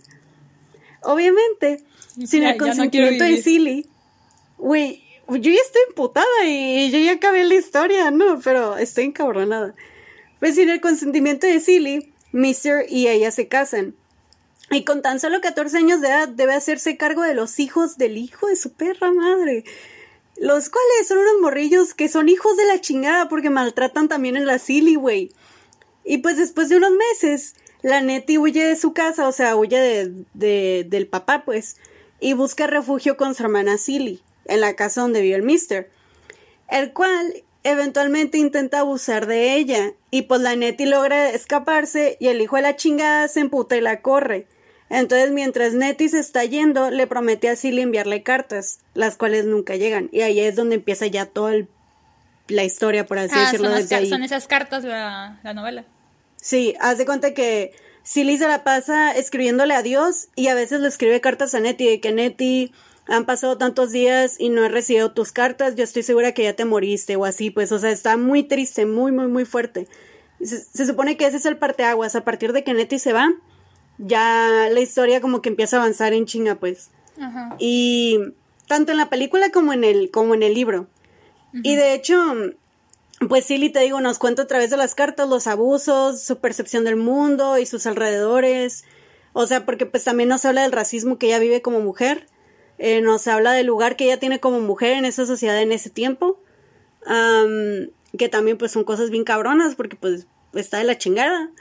Obviamente, 1.03 1.85
sin 2.25 2.43
el 2.43 2.57
consentimiento 2.57 3.23
de 3.23 3.41
Silly. 3.43 3.85
Güey, 4.57 5.03
yo 5.29 5.51
ya 5.51 5.61
estoy 5.61 5.81
emputada 5.89 6.25
y 6.45 6.89
yo 6.91 6.97
ya 6.99 7.13
acabé 7.13 7.43
la 7.45 7.55
historia, 7.55 8.11
¿no? 8.11 8.39
Pero 8.43 8.77
estoy 8.77 9.05
encabronada. 9.05 9.75
Pues 10.39 10.55
sin 10.55 10.69
el 10.69 10.81
consentimiento 10.81 11.47
de 11.47 11.59
Silly, 11.59 12.11
Mister 12.31 12.85
y 12.89 13.07
ella 13.07 13.31
se 13.31 13.47
casan. 13.47 13.95
Y 14.69 14.83
con 14.83 15.01
tan 15.01 15.19
solo 15.19 15.39
14 15.41 15.77
años 15.77 16.01
de 16.01 16.07
edad 16.09 16.27
debe 16.27 16.53
hacerse 16.53 16.97
cargo 16.97 17.21
de 17.23 17.33
los 17.33 17.59
hijos 17.59 17.97
del 17.97 18.17
hijo 18.17 18.47
de 18.47 18.55
su 18.55 18.73
perra 18.73 19.11
madre. 19.11 19.63
Los 20.39 20.69
cuales 20.69 21.07
son 21.07 21.17
unos 21.19 21.41
morrillos 21.41 21.93
que 21.93 22.09
son 22.09 22.29
hijos 22.29 22.57
de 22.57 22.65
la 22.65 22.79
chingada 22.81 23.27
porque 23.29 23.49
maltratan 23.49 24.07
también 24.07 24.35
en 24.37 24.45
la 24.45 24.59
Silly, 24.59 24.95
güey. 24.95 25.31
Y 26.03 26.19
pues 26.19 26.37
después 26.37 26.69
de 26.69 26.77
unos 26.77 26.91
meses, 26.91 27.55
la 27.81 28.01
Nettie 28.01 28.37
huye 28.37 28.63
de 28.63 28.75
su 28.75 28.93
casa, 28.93 29.27
o 29.27 29.31
sea, 29.31 29.55
huye 29.55 29.77
de, 29.79 30.13
de- 30.33 30.85
del 30.87 31.07
papá, 31.07 31.43
pues, 31.45 31.77
y 32.19 32.33
busca 32.33 32.67
refugio 32.67 33.17
con 33.17 33.35
su 33.35 33.43
hermana 33.43 33.77
Silly, 33.77 34.21
en 34.45 34.61
la 34.61 34.75
casa 34.75 35.01
donde 35.01 35.21
vive 35.21 35.35
el 35.35 35.43
Mister, 35.43 35.89
el 36.69 36.93
cual 36.93 37.43
eventualmente 37.63 38.37
intenta 38.37 38.79
abusar 38.79 39.25
de 39.27 39.55
ella, 39.55 39.91
y 40.09 40.23
pues 40.23 40.41
la 40.41 40.55
Nettie 40.55 40.87
logra 40.87 41.29
escaparse, 41.29 42.17
y 42.19 42.27
el 42.27 42.41
hijo 42.41 42.55
de 42.55 42.61
la 42.61 42.75
chingada 42.75 43.27
se 43.27 43.41
emputa 43.41 43.75
y 43.75 43.81
la 43.81 44.01
corre. 44.01 44.47
Entonces, 44.89 45.31
mientras 45.31 45.73
Nettie 45.73 46.07
se 46.09 46.19
está 46.19 46.45
yendo, 46.45 46.89
le 46.91 47.07
promete 47.07 47.49
a 47.49 47.55
Silly 47.57 47.81
enviarle 47.81 48.23
cartas, 48.23 48.79
las 48.93 49.17
cuales 49.17 49.45
nunca 49.45 49.75
llegan, 49.75 50.07
y 50.13 50.21
ahí 50.21 50.39
es 50.39 50.55
donde 50.55 50.75
empieza 50.75 51.07
ya 51.07 51.25
toda 51.25 51.53
el- 51.55 51.67
la 52.47 52.63
historia, 52.63 53.05
por 53.05 53.19
así 53.19 53.33
Ah, 53.35 53.43
decirlo, 53.45 53.67
son, 53.69 53.77
desde 53.77 53.95
ahí. 53.95 54.09
son 54.09 54.23
esas 54.23 54.47
cartas 54.47 54.83
de 54.83 54.89
la, 54.89 55.39
la 55.43 55.53
novela. 55.53 55.83
Sí, 56.37 56.75
haz 56.79 56.97
de 56.97 57.05
cuenta 57.05 57.33
que 57.33 57.73
Silly 58.07 58.37
se 58.37 58.47
la 58.47 58.63
pasa 58.63 59.11
escribiéndole 59.11 59.73
a 59.73 59.83
Dios 59.83 60.29
y 60.33 60.47
a 60.47 60.55
veces 60.55 60.79
le 60.79 60.87
escribe 60.87 61.19
cartas 61.19 61.53
a 61.53 61.59
Nettie 61.59 61.89
de 61.89 61.99
que 61.99 62.13
Nettie 62.13 62.71
han 63.05 63.25
pasado 63.25 63.57
tantos 63.57 63.91
días 63.91 64.37
y 64.39 64.47
no 64.47 64.63
he 64.63 64.69
recibido 64.69 65.11
tus 65.11 65.33
cartas, 65.33 65.75
yo 65.75 65.83
estoy 65.83 66.03
segura 66.03 66.31
que 66.31 66.43
ya 66.43 66.53
te 66.53 66.63
moriste 66.63 67.17
o 67.17 67.25
así, 67.25 67.51
pues, 67.51 67.69
o 67.73 67.79
sea, 67.79 67.91
está 67.91 68.15
muy 68.15 68.43
triste, 68.43 68.85
muy, 68.85 69.11
muy, 69.11 69.27
muy 69.27 69.43
fuerte. 69.43 69.89
Se, 70.41 70.57
se 70.57 70.85
supone 70.85 71.17
que 71.17 71.27
ese 71.27 71.35
es 71.35 71.45
el 71.45 71.57
parteaguas, 71.57 72.15
a 72.15 72.23
partir 72.23 72.53
de 72.53 72.63
que 72.63 72.73
Nettie 72.73 72.97
se 72.97 73.11
va, 73.11 73.33
ya 73.97 74.69
la 74.71 74.79
historia 74.79 75.19
como 75.19 75.41
que 75.41 75.49
empieza 75.49 75.75
a 75.75 75.81
avanzar 75.81 76.13
en 76.13 76.25
chinga, 76.25 76.55
pues. 76.55 76.91
Ajá. 77.19 77.57
Y 77.59 78.19
tanto 78.69 78.93
en 78.93 78.99
la 78.99 79.09
película 79.09 79.51
como 79.51 79.73
en 79.73 79.83
el, 79.83 80.11
como 80.11 80.33
en 80.33 80.43
el 80.43 80.53
libro. 80.53 80.87
Y 81.61 81.75
de 81.75 81.93
hecho, 81.93 82.15
pues 83.27 83.45
Silly, 83.45 83.69
te 83.69 83.79
digo, 83.79 83.99
nos 83.99 84.19
cuenta 84.19 84.43
a 84.43 84.47
través 84.47 84.69
de 84.69 84.77
las 84.77 84.93
cartas 84.93 85.27
los 85.27 85.47
abusos, 85.47 86.21
su 86.21 86.37
percepción 86.37 86.83
del 86.83 86.95
mundo 86.97 87.57
y 87.57 87.65
sus 87.65 87.87
alrededores. 87.87 88.85
O 89.33 89.47
sea, 89.47 89.65
porque 89.65 89.85
pues 89.85 90.03
también 90.03 90.29
nos 90.29 90.45
habla 90.45 90.63
del 90.63 90.71
racismo 90.71 91.17
que 91.17 91.27
ella 91.27 91.39
vive 91.39 91.61
como 91.61 91.79
mujer. 91.79 92.27
Eh, 92.77 93.01
nos 93.01 93.27
habla 93.27 93.53
del 93.53 93.65
lugar 93.65 93.95
que 93.95 94.05
ella 94.05 94.19
tiene 94.19 94.39
como 94.39 94.59
mujer 94.59 94.93
en 94.93 95.05
esa 95.05 95.25
sociedad 95.25 95.59
en 95.61 95.71
ese 95.71 95.89
tiempo. 95.89 96.39
Am, 97.05 97.89
que 98.17 98.29
también 98.29 98.57
pues 98.57 98.71
son 98.71 98.83
cosas 98.83 99.09
bien 99.09 99.23
cabronas 99.23 99.75
porque 99.75 99.95
pues 99.95 100.27
está 100.53 100.77
de 100.77 100.83
la 100.83 100.97
chingada. 100.97 101.51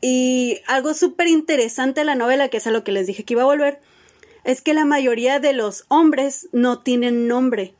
Y 0.00 0.60
algo 0.66 0.94
súper 0.94 1.28
interesante 1.28 2.00
de 2.00 2.04
la 2.04 2.16
novela, 2.16 2.48
que 2.48 2.56
es 2.58 2.66
a 2.66 2.70
lo 2.70 2.84
que 2.84 2.92
les 2.92 3.06
dije 3.06 3.24
que 3.24 3.34
iba 3.34 3.42
a 3.42 3.46
volver, 3.46 3.80
es 4.44 4.60
que 4.60 4.74
la 4.74 4.84
mayoría 4.84 5.38
de 5.38 5.52
los 5.52 5.84
hombres 5.88 6.48
no 6.52 6.80
tienen 6.80 7.28
nombre. 7.28 7.74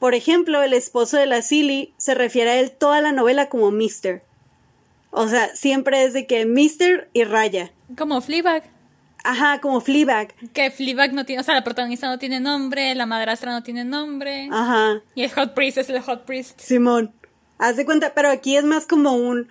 Por 0.00 0.16
ejemplo, 0.16 0.62
el 0.64 0.72
esposo 0.72 1.16
de 1.16 1.26
la 1.26 1.42
Silly 1.42 1.94
se 1.96 2.16
refiere 2.16 2.50
a 2.50 2.58
él 2.58 2.72
toda 2.72 3.00
la 3.00 3.12
novela 3.12 3.48
como 3.48 3.70
Mister. 3.70 4.24
O 5.12 5.28
sea, 5.28 5.54
siempre 5.54 6.02
es 6.04 6.12
de 6.12 6.26
que 6.26 6.46
Mister 6.46 7.08
y 7.12 7.22
Raya. 7.22 7.70
Como 7.96 8.20
Fleabag. 8.20 8.64
Ajá, 9.22 9.60
como 9.60 9.80
Fleabag. 9.80 10.32
Que 10.52 10.70
Fleabag 10.70 11.12
no 11.12 11.26
tiene, 11.26 11.40
o 11.40 11.44
sea, 11.44 11.54
la 11.54 11.62
protagonista 11.62 12.08
no 12.08 12.18
tiene 12.18 12.40
nombre, 12.40 12.94
la 12.94 13.06
madrastra 13.06 13.52
no 13.52 13.62
tiene 13.62 13.84
nombre. 13.84 14.48
Ajá, 14.50 15.02
Y 15.14 15.22
el 15.22 15.30
Hot 15.32 15.54
Priest 15.54 15.78
es 15.78 15.90
el 15.90 16.00
Hot 16.00 16.24
Priest. 16.24 16.58
Simón. 16.58 17.12
Haz 17.58 17.76
de 17.76 17.84
cuenta, 17.84 18.14
pero 18.14 18.30
aquí 18.30 18.56
es 18.56 18.64
más 18.64 18.86
como 18.86 19.12
un... 19.12 19.48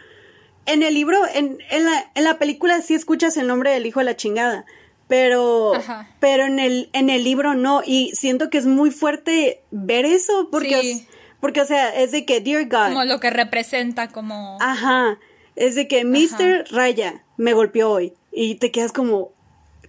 En 0.65 0.81
el 0.81 0.95
libro, 0.95 1.19
en, 1.33 1.59
en, 1.69 1.85
la, 1.85 2.11
en 2.15 2.23
la 2.23 2.39
película 2.39 2.81
sí 2.81 2.95
escuchas 2.95 3.37
el 3.37 3.47
nombre 3.47 3.71
del 3.71 3.85
hijo 3.85 3.99
de 3.99 4.05
la 4.05 4.15
chingada, 4.15 4.65
pero, 5.09 5.73
Ajá. 5.75 6.07
pero 6.19 6.45
en 6.45 6.59
el, 6.59 6.89
en 6.93 7.09
el 7.09 7.23
libro 7.23 7.55
no, 7.55 7.81
y 7.85 8.11
siento 8.13 8.49
que 8.51 8.59
es 8.59 8.67
muy 8.67 8.91
fuerte 8.91 9.63
ver 9.71 10.05
eso, 10.05 10.49
porque, 10.51 10.81
Sí. 10.81 11.07
porque 11.41 11.61
o 11.61 11.65
sea, 11.65 11.89
es 11.99 12.11
de 12.11 12.25
que, 12.25 12.39
dear 12.39 12.65
God, 12.65 12.93
Como 12.93 13.03
lo 13.05 13.19
que 13.19 13.31
representa 13.31 14.07
como... 14.09 14.57
Ajá. 14.61 15.19
Es 15.55 15.73
de 15.75 15.87
que 15.87 16.05
Mr. 16.05 16.71
Raya 16.71 17.25
me 17.35 17.53
golpeó 17.53 17.89
hoy. 17.89 18.13
Y 18.31 18.55
te 18.55 18.71
quedas 18.71 18.91
como, 18.93 19.31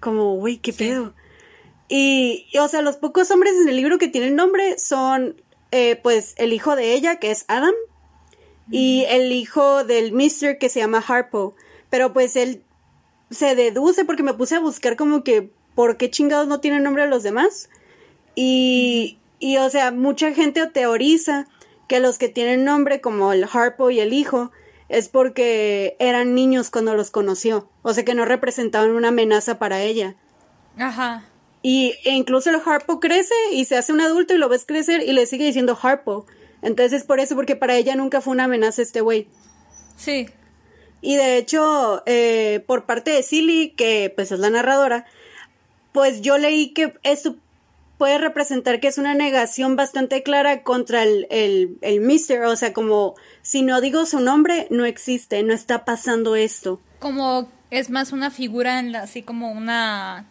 como, 0.01 0.35
güey, 0.37 0.57
qué 0.57 0.73
pedo. 0.73 1.15
Y, 1.89 2.47
y, 2.51 2.59
o 2.59 2.67
sea, 2.67 2.81
los 2.81 2.97
pocos 2.97 3.31
hombres 3.31 3.53
en 3.61 3.69
el 3.69 3.77
libro 3.77 3.99
que 3.99 4.09
tienen 4.09 4.35
nombre 4.35 4.79
son, 4.79 5.41
eh, 5.71 5.97
pues, 6.03 6.35
el 6.39 6.55
hijo 6.55 6.75
de 6.77 6.95
ella, 6.95 7.17
que 7.17 7.31
es 7.31 7.45
Adam, 7.47 7.75
y 8.71 9.05
el 9.11 9.31
hijo 9.33 9.85
del 9.85 10.13
Mr. 10.13 10.57
que 10.59 10.71
se 10.71 10.81
llama 10.81 11.05
Harpo. 11.07 11.55
Pero 11.91 12.13
pues 12.13 12.37
él 12.37 12.63
se 13.31 13.55
deduce 13.55 14.05
porque 14.05 14.23
me 14.23 14.35
puse 14.35 14.57
a 14.57 14.61
buscar 14.61 14.97
como 14.97 15.23
que, 15.23 15.51
¿por 15.75 15.97
qué 15.97 16.11
chingados 16.11 16.49
no 16.49 16.61
tienen 16.61 16.83
nombre 16.83 17.07
los 17.07 17.23
demás? 17.23 17.71
Y, 18.35 19.19
y, 19.39 19.57
o 19.59 19.71
sea, 19.71 19.93
mucha 19.93 20.33
gente 20.33 20.67
teoriza 20.67 21.47
que 21.89 22.01
los 22.01 22.19
que 22.19 22.29
tienen 22.29 22.65
nombre, 22.65 23.01
como 23.01 23.33
el 23.33 23.47
Harpo 23.53 23.91
y 23.91 24.01
el 24.01 24.13
hijo, 24.13 24.51
es 24.89 25.09
porque 25.09 25.97
eran 25.99 26.35
niños 26.35 26.71
cuando 26.71 26.95
los 26.95 27.11
conoció. 27.11 27.69
O 27.83 27.95
sea, 27.95 28.05
que 28.05 28.15
no 28.15 28.25
representaban 28.25 28.91
una 28.91 29.09
amenaza 29.09 29.59
para 29.59 29.83
ella. 29.83 30.17
Ajá. 30.77 31.25
Y 31.63 31.95
e 32.05 32.11
incluso 32.13 32.51
el 32.51 32.61
Harpo 32.65 33.01
crece 33.01 33.35
y 33.53 33.65
se 33.65 33.77
hace 33.77 33.93
un 33.93 34.01
adulto 34.01 34.35
y 34.35 34.39
lo 34.39 34.49
ves 34.49 34.65
crecer 34.67 35.03
y 35.03 35.13
le 35.13 35.27
sigue 35.27 35.45
diciendo 35.45 35.79
Harpo. 35.81 36.27
Entonces 36.63 37.01
es 37.01 37.07
por 37.07 37.21
eso, 37.21 37.35
porque 37.35 37.57
para 37.57 37.77
ella 37.77 37.95
nunca 37.95 38.21
fue 38.21 38.33
una 38.33 38.45
amenaza 38.45 38.83
este 38.83 39.01
güey. 39.01 39.29
Sí. 39.97 40.27
Y 41.01 41.17
de 41.17 41.39
hecho, 41.39 42.03
eh, 42.07 42.63
por 42.67 42.85
parte 42.85 43.11
de 43.11 43.23
Silly, 43.23 43.71
que 43.71 44.13
pues 44.15 44.33
es 44.33 44.39
la 44.39 44.51
narradora, 44.51 45.07
pues 45.93 46.21
yo 46.21 46.39
leí 46.39 46.73
que 46.73 46.95
esto 47.03 47.37
puede 47.99 48.19
representar 48.19 48.81
que 48.81 48.89
es 48.89 48.97
una 48.99 49.15
negación 49.15 49.77
bastante 49.77 50.23
clara 50.23 50.63
contra 50.63 51.03
el, 51.03 51.27
el, 51.31 51.79
el 51.83 52.01
Mister. 52.01 52.43
O 52.45 52.57
sea, 52.57 52.73
como 52.73 53.15
si 53.43 53.63
no 53.63 53.81
digo 53.81 54.07
su 54.07 54.21
nombre, 54.21 54.67
no 54.71 54.85
existe, 54.85 55.43
no 55.43 55.53
está 55.53 55.85
pasando 55.85 56.37
esto. 56.37 56.81
Como 56.99 57.51
es 57.71 57.91
más 57.91 58.13
una 58.13 58.31
figura 58.31 58.79
en 58.79 58.93
la, 58.93 59.03
así 59.03 59.23
como 59.23 59.51
una... 59.53 60.27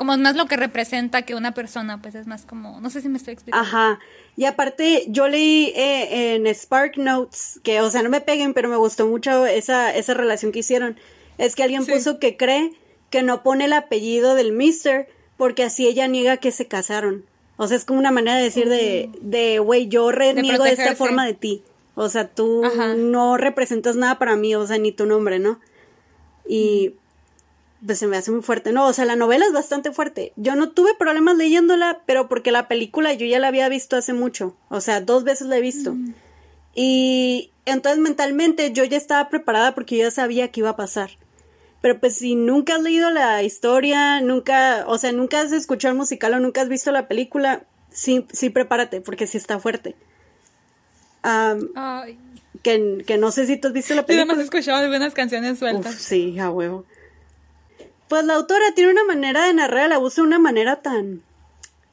Como 0.00 0.14
es 0.14 0.18
más 0.18 0.34
lo 0.34 0.46
que 0.46 0.56
representa 0.56 1.20
que 1.26 1.34
una 1.34 1.52
persona, 1.52 2.00
pues 2.00 2.14
es 2.14 2.26
más 2.26 2.46
como... 2.46 2.80
No 2.80 2.88
sé 2.88 3.02
si 3.02 3.10
me 3.10 3.18
estoy 3.18 3.34
explicando. 3.34 3.68
Ajá. 3.68 3.98
Y 4.34 4.46
aparte, 4.46 5.04
yo 5.08 5.28
leí 5.28 5.74
eh, 5.76 6.36
en 6.36 6.46
Spark 6.54 6.96
Notes, 6.96 7.60
que, 7.62 7.82
o 7.82 7.90
sea, 7.90 8.02
no 8.02 8.08
me 8.08 8.22
peguen, 8.22 8.54
pero 8.54 8.70
me 8.70 8.76
gustó 8.76 9.06
mucho 9.06 9.44
esa, 9.44 9.94
esa 9.94 10.14
relación 10.14 10.52
que 10.52 10.60
hicieron. 10.60 10.96
Es 11.36 11.54
que 11.54 11.64
alguien 11.64 11.84
Sí. 11.84 11.92
puso 11.92 12.18
que 12.18 12.38
cree 12.38 12.72
que 13.10 13.22
no 13.22 13.42
pone 13.42 13.66
el 13.66 13.74
apellido 13.74 14.34
del 14.34 14.52
Mister, 14.52 15.06
porque 15.36 15.64
así 15.64 15.86
ella 15.86 16.08
niega 16.08 16.38
que 16.38 16.50
se 16.50 16.66
casaron. 16.66 17.26
O 17.58 17.66
sea, 17.66 17.76
es 17.76 17.84
como 17.84 17.98
una 17.98 18.10
manera 18.10 18.38
de 18.38 18.44
decir 18.44 18.70
de, 18.70 19.10
de, 19.20 19.58
güey, 19.58 19.88
yo 19.88 20.10
reniego 20.12 20.64
de 20.64 20.72
esta 20.72 20.96
forma 20.96 21.26
de 21.26 21.34
ti. 21.34 21.62
O 21.94 22.08
sea, 22.08 22.26
tú 22.26 22.64
Ajá. 22.64 22.94
no 22.94 23.36
representas 23.36 23.96
nada 23.96 24.18
para 24.18 24.34
mí, 24.36 24.54
o 24.54 24.66
sea, 24.66 24.78
ni 24.78 24.92
tu 24.92 25.04
nombre, 25.04 25.38
¿no? 25.38 25.60
Y 26.48 26.94
pues 27.84 27.98
se 27.98 28.06
me 28.06 28.16
hace 28.16 28.30
muy 28.30 28.42
fuerte. 28.42 28.72
No, 28.72 28.86
o 28.86 28.92
sea, 28.92 29.04
la 29.04 29.16
novela 29.16 29.46
es 29.46 29.52
bastante 29.52 29.92
fuerte. 29.92 30.32
Yo 30.36 30.54
no 30.56 30.70
tuve 30.70 30.94
problemas 30.94 31.36
leyéndola, 31.36 32.02
pero 32.06 32.28
porque 32.28 32.52
la 32.52 32.68
película 32.68 33.12
yo 33.14 33.26
ya 33.26 33.38
la 33.38 33.48
había 33.48 33.68
visto 33.68 33.96
hace 33.96 34.12
mucho. 34.12 34.56
O 34.68 34.80
sea, 34.80 35.00
dos 35.00 35.24
veces 35.24 35.46
la 35.46 35.56
he 35.56 35.60
visto. 35.60 35.94
Y 36.74 37.50
entonces 37.64 37.98
mentalmente 38.00 38.72
yo 38.72 38.84
ya 38.84 38.96
estaba 38.96 39.28
preparada 39.28 39.74
porque 39.74 39.96
yo 39.96 40.04
ya 40.04 40.10
sabía 40.10 40.48
que 40.48 40.60
iba 40.60 40.70
a 40.70 40.76
pasar. 40.76 41.10
Pero 41.80 41.98
pues 41.98 42.16
si 42.16 42.34
nunca 42.34 42.74
has 42.76 42.82
leído 42.82 43.10
la 43.10 43.42
historia, 43.42 44.20
nunca, 44.20 44.84
o 44.86 44.98
sea, 44.98 45.12
nunca 45.12 45.40
has 45.40 45.50
escuchado 45.52 45.92
el 45.92 45.98
musical 45.98 46.34
o 46.34 46.40
nunca 46.40 46.60
has 46.60 46.68
visto 46.68 46.92
la 46.92 47.08
película, 47.08 47.64
sí, 47.90 48.26
sí 48.32 48.50
prepárate, 48.50 49.00
porque 49.00 49.26
sí 49.26 49.38
está 49.38 49.58
fuerte. 49.58 49.96
Am, 51.22 51.68
Ay. 51.74 52.18
que, 52.62 53.02
que 53.06 53.16
no 53.18 53.30
sé 53.30 53.46
si 53.46 53.56
tú 53.56 53.68
has 53.68 53.74
visto 53.74 53.94
la 53.94 54.02
Yo 54.02 54.06
película. 54.06 54.32
además 54.32 54.42
he 54.42 54.44
escuchado 54.44 54.78
algunas 54.84 55.14
canciones 55.14 55.52
Uf, 55.52 55.58
sueltas. 55.60 55.94
sí, 55.94 56.38
a 56.38 56.50
huevo. 56.50 56.84
Pues 58.10 58.24
la 58.24 58.34
autora 58.34 58.72
tiene 58.74 58.90
una 58.90 59.04
manera 59.04 59.46
de 59.46 59.54
narrar 59.54 59.86
el 59.86 59.92
abuso 59.92 60.20
de 60.20 60.26
una 60.26 60.38
manera 60.40 60.82
tan 60.82 61.22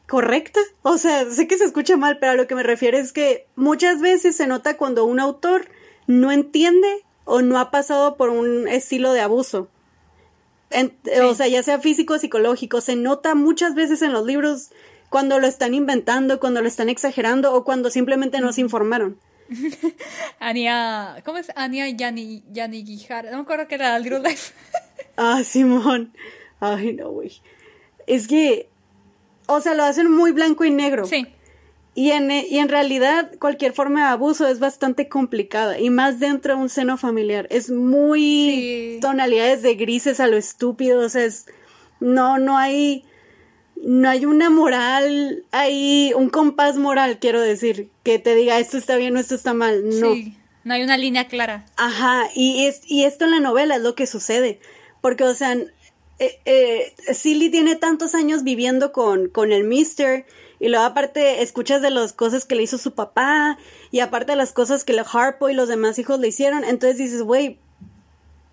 correcta. 0.07 0.59
O 0.81 0.97
sea, 0.97 1.29
sé 1.29 1.47
que 1.47 1.57
se 1.59 1.63
escucha 1.65 1.95
mal, 1.95 2.17
pero 2.17 2.31
a 2.31 2.35
lo 2.35 2.47
que 2.47 2.55
me 2.55 2.63
refiero 2.63 2.97
es 2.97 3.13
que 3.13 3.45
muchas 3.55 4.01
veces 4.01 4.35
se 4.35 4.47
nota 4.47 4.77
cuando 4.77 5.05
un 5.05 5.19
autor 5.19 5.69
no 6.07 6.31
entiende 6.31 6.87
o 7.23 7.41
no 7.43 7.59
ha 7.59 7.69
pasado 7.69 8.17
por 8.17 8.29
un 8.29 8.67
estilo 8.67 9.13
de 9.13 9.21
abuso. 9.21 9.69
En- 10.71 10.97
O 11.23 11.35
sea, 11.35 11.47
ya 11.47 11.61
sea 11.61 11.79
físico 11.79 12.15
o 12.15 12.17
psicológico, 12.17 12.81
se 12.81 12.95
nota 12.95 13.35
muchas 13.35 13.75
veces 13.75 14.01
en 14.01 14.11
los 14.11 14.25
libros 14.25 14.71
cuando 15.09 15.37
lo 15.39 15.45
están 15.45 15.75
inventando, 15.75 16.39
cuando 16.39 16.61
lo 16.63 16.67
están 16.67 16.89
exagerando 16.89 17.53
o 17.53 17.63
cuando 17.63 17.91
simplemente 17.91 18.41
no 18.41 18.51
se 18.53 18.61
informaron. 18.61 19.19
Ania, 20.39 21.21
¿cómo 21.23 21.37
es? 21.37 21.51
Ania 21.55 21.87
Yani, 21.89 22.43
Yani 22.51 22.83
Guijar. 22.83 23.25
No 23.25 23.37
me 23.37 23.41
acuerdo 23.43 23.67
que 23.67 23.75
era 23.75 23.95
el 23.95 24.03
Little 24.03 24.19
Life. 24.19 24.53
Ah, 25.17 25.41
Simón. 25.43 26.13
Ay, 26.59 26.93
no, 26.93 27.09
güey. 27.11 27.31
Es 28.07 28.27
que, 28.27 28.69
o 29.47 29.59
sea, 29.61 29.73
lo 29.73 29.83
hacen 29.83 30.09
muy 30.11 30.31
blanco 30.31 30.63
y 30.65 30.71
negro. 30.71 31.05
sí. 31.05 31.27
Y 31.95 32.11
en, 32.11 32.29
y 32.29 32.59
en 32.59 32.69
realidad 32.69 33.31
cualquier 33.39 33.73
forma 33.73 34.01
de 34.05 34.09
abuso 34.11 34.47
es 34.47 34.59
bastante 34.59 35.09
complicada. 35.09 35.79
Y 35.79 35.89
más 35.89 36.19
dentro 36.19 36.55
de 36.55 36.61
un 36.61 36.69
seno 36.69 36.95
familiar. 36.95 37.47
Es 37.49 37.71
muy 37.71 38.19
Sí. 38.21 38.99
tonalidades 39.01 39.63
de 39.63 39.73
grises 39.73 40.19
a 40.19 40.27
lo 40.27 40.37
estúpido. 40.37 40.99
O 41.03 41.09
sea, 41.09 41.23
es, 41.25 41.47
no, 41.99 42.37
no 42.37 42.55
hay, 42.55 43.03
no 43.83 44.09
hay 44.09 44.25
una 44.27 44.51
moral, 44.51 45.43
hay 45.51 46.11
un 46.15 46.29
compás 46.29 46.77
moral, 46.77 47.17
quiero 47.19 47.41
decir, 47.41 47.89
que 48.03 48.19
te 48.19 48.35
diga 48.35 48.59
esto 48.59 48.77
está 48.77 48.95
bien 48.97 49.17
o 49.17 49.19
esto 49.19 49.33
está 49.33 49.55
mal. 49.55 49.81
No. 49.89 50.13
Sí. 50.13 50.37
no 50.65 50.75
hay 50.75 50.83
una 50.83 50.97
línea 50.97 51.27
clara. 51.27 51.65
Ajá, 51.77 52.29
y, 52.35 52.67
es, 52.67 52.81
y 52.85 53.05
esto 53.05 53.25
en 53.25 53.31
la 53.31 53.39
novela 53.39 53.77
es 53.77 53.81
lo 53.81 53.95
que 53.95 54.05
sucede. 54.05 54.59
Porque, 55.01 55.23
o 55.23 55.33
sea, 55.33 55.55
eh, 56.19 56.39
eh, 56.45 56.93
Silly 57.13 57.49
tiene 57.49 57.75
tantos 57.75 58.15
años 58.15 58.43
viviendo 58.43 58.91
con, 58.91 59.29
con 59.29 59.51
el 59.51 59.63
Mister. 59.63 60.25
Y 60.59 60.69
luego 60.69 60.85
aparte 60.85 61.43
escuchas 61.43 61.81
de 61.81 61.91
las 61.91 62.13
cosas 62.13 62.45
que 62.45 62.55
le 62.55 62.63
hizo 62.63 62.77
su 62.77 62.93
papá. 62.93 63.57
Y 63.91 63.99
aparte 63.99 64.31
de 64.31 64.37
las 64.37 64.53
cosas 64.53 64.83
que 64.83 64.93
le 64.93 65.03
Harpo 65.11 65.49
y 65.49 65.53
los 65.53 65.69
demás 65.69 65.99
hijos 65.99 66.19
le 66.19 66.29
hicieron. 66.29 66.63
Entonces 66.63 66.97
dices, 66.97 67.21
güey, 67.21 67.59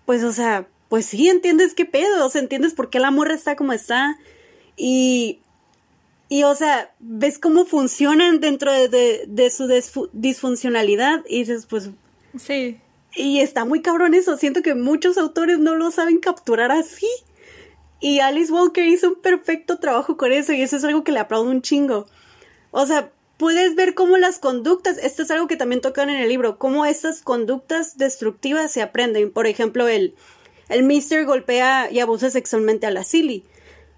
pues 0.05 0.23
o 0.23 0.31
sea, 0.31 0.67
pues 0.89 1.05
sí, 1.05 1.27
entiendes 1.29 1.73
qué 1.73 1.85
pedo. 1.85 2.25
O 2.25 2.29
sea, 2.29 2.41
entiendes 2.41 2.73
por 2.73 2.89
qué 2.89 2.99
la 2.99 3.11
morra 3.11 3.33
está 3.33 3.55
como 3.55 3.73
está. 3.73 4.17
Y, 4.77 5.39
y 6.29 6.43
o 6.43 6.55
sea, 6.55 6.93
ves 6.99 7.39
cómo 7.39 7.65
funcionan 7.65 8.39
dentro 8.39 8.71
de, 8.71 9.25
de, 9.27 9.49
su 9.49 10.09
disfuncionalidad. 10.13 11.23
Y 11.27 11.39
dices, 11.39 11.65
pues... 11.65 11.89
Sí. 12.37 12.77
Y 13.15 13.39
está 13.39 13.65
muy 13.65 13.81
cabrón 13.81 14.13
eso. 14.13 14.37
Siento 14.37 14.61
que 14.61 14.75
muchos 14.75 15.17
autores 15.17 15.59
no 15.59 15.75
lo 15.75 15.89
saben 15.91 16.19
capturar 16.19 16.71
así. 16.71 17.07
Y 17.99 18.19
Alice 18.19 18.51
Walker 18.51 18.85
hizo 18.85 19.09
un 19.09 19.21
perfecto 19.21 19.79
trabajo 19.79 20.17
con 20.17 20.31
eso 20.31 20.53
y 20.53 20.61
eso 20.61 20.75
es 20.75 20.83
algo 20.83 21.03
que 21.03 21.11
le 21.11 21.19
aplaudo 21.19 21.49
un 21.49 21.61
chingo. 21.61 22.07
O 22.71 22.85
sea, 22.85 23.11
puedes 23.37 23.75
ver 23.75 23.95
cómo 23.95 24.17
las 24.17 24.37
conductas, 24.37 24.97
esto 24.97 25.23
es 25.23 25.31
algo 25.31 25.47
que 25.47 25.55
también 25.55 25.81
tocan 25.81 26.09
en 26.09 26.17
el 26.17 26.29
libro, 26.29 26.57
cómo 26.57 26.85
estas 26.85 27.21
conductas 27.21 27.97
destructivas 27.97 28.71
se 28.71 28.81
aprenden. 28.81 29.31
Por 29.31 29.47
ejemplo, 29.47 29.87
el, 29.87 30.13
el 30.67 30.83
Mister 30.83 31.25
golpea 31.25 31.89
y 31.89 31.99
abusa 31.99 32.29
sexualmente 32.29 32.85
a 32.85 32.91
la 32.91 33.03
Silly. 33.03 33.45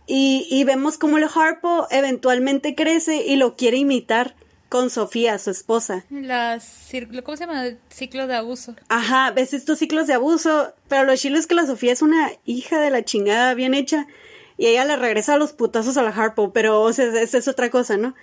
Y, 0.06 0.48
y 0.50 0.64
vemos 0.64 0.98
cómo 0.98 1.18
el 1.18 1.26
Harpo 1.26 1.88
eventualmente 1.90 2.76
crece 2.76 3.26
y 3.26 3.36
lo 3.36 3.56
quiere 3.56 3.78
imitar 3.78 4.36
con 4.70 4.90
Sofía, 4.90 5.38
su 5.40 5.50
esposa. 5.50 6.06
Las, 6.10 6.90
¿Cómo 7.24 7.38
se 7.38 7.46
llama? 7.46 7.64
Ciclo 7.90 8.28
de 8.28 8.36
abuso. 8.36 8.76
Ajá, 8.90 9.32
ves 9.32 9.54
estos 9.54 9.80
ciclos 9.80 10.08
de 10.08 10.14
abuso, 10.14 10.74
pero 10.88 11.04
lo 11.04 11.16
chilo 11.16 11.38
es 11.38 11.48
que 11.48 11.56
la 11.56 11.66
Sofía 11.66 11.94
es 11.94 12.02
una 12.02 12.32
hija 12.46 12.80
de 12.80 12.90
la 12.90 13.04
chingada 13.04 13.54
bien 13.54 13.74
hecha 13.74 14.08
y 14.58 14.68
ella 14.68 14.86
le 14.86 14.98
regresa 14.98 15.36
a 15.36 15.38
los 15.38 15.54
putazos 15.54 15.98
a 15.98 16.04
la 16.04 16.10
Harpo, 16.10 16.52
pero 16.52 16.82
o 16.82 16.92
sea, 16.92 17.06
esa 17.22 17.38
es 17.38 17.48
otra 17.48 17.70
cosa, 17.70 17.98
¿no? 17.98 18.16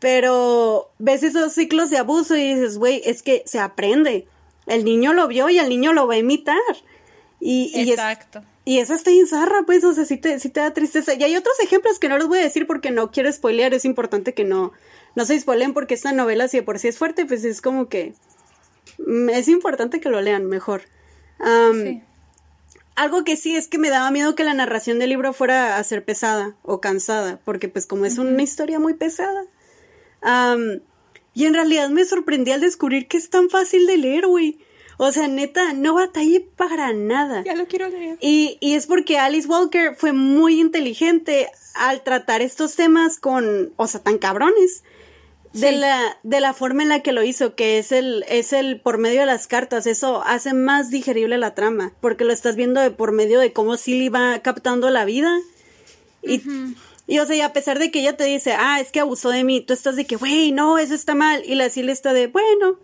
Pero 0.00 0.90
ves 0.98 1.22
esos 1.22 1.52
ciclos 1.52 1.90
de 1.90 1.98
abuso 1.98 2.36
y 2.36 2.54
dices, 2.54 2.78
güey, 2.78 3.02
es 3.04 3.22
que 3.22 3.42
se 3.46 3.58
aprende. 3.58 4.26
El 4.66 4.84
niño 4.84 5.12
lo 5.12 5.28
vio 5.28 5.48
y 5.48 5.58
el 5.58 5.68
niño 5.68 5.92
lo 5.92 6.06
va 6.06 6.14
a 6.14 6.18
imitar. 6.18 6.58
Y, 7.38 7.72
Exacto. 7.74 8.42
y 8.64 8.78
eso 8.78 8.94
está 8.94 9.10
en 9.10 9.26
zarra, 9.26 9.62
pues, 9.64 9.82
o 9.84 9.94
sea, 9.94 10.04
sí 10.04 10.16
te, 10.16 10.38
sí 10.40 10.48
te 10.48 10.60
da 10.60 10.72
tristeza. 10.72 11.14
Y 11.14 11.22
hay 11.22 11.36
otros 11.36 11.58
ejemplos 11.60 11.98
que 11.98 12.08
no 12.08 12.18
los 12.18 12.28
voy 12.28 12.38
a 12.38 12.42
decir 12.42 12.66
porque 12.66 12.90
no 12.90 13.10
quiero 13.10 13.32
spoilear, 13.32 13.72
es 13.72 13.84
importante 13.84 14.34
que 14.34 14.44
no, 14.44 14.72
no 15.14 15.24
se 15.24 15.38
spoilen 15.38 15.72
porque 15.72 15.94
esta 15.94 16.12
novela, 16.12 16.48
si 16.48 16.58
de 16.58 16.62
por 16.62 16.78
sí 16.78 16.88
es 16.88 16.98
fuerte, 16.98 17.26
pues 17.26 17.44
es 17.44 17.60
como 17.60 17.88
que 17.88 18.14
mm, 18.98 19.30
es 19.30 19.48
importante 19.48 20.00
que 20.00 20.08
lo 20.08 20.20
lean 20.20 20.46
mejor. 20.46 20.82
Algo 22.96 23.24
que 23.24 23.36
sí 23.36 23.56
es 23.56 23.66
que 23.66 23.78
me 23.78 23.88
daba 23.88 24.10
miedo 24.10 24.34
que 24.34 24.44
la 24.44 24.52
narración 24.52 24.98
del 24.98 25.10
libro 25.10 25.32
fuera 25.32 25.78
a 25.78 25.84
ser 25.84 26.04
pesada 26.04 26.54
o 26.62 26.80
cansada, 26.80 27.40
porque 27.44 27.68
pues 27.68 27.86
como 27.86 28.04
es 28.04 28.18
una 28.18 28.42
historia 28.42 28.78
muy 28.78 28.94
pesada. 28.94 29.44
y 31.32 31.44
en 31.44 31.54
realidad 31.54 31.88
me 31.88 32.04
sorprendí 32.04 32.50
al 32.50 32.60
descubrir 32.60 33.08
que 33.08 33.16
es 33.16 33.30
tan 33.30 33.48
fácil 33.48 33.86
de 33.86 33.96
leer, 33.96 34.26
güey. 34.26 34.58
O 35.02 35.12
sea, 35.12 35.28
neta, 35.28 35.72
no 35.72 35.94
batallé 35.94 36.40
para 36.40 36.92
nada. 36.92 37.42
Ya 37.42 37.54
lo 37.54 37.66
quiero 37.66 37.88
leer. 37.88 38.18
Y, 38.20 38.58
y 38.60 38.74
es 38.74 38.86
porque 38.86 39.16
Alice 39.16 39.48
Walker 39.48 39.94
fue 39.96 40.12
muy 40.12 40.60
inteligente 40.60 41.48
al 41.74 42.02
tratar 42.02 42.42
estos 42.42 42.76
temas 42.76 43.18
con, 43.18 43.72
o 43.76 43.86
sea, 43.86 44.02
tan 44.02 44.18
cabrones 44.18 44.84
de 45.52 45.72
la 45.72 46.16
de 46.22 46.40
la 46.40 46.54
forma 46.54 46.82
en 46.82 46.88
la 46.88 47.00
que 47.00 47.12
lo 47.12 47.24
hizo, 47.24 47.54
que 47.54 47.78
es 47.78 47.90
el 47.90 48.24
es 48.28 48.52
el 48.52 48.80
por 48.80 48.98
medio 48.98 49.20
de 49.20 49.26
las 49.26 49.48
cartas, 49.48 49.86
eso 49.86 50.22
hace 50.24 50.54
más 50.54 50.90
digerible 50.90 51.38
la 51.38 51.54
trama, 51.54 51.92
porque 52.00 52.24
lo 52.24 52.32
estás 52.32 52.54
viendo 52.54 52.80
de 52.80 52.90
por 52.90 53.12
medio 53.12 53.40
de 53.40 53.52
cómo 53.52 53.76
Silly 53.76 54.08
va 54.08 54.38
captando 54.40 54.90
la 54.90 55.04
vida. 55.04 55.36
Y 56.22 56.42
y 57.06 57.18
o 57.18 57.26
sea, 57.26 57.34
y 57.34 57.40
a 57.40 57.52
pesar 57.52 57.80
de 57.80 57.90
que 57.90 58.00
ella 58.00 58.16
te 58.16 58.24
dice, 58.24 58.54
"Ah, 58.56 58.78
es 58.80 58.92
que 58.92 59.00
abusó 59.00 59.30
de 59.30 59.42
mí", 59.42 59.60
tú 59.60 59.72
estás 59.72 59.96
de 59.96 60.06
que, 60.06 60.14
"Güey, 60.14 60.52
no, 60.52 60.78
eso 60.78 60.94
está 60.94 61.16
mal." 61.16 61.42
Y 61.44 61.56
la 61.56 61.68
Silly 61.68 61.90
está 61.90 62.12
de, 62.12 62.28
"Bueno, 62.28 62.78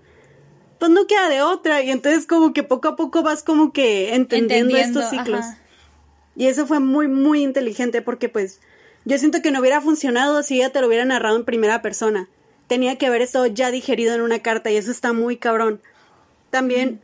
pues 0.80 0.90
no 0.90 1.06
queda 1.06 1.28
de 1.28 1.42
otra." 1.42 1.82
Y 1.82 1.90
entonces 1.90 2.26
como 2.26 2.52
que 2.52 2.64
poco 2.64 2.88
a 2.88 2.96
poco 2.96 3.22
vas 3.22 3.44
como 3.44 3.72
que 3.72 4.14
entendiendo, 4.14 4.76
estos 4.76 5.10
ciclos. 5.10 5.44
Y 6.34 6.46
eso 6.46 6.66
fue 6.66 6.80
muy 6.80 7.06
muy 7.06 7.42
inteligente 7.44 8.02
porque 8.02 8.28
pues 8.28 8.60
yo 9.04 9.16
siento 9.18 9.40
que 9.40 9.52
no 9.52 9.60
hubiera 9.60 9.80
funcionado 9.80 10.42
si 10.42 10.56
ella 10.56 10.72
te 10.72 10.80
lo 10.80 10.88
hubiera 10.88 11.04
narrado 11.04 11.36
en 11.36 11.44
primera 11.44 11.80
persona 11.80 12.28
tenía 12.66 12.96
que 12.96 13.06
haber 13.06 13.22
eso 13.22 13.46
ya 13.46 13.70
digerido 13.70 14.14
en 14.14 14.20
una 14.20 14.40
carta 14.40 14.70
y 14.70 14.76
eso 14.76 14.90
está 14.90 15.12
muy 15.12 15.36
cabrón. 15.36 15.80
También, 16.50 17.00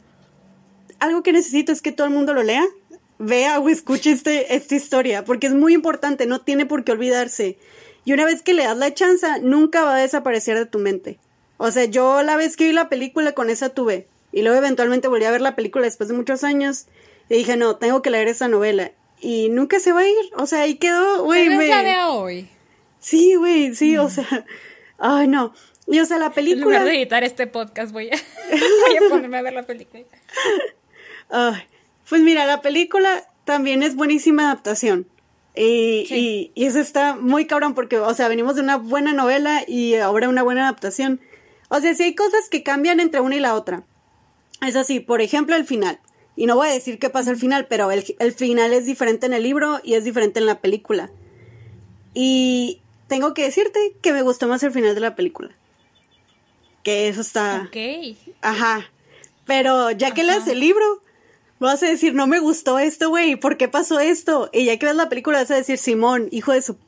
algo 0.99 1.23
que 1.23 1.33
necesito 1.33 1.73
es 1.73 1.83
que 1.83 1.93
todo 1.93 2.07
el 2.07 2.13
mundo 2.13 2.35
lo 2.35 2.43
lea, 2.43 2.65
vea 3.19 3.59
o 3.61 3.69
escuche 3.69 4.11
este, 4.11 4.55
esta 4.55 4.75
historia, 4.75 5.25
porque 5.25 5.47
es 5.47 5.53
muy 5.53 5.75
importante, 5.75 6.27
no 6.27 6.41
tiene 6.41 6.67
por 6.67 6.85
qué 6.85 6.93
olvidarse. 6.93 7.59
Y 8.05 8.13
una 8.13 8.25
vez 8.25 8.43
que 8.43 8.55
le 8.55 8.65
das 8.65 8.77
la 8.77 8.93
chance, 8.95 9.27
nunca 9.43 9.83
va 9.83 9.97
a 9.97 10.01
desaparecer 10.01 10.59
de 10.59 10.67
tu 10.67 10.79
mente. 10.79 11.19
O 11.57 11.71
sea, 11.71 11.85
yo 11.85 12.23
la 12.23 12.37
vez 12.37 12.57
que 12.57 12.65
vi 12.65 12.73
la 12.73 12.89
película 12.89 13.33
con 13.33 13.49
esa 13.49 13.69
tuve, 13.69 14.09
y 14.33 14.43
luego 14.43 14.59
eventualmente 14.59 15.09
volví 15.09 15.25
a 15.25 15.31
ver 15.31 15.41
la 15.41 15.55
película 15.55 15.85
después 15.85 16.09
de 16.09 16.17
muchos 16.17 16.43
años, 16.43 16.87
y 17.29 17.37
dije, 17.37 17.57
no, 17.57 17.77
tengo 17.77 18.03
que 18.03 18.11
leer 18.11 18.29
esa 18.29 18.49
novela. 18.49 18.93
Y 19.21 19.51
nunca 19.51 19.79
se 19.79 19.93
va 19.93 20.01
a 20.01 20.09
ir, 20.09 20.17
o 20.37 20.47
sea, 20.47 20.63
ahí 20.63 20.75
quedó, 20.75 21.23
güey. 21.23 21.49
hoy. 22.09 22.49
Sí, 22.99 23.37
güey, 23.37 23.75
sí, 23.75 23.97
o 23.99 24.09
sea, 24.11 24.45
Ay, 24.99 25.29
no. 25.29 25.53
Y 25.87 25.99
o 26.01 26.07
sea, 26.07 26.19
la 26.19 26.31
película. 26.31 26.65
En 26.65 26.71
lugar 26.71 26.85
de 26.85 26.97
editar 26.97 27.25
este 27.25 27.47
podcast, 27.47 27.93
voy 27.93 28.09
a, 28.09 28.17
voy 28.87 28.97
a 28.97 29.09
ponerme 29.09 29.39
a 29.39 29.43
ver 29.43 29.53
la 29.53 29.65
película. 29.65 30.05
Ay, 31.31 31.63
pues 32.09 32.23
mira, 32.23 32.47
la 32.47 32.61
película 32.61 33.29
también 33.45 33.83
es 33.83 33.97
buenísima 33.97 34.45
adaptación. 34.45 35.07
Y, 35.55 36.07
y, 36.09 36.53
y, 36.55 36.67
eso 36.67 36.81
está 36.81 37.15
muy 37.17 37.47
cabrón 37.47 37.75
porque, 37.75 37.99
o 37.99 38.15
sea, 38.15 38.29
venimos 38.29 38.55
de 38.55 38.63
una 38.63 38.77
buena 38.77 39.13
novela 39.13 39.65
y 39.67 39.95
ahora 39.97 40.29
una 40.29 40.43
buena 40.43 40.63
adaptación. 40.63 41.21
O 41.69 41.81
sea, 41.81 41.95
sí 41.95 42.05
hay 42.05 42.15
cosas 42.15 42.49
que 42.51 42.63
cambian 42.63 43.01
entre 43.01 43.21
una 43.21 43.37
y 43.37 43.41
la 43.41 43.55
otra. 43.55 43.85
Es 44.67 44.77
así, 44.77 45.01
por 45.01 45.21
ejemplo, 45.21 45.57
el 45.57 45.65
final. 45.65 46.01
Y 46.37 46.47
no 46.47 46.57
voy 46.57 46.69
a 46.69 46.73
decir 46.73 46.99
qué 46.99 47.11
pasa 47.11 47.31
al 47.31 47.37
final, 47.37 47.67
pero 47.69 47.91
el, 47.91 48.05
el 48.19 48.33
final 48.33 48.73
es 48.73 48.87
diferente 48.87 49.27
en 49.27 49.35
el 49.35 49.43
libro 49.43 49.81
y 49.83 49.95
es 49.95 50.05
diferente 50.05 50.39
en 50.39 50.47
la 50.47 50.61
película. 50.61 51.11
Y, 52.15 52.82
tengo 53.13 53.35
que 53.35 53.43
decirte 53.43 53.95
que 54.01 54.15
me 54.15 54.23
gustó 54.23 54.49
más 54.49 54.63
el 54.63 54.73
final 54.73 54.95
de 54.95 55.03
la 55.03 55.15
película. 55.15 55.51
Que 56.83 57.09
eso 57.09 57.21
está. 57.21 57.69
Ok. 57.69 58.17
Ajá. 58.41 58.91
Pero 59.45 59.91
ya 59.91 60.15
que 60.15 60.25
leas 60.25 60.49
el 60.49 60.61
libro, 60.61 61.03
vas 61.59 61.83
a 61.83 61.89
decir, 61.89 62.15
no 62.15 62.27
me 62.27 62.39
gustó 62.39 62.79
esto, 62.79 63.11
güey, 63.11 63.37
¿por 63.37 63.59
qué 63.59 63.69
pasó 63.69 64.01
esto? 64.01 64.49
Y 64.51 64.65
ya 64.65 64.79
que 64.79 64.87
ves 64.87 64.95
la 64.95 65.11
película, 65.11 65.41
vas 65.41 65.51
a 65.51 65.57
decir, 65.57 65.77
Simón, 65.77 66.29
hijo 66.31 66.53
de 66.53 66.63
su 66.63 66.79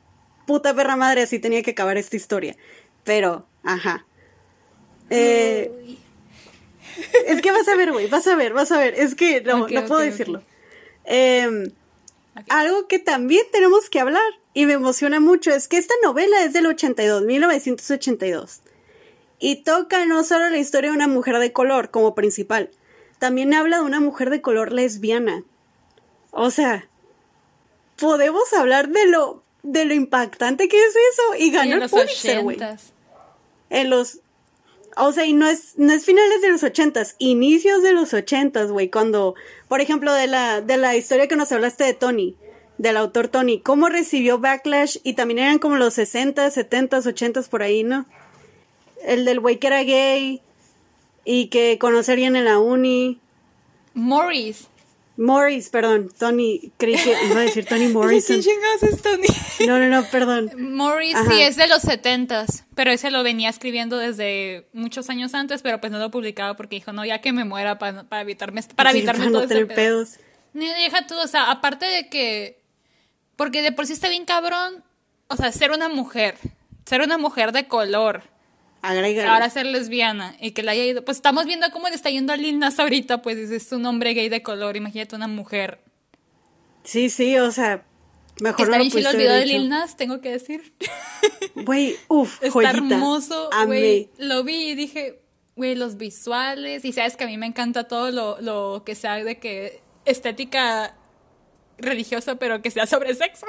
puta 0.47 0.73
perra 0.73 0.95
madre, 0.95 1.21
así 1.21 1.37
tenía 1.37 1.61
que 1.61 1.71
acabar 1.71 1.95
esta 1.95 2.15
historia. 2.15 2.57
Pero, 3.03 3.47
ajá. 3.61 4.07
Eh, 5.11 5.69
es 7.27 7.39
que 7.43 7.51
vas 7.51 7.67
a 7.67 7.75
ver, 7.75 7.91
güey, 7.91 8.07
vas 8.07 8.25
a 8.25 8.35
ver, 8.35 8.53
vas 8.53 8.71
a 8.71 8.79
ver. 8.79 8.95
Es 8.95 9.13
que 9.13 9.41
no, 9.41 9.67
no 9.67 9.85
puedo 9.85 10.01
decirlo. 10.01 10.41
Eh, 11.03 11.71
algo 12.49 12.87
que 12.87 12.97
también 12.97 13.43
tenemos 13.51 13.91
que 13.91 13.99
hablar 13.99 14.23
y 14.55 14.65
me 14.65 14.73
emociona 14.73 15.19
mucho 15.19 15.51
es 15.51 15.67
que 15.67 15.77
esta 15.77 15.93
novela 16.01 16.43
es 16.43 16.53
del 16.53 16.65
82, 16.65 17.23
1982. 17.23 18.61
Y 19.37 19.57
toca 19.57 20.05
no 20.05 20.23
solo 20.23 20.49
la 20.49 20.57
historia 20.57 20.89
de 20.89 20.95
una 20.95 21.09
mujer 21.09 21.37
de 21.39 21.51
color 21.51 21.91
como 21.91 22.15
principal, 22.15 22.71
también 23.19 23.53
habla 23.53 23.77
de 23.77 23.83
una 23.83 23.99
mujer 23.99 24.29
de 24.29 24.41
color 24.41 24.71
lesbiana. 24.71 25.43
O 26.31 26.51
sea, 26.51 26.87
podemos 27.97 28.51
hablar 28.53 28.89
de 28.89 29.05
lo 29.05 29.43
de 29.61 29.83
lo 29.83 29.93
impactante 29.93 30.69
que 30.69 30.77
es 30.79 30.95
eso 30.95 31.35
y 31.37 31.51
ganó 31.51 31.83
el 31.83 31.89
Pulitzer, 31.89 32.41
güey. 32.41 32.57
En 33.69 33.89
los 33.89 34.21
o 34.97 35.11
sea, 35.11 35.25
y 35.25 35.33
no 35.33 35.47
es, 35.47 35.77
no 35.77 35.91
es 35.91 36.05
finales 36.05 36.41
de 36.41 36.49
los 36.49 36.63
ochentas, 36.63 37.15
inicios 37.17 37.83
de 37.83 37.91
los 37.91 38.13
ochentas, 38.13 38.71
güey, 38.71 38.89
cuando, 38.89 39.35
por 39.67 39.81
ejemplo, 39.81 40.13
de 40.13 40.27
la, 40.27 40.61
de 40.61 40.77
la 40.77 40.95
historia 40.95 41.27
que 41.27 41.35
nos 41.35 41.51
hablaste 41.51 41.83
de 41.83 41.93
Tony, 41.93 42.37
del 42.77 42.97
autor 42.97 43.27
Tony, 43.27 43.59
cómo 43.59 43.89
recibió 43.89 44.39
backlash 44.39 44.97
y 45.03 45.13
también 45.13 45.39
eran 45.39 45.59
como 45.59 45.77
los 45.77 45.93
60, 45.93 46.49
70, 46.49 46.99
80 46.99 47.41
por 47.43 47.63
ahí, 47.63 47.83
¿no? 47.83 48.05
El 49.03 49.25
del 49.25 49.39
güey 49.39 49.57
que 49.57 49.67
era 49.67 49.83
gay 49.83 50.41
y 51.23 51.47
que 51.47 51.77
conocerían 51.79 52.35
en 52.35 52.45
la 52.45 52.59
uni. 52.59 53.19
Morris. 53.93 54.67
Morris, 55.17 55.69
perdón, 55.69 56.11
Tony, 56.17 56.73
creí 56.77 56.95
que 56.95 57.15
iba 57.29 57.39
a 57.39 57.43
decir 57.43 57.65
Tony 57.65 57.87
Morrison. 57.93 58.41
¿Qué 58.41 58.85
es 58.87 59.01
Tony? 59.01 59.27
No, 59.65 59.79
no, 59.79 59.87
no, 59.87 60.03
perdón. 60.09 60.51
Morris 60.57 61.15
sí 61.29 61.41
es 61.41 61.55
de 61.55 61.67
los 61.67 61.81
setentas, 61.81 62.65
pero 62.75 62.91
ese 62.91 63.11
lo 63.11 63.23
venía 63.23 63.49
escribiendo 63.49 63.97
desde 63.97 64.67
muchos 64.73 65.09
años 65.09 65.33
antes, 65.33 65.61
pero 65.61 65.79
pues 65.79 65.91
no 65.91 65.99
lo 65.99 66.11
publicaba 66.11 66.57
porque 66.57 66.75
dijo, 66.75 66.91
no, 66.91 67.05
ya 67.05 67.21
que 67.21 67.31
me 67.31 67.45
muera 67.45 67.77
para, 67.77 68.03
para 68.03 68.23
evitarme, 68.23 68.61
para 68.75 68.91
evitarme 68.91 69.27
todo 69.27 69.41
no 69.43 69.47
tener 69.47 69.67
pedos. 69.67 70.15
Deja 70.53 71.07
tú, 71.07 71.15
o 71.17 71.27
sea, 71.27 71.49
aparte 71.51 71.85
de 71.85 72.09
que, 72.09 72.59
porque 73.35 73.61
de 73.61 73.71
por 73.71 73.85
sí 73.85 73.93
está 73.93 74.09
bien 74.09 74.25
cabrón, 74.25 74.83
o 75.27 75.35
sea, 75.35 75.51
ser 75.51 75.71
una 75.71 75.89
mujer, 75.89 76.37
ser 76.85 77.01
una 77.01 77.17
mujer 77.17 77.51
de 77.51 77.67
color, 77.67 78.23
agrega. 78.81 79.33
Ahora 79.33 79.49
ser 79.49 79.65
lesbiana 79.65 80.35
y 80.39 80.51
que 80.51 80.61
le 80.63 80.71
haya 80.71 80.85
ido. 80.85 81.03
Pues 81.03 81.17
estamos 81.17 81.45
viendo 81.45 81.65
cómo 81.71 81.89
le 81.89 81.95
está 81.95 82.09
yendo 82.09 82.33
a 82.33 82.37
Lil 82.37 82.59
Nas 82.59 82.79
ahorita, 82.79 83.21
pues 83.21 83.37
es 83.37 83.71
un 83.71 83.85
hombre 83.85 84.13
gay 84.13 84.29
de 84.29 84.43
color. 84.43 84.77
Imagínate 84.77 85.15
una 85.15 85.27
mujer. 85.27 85.79
Sí, 86.83 87.09
sí, 87.09 87.37
o 87.39 87.51
sea, 87.51 87.83
mejor 88.39 88.65
Está 88.65 88.77
no 88.77 88.83
bien 88.83 88.93
lo 88.93 88.99
chido 88.99 89.09
el 89.09 89.17
video 89.17 89.33
de 89.33 89.45
Lil. 89.47 89.69
Nas, 89.69 89.97
tengo 89.97 90.21
que 90.21 90.31
decir. 90.31 90.73
Güey, 91.55 91.95
uff, 92.09 92.35
Está 92.43 92.51
joyita. 92.51 92.77
hermoso, 92.77 93.49
güey. 93.65 94.09
Lo 94.17 94.43
vi 94.43 94.71
y 94.71 94.75
dije, 94.75 95.21
güey, 95.55 95.73
los 95.73 95.97
visuales. 95.97 96.83
Y 96.83 96.91
sabes 96.91 97.15
que 97.15 97.23
a 97.23 97.27
mí 97.27 97.37
me 97.37 97.45
encanta 97.45 97.87
todo 97.87 98.11
lo, 98.11 98.39
lo 98.41 98.83
que 98.85 98.93
sea 98.93 99.15
de 99.23 99.39
que 99.39 99.81
estética 100.03 100.95
religiosa, 101.77 102.35
pero 102.35 102.61
que 102.61 102.71
sea 102.71 102.85
sobre 102.87 103.13
sexo. 103.15 103.45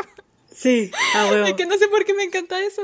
Sí, 0.53 0.91
a 1.15 1.27
huevo. 1.31 1.49
Y 1.49 1.57
que 1.57 1.67
no 1.67 1.77
sé 1.79 1.89
por 1.89 2.05
qué 2.05 2.15
me 2.15 2.25
encanta 2.25 2.61
eso. 2.63 2.83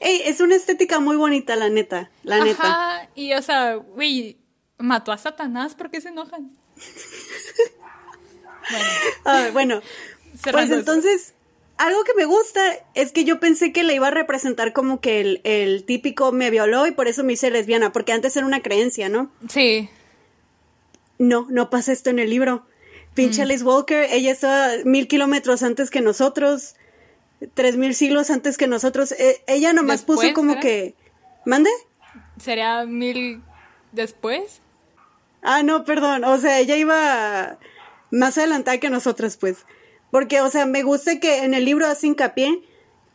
Ey, 0.00 0.22
es 0.26 0.40
una 0.40 0.54
estética 0.54 1.00
muy 1.00 1.16
bonita, 1.16 1.56
la 1.56 1.68
neta, 1.68 2.10
la 2.22 2.44
neta. 2.44 2.62
Ajá, 2.62 3.08
y 3.14 3.32
o 3.34 3.42
sea, 3.42 3.74
güey, 3.74 4.38
mató 4.78 5.10
a 5.10 5.18
Satanás, 5.18 5.74
¿por 5.74 5.90
qué 5.90 6.00
se 6.00 6.08
enojan? 6.10 6.50
bueno, 8.70 8.86
Ah, 9.24 9.48
bueno, 9.52 9.82
pues 10.52 10.70
entonces, 10.70 11.34
algo 11.78 12.04
que 12.04 12.12
me 12.16 12.26
gusta 12.26 12.60
es 12.94 13.12
que 13.12 13.24
yo 13.24 13.40
pensé 13.40 13.72
que 13.72 13.82
le 13.82 13.94
iba 13.94 14.08
a 14.08 14.12
representar 14.12 14.72
como 14.72 15.00
que 15.00 15.20
el, 15.20 15.40
el 15.44 15.84
típico 15.84 16.32
me 16.32 16.50
violó 16.50 16.86
y 16.86 16.92
por 16.92 17.08
eso 17.08 17.24
me 17.24 17.32
hice 17.32 17.50
lesbiana, 17.50 17.92
porque 17.92 18.12
antes 18.12 18.36
era 18.36 18.46
una 18.46 18.62
creencia, 18.62 19.08
¿no? 19.08 19.30
Sí, 19.48 19.88
No, 21.18 21.46
no 21.50 21.70
pasa 21.70 21.92
esto 21.92 22.10
en 22.10 22.18
el 22.18 22.30
libro. 22.30 22.66
Mm. 23.18 23.24
Pinche 23.24 23.42
Alice 23.42 23.64
Walker, 23.64 24.06
ella 24.10 24.30
estaba 24.32 24.68
mil 24.84 25.08
kilómetros 25.08 25.62
antes 25.62 25.90
que 25.90 26.00
nosotros, 26.00 26.76
tres 27.54 27.76
mil 27.76 27.94
siglos 27.94 28.30
antes 28.30 28.56
que 28.56 28.66
nosotros. 28.66 29.12
Eh, 29.12 29.42
ella 29.46 29.72
nomás 29.72 29.98
Después, 29.98 30.20
puso 30.20 30.34
como 30.34 30.52
¿será? 30.52 30.60
que... 30.60 30.94
¿Mande? 31.44 31.70
sería 32.40 32.84
mil 32.84 33.42
después. 33.92 34.60
Ah, 35.42 35.62
no, 35.62 35.84
perdón. 35.84 36.24
O 36.24 36.38
sea, 36.38 36.58
ella 36.60 36.76
iba 36.76 37.58
más 38.10 38.38
adelantada 38.38 38.78
que 38.78 38.90
nosotras, 38.90 39.36
pues. 39.36 39.58
Porque, 40.10 40.40
o 40.40 40.50
sea, 40.50 40.66
me 40.66 40.82
gusta 40.82 41.20
que 41.20 41.44
en 41.44 41.54
el 41.54 41.64
libro 41.64 41.86
hace 41.86 42.06
hincapié 42.06 42.62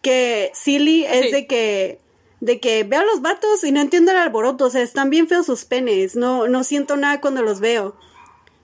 que 0.01 0.51
Silly 0.53 1.05
es 1.05 1.25
Sí. 1.27 1.31
de 1.31 1.47
que 1.47 1.99
de 2.41 2.59
que 2.59 2.83
veo 2.83 2.99
a 2.99 3.05
los 3.05 3.21
vatos 3.21 3.63
y 3.63 3.71
no 3.71 3.79
entiendo 3.79 4.11
el 4.11 4.17
alboroto, 4.17 4.65
o 4.65 4.69
sea, 4.69 4.81
están 4.81 5.09
bien 5.09 5.29
feos 5.29 5.45
sus 5.45 5.63
penes, 5.63 6.17
no, 6.17 6.49
no 6.49 6.65
siento 6.65 6.97
nada 6.97 7.21
cuando 7.21 7.41
los 7.41 7.61
veo. 7.61 7.95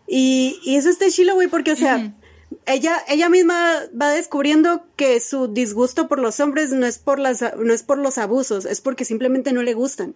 Y, 0.09 0.59
y 0.63 0.75
eso 0.75 0.89
está 0.89 1.09
chilo, 1.09 1.35
güey, 1.35 1.47
porque, 1.47 1.71
o 1.71 1.75
sea, 1.75 2.13
ella, 2.65 2.97
ella 3.07 3.29
misma 3.29 3.83
va 3.99 4.09
descubriendo 4.09 4.83
que 4.95 5.19
su 5.19 5.47
disgusto 5.47 6.07
por 6.07 6.17
los 6.19 6.39
hombres 6.39 6.71
no 6.71 6.87
es 6.87 6.97
por 6.97 7.19
las, 7.19 7.43
no 7.57 7.73
es 7.73 7.83
por 7.83 7.99
los 7.99 8.17
abusos, 8.17 8.65
es 8.65 8.81
porque 8.81 9.05
simplemente 9.05 9.53
no 9.53 9.61
le 9.61 9.75
gustan. 9.75 10.15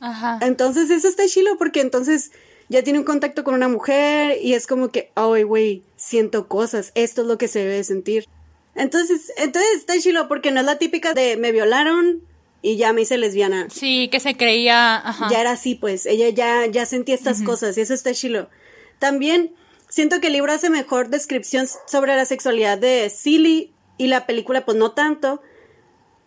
Ajá. 0.00 0.38
Entonces 0.42 0.90
eso 0.90 1.08
está 1.08 1.26
chilo 1.26 1.56
porque 1.56 1.80
entonces 1.80 2.30
ya 2.68 2.82
tiene 2.82 2.98
un 2.98 3.06
contacto 3.06 3.42
con 3.42 3.54
una 3.54 3.68
mujer 3.68 4.38
y 4.42 4.52
es 4.52 4.66
como 4.66 4.90
que, 4.90 5.10
ay, 5.14 5.44
güey, 5.44 5.82
siento 5.96 6.46
cosas, 6.46 6.92
esto 6.94 7.22
es 7.22 7.28
lo 7.28 7.38
que 7.38 7.48
se 7.48 7.60
debe 7.60 7.84
sentir. 7.84 8.26
Entonces, 8.74 9.32
entonces 9.38 9.70
está 9.76 9.98
chilo 9.98 10.28
porque 10.28 10.50
no 10.50 10.60
es 10.60 10.66
la 10.66 10.76
típica 10.76 11.14
de 11.14 11.38
me 11.38 11.52
violaron 11.52 12.20
y 12.60 12.76
ya 12.76 12.92
me 12.92 13.02
hice 13.02 13.16
lesbiana. 13.16 13.68
Sí, 13.70 14.08
que 14.10 14.20
se 14.20 14.36
creía, 14.36 14.96
ajá. 14.96 15.28
Ya 15.30 15.40
era 15.40 15.52
así, 15.52 15.74
pues, 15.74 16.04
ella 16.04 16.28
ya, 16.28 16.66
ya 16.66 16.84
sentía 16.84 17.14
estas 17.14 17.40
cosas 17.42 17.78
y 17.78 17.80
eso 17.80 17.94
está 17.94 18.12
chilo. 18.12 18.50
También 18.98 19.54
siento 19.88 20.20
que 20.20 20.28
el 20.28 20.34
libro 20.34 20.52
hace 20.52 20.70
mejor 20.70 21.08
descripción 21.08 21.66
sobre 21.86 22.16
la 22.16 22.24
sexualidad 22.24 22.78
de 22.78 23.10
Silly 23.10 23.72
y 23.98 24.08
la 24.08 24.26
película 24.26 24.64
pues 24.64 24.76
no 24.76 24.92
tanto, 24.92 25.40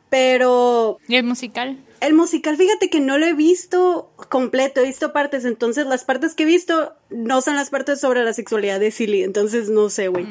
pero 0.10 0.98
¿Y 1.08 1.16
el 1.16 1.24
musical? 1.24 1.78
el 2.02 2.14
musical, 2.14 2.58
fíjate 2.58 2.90
que 2.90 3.00
no 3.00 3.18
lo 3.18 3.26
he 3.26 3.34
visto 3.34 4.12
completo, 4.30 4.82
he 4.82 4.86
visto 4.86 5.12
partes, 5.14 5.46
entonces 5.46 5.86
las 5.86 6.06
partes 6.06 6.34
que 6.34 6.44
he 6.44 6.46
visto 6.46 6.94
no 7.10 7.42
son 7.42 7.56
las 7.56 7.70
partes 7.70 8.00
sobre 8.00 8.24
la 8.24 8.34
sexualidad 8.34 8.80
de 8.80 8.92
Silly, 8.92 9.24
entonces 9.24 9.70
no 9.70 9.90
sé, 9.90 10.08
güey. 10.08 10.26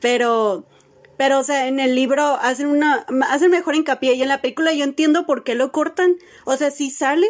Pero, 0.00 0.66
pero, 1.16 1.38
o 1.38 1.44
sea, 1.44 1.68
en 1.68 1.80
el 1.80 1.94
libro 1.94 2.22
hacen 2.22 2.66
una, 2.66 3.06
hacen 3.28 3.50
mejor 3.50 3.74
hincapié 3.74 4.14
y 4.14 4.22
en 4.22 4.28
la 4.28 4.42
película 4.42 4.72
yo 4.74 4.84
entiendo 4.84 5.26
por 5.26 5.42
qué 5.42 5.54
lo 5.54 5.72
cortan, 5.72 6.16
o 6.44 6.56
sea, 6.56 6.70
sí 6.70 6.90
sale, 6.90 7.26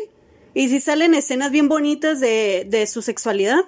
y 0.52 0.68
sí 0.68 0.80
salen 0.80 1.14
escenas 1.14 1.50
bien 1.50 1.68
bonitas 1.68 2.18
de, 2.18 2.66
de 2.68 2.86
su 2.86 3.02
sexualidad, 3.02 3.60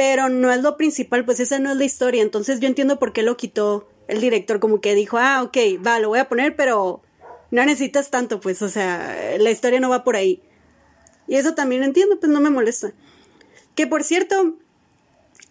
pero 0.00 0.30
no 0.30 0.50
es 0.50 0.62
lo 0.62 0.78
principal, 0.78 1.26
pues 1.26 1.40
esa 1.40 1.58
no 1.58 1.70
es 1.72 1.76
la 1.76 1.84
historia, 1.84 2.22
entonces 2.22 2.58
yo 2.58 2.68
entiendo 2.68 2.98
por 2.98 3.12
qué 3.12 3.22
lo 3.22 3.36
quitó 3.36 3.86
el 4.08 4.22
director, 4.22 4.58
como 4.58 4.80
que 4.80 4.94
dijo, 4.94 5.18
ah, 5.18 5.42
ok, 5.42 5.58
va, 5.86 5.98
lo 5.98 6.08
voy 6.08 6.20
a 6.20 6.26
poner, 6.26 6.56
pero 6.56 7.02
no 7.50 7.62
necesitas 7.66 8.10
tanto, 8.10 8.40
pues, 8.40 8.62
o 8.62 8.70
sea, 8.70 9.36
la 9.38 9.50
historia 9.50 9.78
no 9.78 9.90
va 9.90 10.02
por 10.02 10.16
ahí. 10.16 10.40
Y 11.28 11.34
eso 11.34 11.54
también 11.54 11.82
entiendo, 11.82 12.18
pues 12.18 12.32
no 12.32 12.40
me 12.40 12.48
molesta. 12.48 12.94
Que 13.74 13.86
por 13.86 14.02
cierto, 14.02 14.54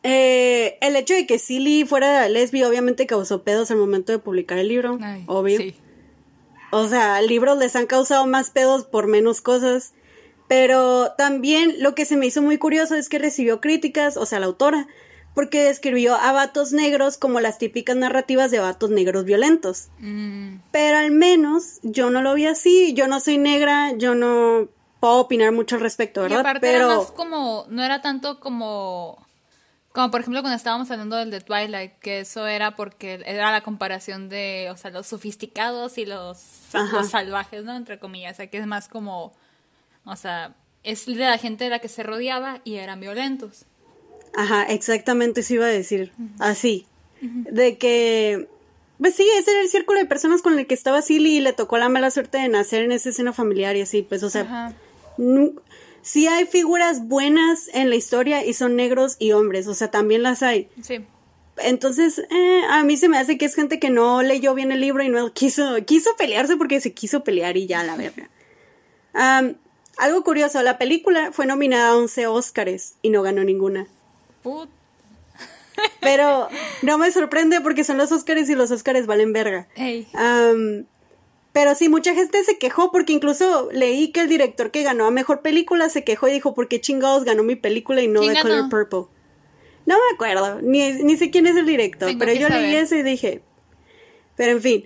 eh, 0.01 0.79
el 0.81 0.95
hecho 0.95 1.13
de 1.13 1.27
que 1.27 1.37
Silly 1.37 1.85
fuera 1.85 2.27
lesbi 2.27 2.63
obviamente 2.63 3.05
causó 3.05 3.43
pedos 3.43 3.69
al 3.69 3.77
momento 3.77 4.11
de 4.13 4.17
publicar 4.17 4.57
el 4.57 4.69
libro, 4.69 4.97
Ay, 4.99 5.25
obvio. 5.27 5.59
Sí. 5.59 5.75
O 6.71 6.87
sea, 6.87 7.21
libros 7.21 7.59
les 7.59 7.75
han 7.75 7.85
causado 7.85 8.25
más 8.25 8.49
pedos 8.49 8.83
por 8.83 9.05
menos 9.05 9.41
cosas. 9.41 9.93
Pero 10.49 11.13
también 11.17 11.75
lo 11.77 11.95
que 11.95 12.03
se 12.05 12.17
me 12.17 12.25
hizo 12.25 12.41
muy 12.41 12.57
curioso 12.57 12.95
es 12.95 13.07
que 13.07 13.19
recibió 13.19 13.61
críticas, 13.61 14.17
o 14.17 14.25
sea, 14.25 14.39
la 14.39 14.47
autora, 14.47 14.87
porque 15.35 15.61
describió 15.63 16.15
a 16.15 16.31
vatos 16.31 16.73
negros 16.73 17.17
como 17.17 17.39
las 17.39 17.59
típicas 17.59 17.95
narrativas 17.95 18.49
de 18.49 18.59
vatos 18.59 18.89
negros 18.89 19.25
violentos. 19.25 19.89
Mm, 19.99 20.55
Pero 20.71 20.97
al 20.97 21.11
menos 21.11 21.79
yo 21.83 22.09
no 22.09 22.23
lo 22.23 22.33
vi 22.33 22.47
así, 22.47 22.93
yo 22.95 23.07
no 23.07 23.19
soy 23.19 23.37
negra, 23.37 23.93
yo 23.95 24.15
no 24.15 24.67
puedo 24.99 25.17
opinar 25.17 25.51
mucho 25.51 25.75
al 25.75 25.81
respecto, 25.81 26.21
Y 26.21 26.23
¿verdad? 26.23 26.39
aparte 26.39 26.59
Pero 26.61 26.85
era 26.87 26.97
más 26.97 27.11
como, 27.11 27.65
no 27.69 27.83
era 27.83 28.01
tanto 28.01 28.39
como, 28.39 29.23
como 29.91 30.09
por 30.09 30.21
ejemplo 30.21 30.41
cuando 30.41 30.57
estábamos 30.57 30.89
hablando 30.89 31.15
del 31.15 31.29
de 31.29 31.41
Twilight, 31.41 31.93
que 31.99 32.21
eso 32.21 32.47
era 32.47 32.75
porque 32.75 33.21
era 33.23 33.51
la 33.51 33.61
comparación 33.61 34.29
de, 34.29 34.69
o 34.71 34.77
sea, 34.77 34.89
los 34.89 35.05
sofisticados 35.05 35.99
y 35.99 36.07
los, 36.07 36.39
los 36.91 37.09
salvajes, 37.09 37.63
¿no? 37.63 37.75
Entre 37.75 37.99
comillas, 37.99 38.33
o 38.33 38.37
sea, 38.37 38.47
que 38.47 38.57
es 38.57 38.65
más 38.65 38.89
como, 38.89 39.31
o 40.05 40.15
sea, 40.15 40.55
es 40.83 41.05
de 41.05 41.15
la 41.15 41.37
gente 41.37 41.65
de 41.65 41.69
la 41.69 41.79
que 41.79 41.87
se 41.89 42.03
rodeaba 42.03 42.61
y 42.63 42.75
eran 42.75 42.99
violentos. 42.99 43.65
Ajá, 44.35 44.63
exactamente 44.63 45.41
eso 45.41 45.55
iba 45.55 45.65
a 45.65 45.69
decir. 45.69 46.11
Así. 46.39 46.85
De 47.21 47.77
que. 47.77 48.47
Pues 48.99 49.15
sí, 49.15 49.25
ese 49.37 49.51
era 49.51 49.61
el 49.61 49.69
círculo 49.69 49.97
de 49.99 50.05
personas 50.05 50.41
con 50.41 50.59
el 50.59 50.67
que 50.67 50.73
estaba 50.73 51.01
Silly 51.01 51.37
y 51.37 51.39
le 51.41 51.53
tocó 51.53 51.77
la 51.77 51.87
mala 51.89 52.11
suerte 52.11 52.37
de 52.37 52.49
nacer 52.49 52.83
en 52.83 52.91
esa 52.91 53.09
escena 53.09 53.31
familiar 53.33 53.75
y 53.77 53.81
así, 53.81 54.01
pues, 54.01 54.23
o 54.23 54.29
sea. 54.29 54.41
Ajá. 54.41 54.73
nu- 55.17 55.55
sí 56.01 56.27
hay 56.27 56.45
figuras 56.45 57.07
buenas 57.07 57.69
en 57.73 57.89
la 57.89 57.95
historia 57.95 58.45
y 58.45 58.53
son 58.53 58.75
negros 58.75 59.15
y 59.19 59.31
hombres, 59.33 59.67
o 59.67 59.73
sea, 59.73 59.89
también 59.91 60.23
las 60.23 60.43
hay. 60.43 60.69
Sí. 60.81 61.05
Entonces, 61.57 62.19
eh, 62.19 62.61
a 62.69 62.83
mí 62.83 62.95
se 62.95 63.09
me 63.09 63.17
hace 63.17 63.37
que 63.37 63.45
es 63.45 63.53
gente 63.55 63.79
que 63.79 63.89
no 63.89 64.21
leyó 64.21 64.53
bien 64.53 64.71
el 64.71 64.79
libro 64.79 65.03
y 65.03 65.09
no 65.09 65.33
quiso, 65.33 65.75
quiso 65.85 66.09
pelearse 66.17 66.55
porque 66.55 66.79
se 66.79 66.93
quiso 66.93 67.23
pelear 67.23 67.57
y 67.57 67.67
ya, 67.67 67.83
la 67.83 67.97
verga. 67.97 68.29
Am, 69.13 69.55
algo 69.99 70.23
curioso, 70.23 70.61
la 70.63 70.77
película 70.77 71.31
fue 71.31 71.45
nominada 71.45 71.89
a 71.89 71.97
11 71.97 72.27
Óscares 72.27 72.95
y 73.01 73.09
no 73.09 73.21
ganó 73.21 73.43
ninguna. 73.43 73.87
Put. 74.41 74.69
Pero 76.01 76.47
no 76.81 76.97
me 76.97 77.11
sorprende 77.11 77.61
porque 77.61 77.83
son 77.83 77.97
los 77.97 78.11
Óscares 78.11 78.49
y 78.49 78.55
los 78.55 78.71
Óscares 78.71 79.05
valen 79.05 79.33
verga. 79.33 79.67
Pero 81.51 81.75
sí, 81.75 81.89
mucha 81.89 82.13
gente 82.13 82.43
se 82.43 82.57
quejó 82.57 82.91
porque 82.91 83.11
incluso 83.11 83.69
leí 83.71 84.11
que 84.11 84.21
el 84.21 84.29
director 84.29 84.71
que 84.71 84.83
ganó 84.83 85.05
a 85.05 85.11
mejor 85.11 85.41
película 85.41 85.89
se 85.89 86.03
quejó 86.03 86.27
y 86.27 86.31
dijo, 86.31 86.53
¿por 86.53 86.67
qué 86.67 86.79
chingados 86.79 87.23
ganó 87.23 87.43
mi 87.43 87.55
película 87.55 88.01
y 88.01 88.07
no 88.07 88.21
¿Quién 88.21 88.35
The? 88.35 88.41
Color 88.41 88.69
Purple? 88.69 89.13
No 89.85 89.95
me 89.95 90.13
acuerdo, 90.13 90.61
ni, 90.61 90.91
ni 90.91 91.17
sé 91.17 91.31
quién 91.31 91.47
es 91.47 91.55
el 91.55 91.65
director, 91.65 92.07
Tengo 92.07 92.19
pero 92.19 92.33
yo 92.33 92.49
leí 92.49 92.75
eso 92.75 92.95
y 92.95 93.03
dije... 93.03 93.41
Pero 94.37 94.51
en 94.53 94.61
fin, 94.61 94.85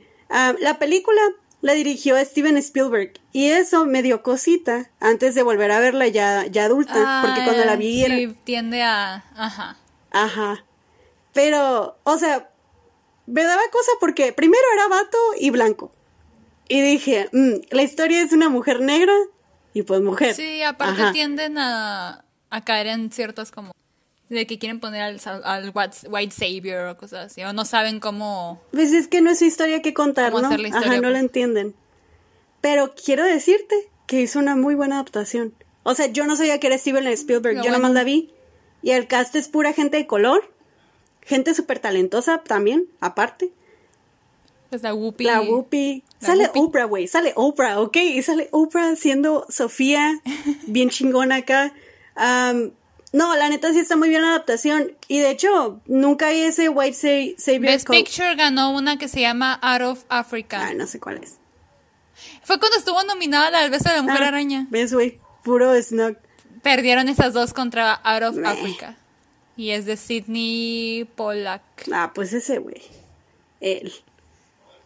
la 0.59 0.80
película 0.80 1.22
la 1.64 1.74
dirigió 1.74 2.18
Steven 2.24 2.57
Spielberg 2.57 3.14
y 3.32 3.47
eso 3.47 3.86
me 3.86 4.03
dio 4.03 4.22
cosita 4.22 4.91
antes 4.99 5.34
de 5.34 5.43
volver 5.43 5.72
a 5.72 5.80
verla 5.80 6.07
ya, 6.09 6.45
ya 6.45 6.66
adulta, 6.66 7.22
porque 7.26 7.41
cuando 7.45 7.64
la 7.64 7.78
vi 7.78 8.03
Ah, 8.03 8.05
era... 8.07 8.16
sí, 8.18 8.36
tiende 8.43 8.84
a, 8.84 9.24
ajá. 9.36 9.78
Ajá. 10.11 10.66
Pero, 11.34 11.97
o 12.03 12.18
sea, 12.18 12.49
me 13.28 13.43
daba 13.43 13.61
cosa 13.72 13.91
porque 14.01 14.34
primero 14.34 14.64
era 14.76 14.89
vato 14.89 15.18
y 15.39 15.51
blanco. 15.51 15.91
Y 16.68 16.82
dije, 16.82 17.30
mm, 17.32 17.53
la 17.72 17.82
historia 17.84 18.22
es 18.22 18.34
una 18.34 18.49
mujer 18.49 18.82
negra 18.82 19.14
y 19.74 19.84
pues 19.84 20.01
mujer. 20.01 20.36
Sí, 20.36 20.61
aparte 20.64 21.01
Ajá. 21.01 21.11
tienden 21.14 21.57
a, 21.57 22.26
a 22.49 22.61
caer 22.66 22.88
en 22.88 23.09
ciertas 23.09 23.51
como 23.51 23.72
de 24.34 24.47
que 24.47 24.59
quieren 24.59 24.79
poner 24.79 25.01
al, 25.01 25.71
white, 25.73 26.36
savior 26.36 26.88
o 26.88 26.97
cosas 26.97 27.27
así, 27.27 27.43
o 27.43 27.53
no 27.53 27.65
saben 27.65 27.99
cómo... 27.99 28.61
Pues 28.71 28.91
es 28.93 29.07
que 29.07 29.21
no 29.21 29.29
es 29.29 29.41
historia 29.41 29.81
que 29.81 29.93
contar, 29.93 30.31
¿Cómo 30.31 30.41
¿no? 30.41 30.47
hacer 30.47 30.59
la 30.59 30.67
historia, 30.67 30.91
Ajá, 30.91 30.97
no 30.97 31.03
pues? 31.03 31.13
la 31.13 31.19
entienden. 31.19 31.75
Pero 32.61 32.93
quiero 32.95 33.23
decirte 33.23 33.75
que 34.07 34.21
hizo 34.21 34.39
una 34.39 34.55
muy 34.55 34.75
buena 34.75 34.95
adaptación. 34.95 35.53
O 35.84 35.95
sea, 35.95 36.07
yo 36.07 36.25
no 36.25 36.36
sabía 36.36 36.59
que 36.59 36.67
era 36.67 36.77
Steven 36.77 37.07
Spielberg, 37.07 37.57
yo 37.57 37.71
nomás 37.71 37.79
bueno. 37.79 37.93
la 37.93 38.03
vi. 38.03 38.31
Y 38.81 38.91
el 38.91 39.07
cast 39.07 39.36
es 39.36 39.47
pura 39.47 39.73
gente 39.73 39.97
de 39.97 40.07
color, 40.07 40.49
gente 41.21 41.53
súper 41.53 41.79
talentosa 41.79 42.39
también, 42.39 42.88
aparte. 42.99 43.51
Pues 44.69 44.81
la 44.81 44.93
Whoopi. 44.93 45.23
La 45.25 45.41
Whoopi. 45.41 46.03
La 46.19 46.27
Sale 46.27 46.45
Whoopi. 46.45 46.59
Oprah, 46.59 46.86
güey. 46.86 47.07
Sale 47.07 47.34
Oprah, 47.36 47.79
¿ok? 47.79 47.95
Y 47.97 48.23
sale 48.23 48.49
Oprah 48.51 48.95
siendo 48.95 49.45
Sofía, 49.49 50.19
bien 50.67 50.89
chingona 50.89 51.38
acá. 51.38 51.73
Am, 52.15 52.71
no, 53.14 53.36
la 53.38 53.47
neta 53.47 53.72
sí 53.72 53.80
está 53.80 53.95
muy 53.95 54.09
bien 54.09 54.22
la 54.24 54.30
adaptación. 54.30 54.91
Y 55.07 55.20
de 55.20 55.30
hecho, 55.30 55.80
nunca 55.86 56.28
hay 56.28 56.41
ese 56.41 56.68
White 56.68 56.93
Sa- 56.97 57.41
Savior 57.41 57.61
Best 57.72 57.88
Code. 57.88 57.99
Picture 58.03 58.36
ganó 58.36 58.72
una 58.72 58.97
que 58.97 59.07
se 59.07 59.22
llama 59.22 59.53
Out 59.61 59.82
of 59.84 60.03
Africa. 60.09 60.68
Ah, 60.68 60.74
no 60.74 60.86
sé 60.88 60.99
cuál 60.99 61.18
es. 61.24 61.38
Fue 62.43 62.59
cuando 62.59 62.78
estuvo 62.78 63.01
nominada 63.03 63.59
al 63.59 63.72
beso 63.72 63.89
de 63.89 63.95
la 63.95 64.01
mujer 64.01 64.24
Ah, 64.24 64.28
araña. 64.28 64.68
¿Ves, 64.70 64.93
güey? 64.93 65.20
Puro 65.43 65.74
snog. 65.82 66.18
Perdieron 66.61 67.07
esas 67.09 67.34
dos 67.34 67.53
contra 67.53 67.93
Out 67.93 68.24
of 68.24 68.36
Meh. 68.36 68.47
Africa. 68.49 68.97
Y 69.55 69.70
es 69.72 69.86
de 69.86 69.97
Sidney 69.97 71.07
Pollack. 71.16 71.61
Ah, 71.93 72.11
pues 72.14 72.34
ese 72.34 72.57
güey. 72.59 72.82
Él. 73.61 73.93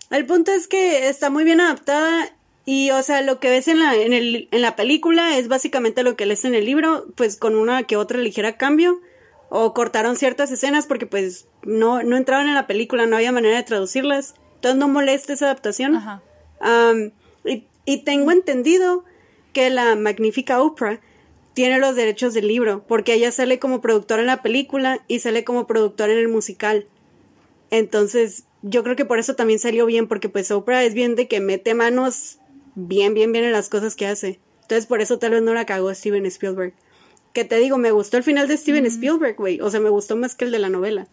El 0.09 0.25
punto 0.25 0.51
es 0.51 0.67
que 0.67 1.09
está 1.09 1.29
muy 1.29 1.43
bien 1.43 1.59
adaptada 1.61 2.29
y, 2.69 2.91
o 2.91 3.01
sea, 3.01 3.21
lo 3.21 3.39
que 3.39 3.49
ves 3.49 3.69
en 3.69 3.79
la, 3.79 3.95
en, 3.95 4.11
el, 4.11 4.49
en 4.51 4.61
la 4.61 4.75
película 4.75 5.37
es 5.37 5.47
básicamente 5.47 6.03
lo 6.03 6.17
que 6.17 6.25
lees 6.25 6.43
en 6.43 6.53
el 6.53 6.65
libro, 6.65 7.05
pues 7.15 7.37
con 7.37 7.55
una 7.55 7.83
que 7.83 7.95
otra 7.95 8.19
ligera 8.19 8.57
cambio. 8.57 8.99
O 9.47 9.73
cortaron 9.73 10.17
ciertas 10.17 10.51
escenas 10.51 10.85
porque 10.85 11.05
pues 11.05 11.47
no, 11.63 12.03
no 12.03 12.17
entraban 12.17 12.49
en 12.49 12.55
la 12.55 12.67
película, 12.67 13.05
no 13.05 13.15
había 13.15 13.31
manera 13.31 13.55
de 13.55 13.63
traducirlas. 13.63 14.35
Entonces 14.55 14.77
no 14.77 14.89
molesta 14.89 15.31
esa 15.31 15.45
adaptación. 15.45 15.95
Ajá. 15.95 16.21
Y, 17.45 17.63
y 17.85 18.03
tengo 18.03 18.31
entendido 18.31 19.05
que 19.53 19.69
la 19.69 19.95
magnífica 19.95 20.61
Oprah 20.61 20.99
tiene 21.53 21.79
los 21.79 21.95
derechos 21.95 22.33
del 22.33 22.49
libro, 22.49 22.83
porque 22.85 23.13
ella 23.13 23.31
sale 23.31 23.59
como 23.59 23.79
productora 23.79 24.23
en 24.23 24.27
la 24.27 24.41
película 24.41 25.05
y 25.07 25.19
sale 25.19 25.45
como 25.45 25.67
productora 25.67 26.11
en 26.11 26.19
el 26.19 26.27
musical. 26.27 26.85
Entonces, 27.71 28.43
yo 28.61 28.83
creo 28.83 28.97
que 28.97 29.05
por 29.05 29.19
eso 29.19 29.35
también 29.35 29.59
salió 29.59 29.85
bien, 29.85 30.09
porque 30.09 30.27
pues 30.27 30.51
Oprah 30.51 30.83
es 30.83 30.93
bien 30.93 31.15
de 31.15 31.29
que 31.29 31.39
mete 31.39 31.73
manos 31.73 32.39
bien, 32.79 33.13
bien, 33.13 33.31
bien 33.31 33.43
en 33.45 33.51
las 33.51 33.69
cosas 33.69 33.95
que 33.95 34.05
hace. 34.05 34.39
Entonces, 34.61 34.85
por 34.85 35.01
eso 35.01 35.17
tal 35.17 35.31
vez 35.31 35.41
no 35.41 35.53
la 35.53 35.65
cagó 35.65 35.93
Steven 35.93 36.25
Spielberg. 36.27 36.73
Que 37.33 37.43
te 37.45 37.57
digo, 37.57 37.77
me 37.77 37.91
gustó 37.91 38.17
el 38.17 38.23
final 38.23 38.47
de 38.47 38.55
Steven 38.57 38.85
Spielberg, 38.85 39.35
güey. 39.35 39.59
O 39.61 39.69
sea, 39.69 39.79
me 39.79 39.89
gustó 39.89 40.15
más 40.15 40.35
que 40.35 40.45
el 40.45 40.51
de 40.51 40.59
la 40.59 40.69
novela. 40.69 41.07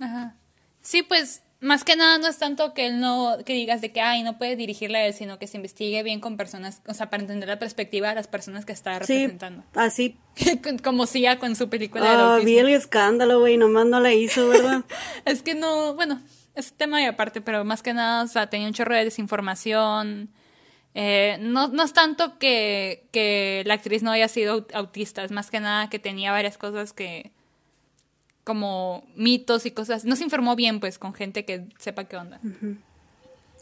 Ajá. 0.00 0.36
Sí, 0.80 1.02
pues 1.02 1.42
más 1.60 1.84
que 1.84 1.94
nada 1.96 2.18
no 2.18 2.26
es 2.26 2.38
tanto 2.38 2.74
que 2.74 2.86
él 2.88 2.98
no, 3.00 3.36
que 3.44 3.52
digas 3.52 3.80
de 3.80 3.92
que, 3.92 4.00
ay, 4.00 4.22
no 4.24 4.36
puede 4.38 4.56
dirigirla 4.56 4.98
a 4.98 5.06
él, 5.06 5.14
sino 5.14 5.38
que 5.38 5.46
se 5.46 5.56
investigue 5.58 6.02
bien 6.02 6.18
con 6.20 6.36
personas, 6.36 6.82
o 6.88 6.94
sea, 6.94 7.08
para 7.08 7.22
entender 7.22 7.48
la 7.48 7.58
perspectiva 7.60 8.08
de 8.08 8.16
las 8.16 8.26
personas 8.26 8.64
que 8.64 8.72
está 8.72 8.94
Sí, 9.04 9.12
representando. 9.14 9.62
así. 9.74 10.16
Como 10.82 11.06
Sia 11.06 11.38
con 11.38 11.54
su 11.54 11.68
película 11.68 12.04
Ah, 12.04 12.32
autismo. 12.34 12.46
vi 12.46 12.58
el 12.58 12.68
escándalo, 12.70 13.38
güey. 13.40 13.56
Nomás 13.58 13.86
no 13.86 14.00
la 14.00 14.12
hizo, 14.12 14.48
¿verdad? 14.48 14.82
Es 15.24 15.42
que 15.42 15.54
no, 15.54 15.94
bueno, 15.94 16.20
es 16.56 16.72
tema 16.72 17.00
y 17.00 17.04
aparte, 17.06 17.40
pero 17.40 17.64
más 17.64 17.82
que 17.82 17.94
nada, 17.94 18.24
o 18.24 18.28
sea, 18.28 18.48
tenía 18.48 18.66
un 18.66 18.74
chorro 18.74 18.94
de 18.96 19.04
desinformación. 19.04 20.30
Eh, 20.94 21.38
no, 21.40 21.68
no 21.68 21.82
es 21.84 21.92
tanto 21.94 22.38
que, 22.38 23.04
que 23.12 23.62
la 23.66 23.74
actriz 23.74 24.02
no 24.02 24.10
haya 24.10 24.28
sido 24.28 24.58
aut- 24.66 24.74
autista, 24.74 25.24
es 25.24 25.30
más 25.30 25.50
que 25.50 25.58
nada 25.60 25.88
que 25.88 25.98
tenía 25.98 26.32
varias 26.32 26.58
cosas 26.58 26.92
que, 26.92 27.30
como 28.44 29.04
mitos 29.14 29.66
y 29.66 29.70
cosas. 29.70 30.04
No 30.04 30.16
se 30.16 30.24
informó 30.24 30.56
bien, 30.56 30.80
pues, 30.80 30.98
con 30.98 31.14
gente 31.14 31.44
que 31.44 31.64
sepa 31.78 32.04
qué 32.04 32.16
onda. 32.16 32.40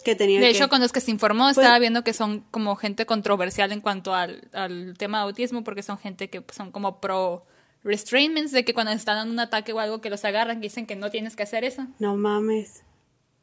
que 0.03 0.15
tenía 0.17 0.41
De 0.41 0.47
que- 0.47 0.57
hecho, 0.57 0.69
con 0.71 0.81
los 0.81 0.93
que 0.93 1.01
se 1.01 1.11
informó, 1.11 1.45
Pues- 1.45 1.59
estaba 1.59 1.79
viendo 1.79 2.03
que 2.03 2.15
son 2.15 2.41
como 2.51 2.75
gente 2.77 3.05
controversial 3.05 3.71
en 3.71 3.83
cuanto 3.83 4.15
al, 4.15 4.49
al 4.55 4.95
tema 4.97 5.19
de 5.19 5.25
autismo, 5.25 5.63
porque 5.63 5.83
son 5.83 5.99
gente 5.99 6.31
que 6.31 6.43
son 6.55 6.73
como 6.73 7.01
pro 7.01 7.45
restrainments, 7.85 8.51
de 8.53 8.65
que 8.65 8.73
cuando 8.75 8.93
están 8.93 9.27
en 9.27 9.31
un 9.33 9.39
ataque 9.41 9.73
o 9.75 9.79
algo 9.81 10.01
que 10.01 10.09
los 10.11 10.25
agarran, 10.25 10.57
que 10.61 10.69
dicen 10.69 10.87
que 10.87 10.97
no 10.97 11.11
tienes 11.11 11.37
que 11.37 11.43
hacer 11.43 11.65
eso. 11.65 11.87
No 11.99 12.17
mames. 12.17 12.83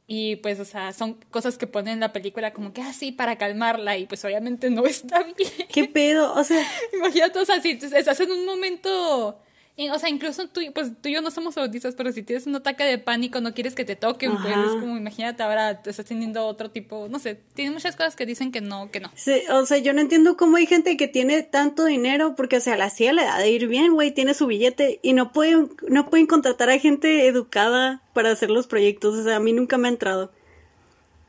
Y 0.09 0.37
pues, 0.37 0.59
o 0.61 0.65
sea, 0.65 0.93
son 0.93 1.15
cosas 1.31 1.57
que 1.57 1.67
ponen 1.67 1.95
en 1.95 1.99
la 1.99 2.13
película 2.13 2.53
como 2.53 2.71
que 2.71 2.81
así 2.81 3.11
para 3.11 3.37
calmarla 3.37 3.97
y 3.97 4.05
pues 4.05 4.23
obviamente 4.23 4.69
no 4.69 4.85
está 4.87 5.23
bien. 5.23 5.67
¿Qué 5.71 5.83
pedo? 5.85 6.33
O 6.33 6.43
sea, 6.43 6.65
Imagínate, 6.93 7.39
o 7.39 7.45
sea, 7.45 7.61
si 7.61 7.71
estás 7.71 8.19
en 8.21 8.31
un 8.31 8.45
momento, 8.45 9.37
o 9.91 9.99
sea, 9.99 10.09
incluso 10.09 10.47
tú, 10.47 10.61
pues 10.73 10.91
tú 11.01 11.09
y 11.09 11.13
yo 11.13 11.21
no 11.21 11.29
somos 11.29 11.55
autistas, 11.55 11.93
pero 11.95 12.11
si 12.11 12.23
tienes 12.23 12.47
un 12.47 12.55
ataque 12.55 12.83
de 12.83 12.97
pánico, 12.97 13.41
no 13.41 13.53
quieres 13.53 13.75
que 13.75 13.85
te 13.85 13.95
toquen, 13.95 14.31
pues 14.31 14.53
Ajá. 14.53 14.65
es 14.65 14.71
como, 14.71 14.97
imagínate 14.97 15.43
ahora 15.43 15.83
te 15.83 15.91
estás 15.91 16.07
teniendo 16.07 16.47
otro 16.47 16.71
tipo, 16.71 17.07
no 17.09 17.19
sé, 17.19 17.39
tiene 17.53 17.69
muchas 17.69 17.95
cosas 17.95 18.15
que 18.15 18.25
dicen 18.25 18.51
que 18.51 18.59
no, 18.59 18.89
que 18.89 18.99
no. 18.99 19.11
sí, 19.13 19.43
o 19.51 19.67
sea, 19.67 19.77
yo 19.77 19.93
no 19.93 20.01
entiendo 20.01 20.35
cómo 20.35 20.57
hay 20.57 20.65
gente 20.65 20.97
que 20.97 21.07
tiene 21.07 21.43
tanto 21.43 21.85
dinero, 21.85 22.33
porque, 22.35 22.57
o 22.57 22.61
sea, 22.61 22.75
la 22.75 22.89
CIA 22.89 23.13
le 23.13 23.23
da 23.23 23.37
de 23.37 23.51
ir 23.51 23.67
bien, 23.67 23.93
güey, 23.93 24.11
tiene 24.11 24.33
su 24.33 24.47
billete, 24.47 24.99
y 25.03 25.13
no 25.13 25.31
pueden, 25.31 25.69
no 25.87 26.09
pueden 26.09 26.25
contratar 26.25 26.71
a 26.71 26.79
gente 26.79 27.27
educada 27.27 28.01
para 28.13 28.31
hacer 28.31 28.49
los 28.49 28.65
proyectos, 28.65 29.15
o 29.15 29.23
sea, 29.23 29.35
a 29.35 29.39
mí 29.39 29.53
nunca 29.53 29.77
me 29.77 29.89
ha 29.89 29.91
entrado. 29.91 30.31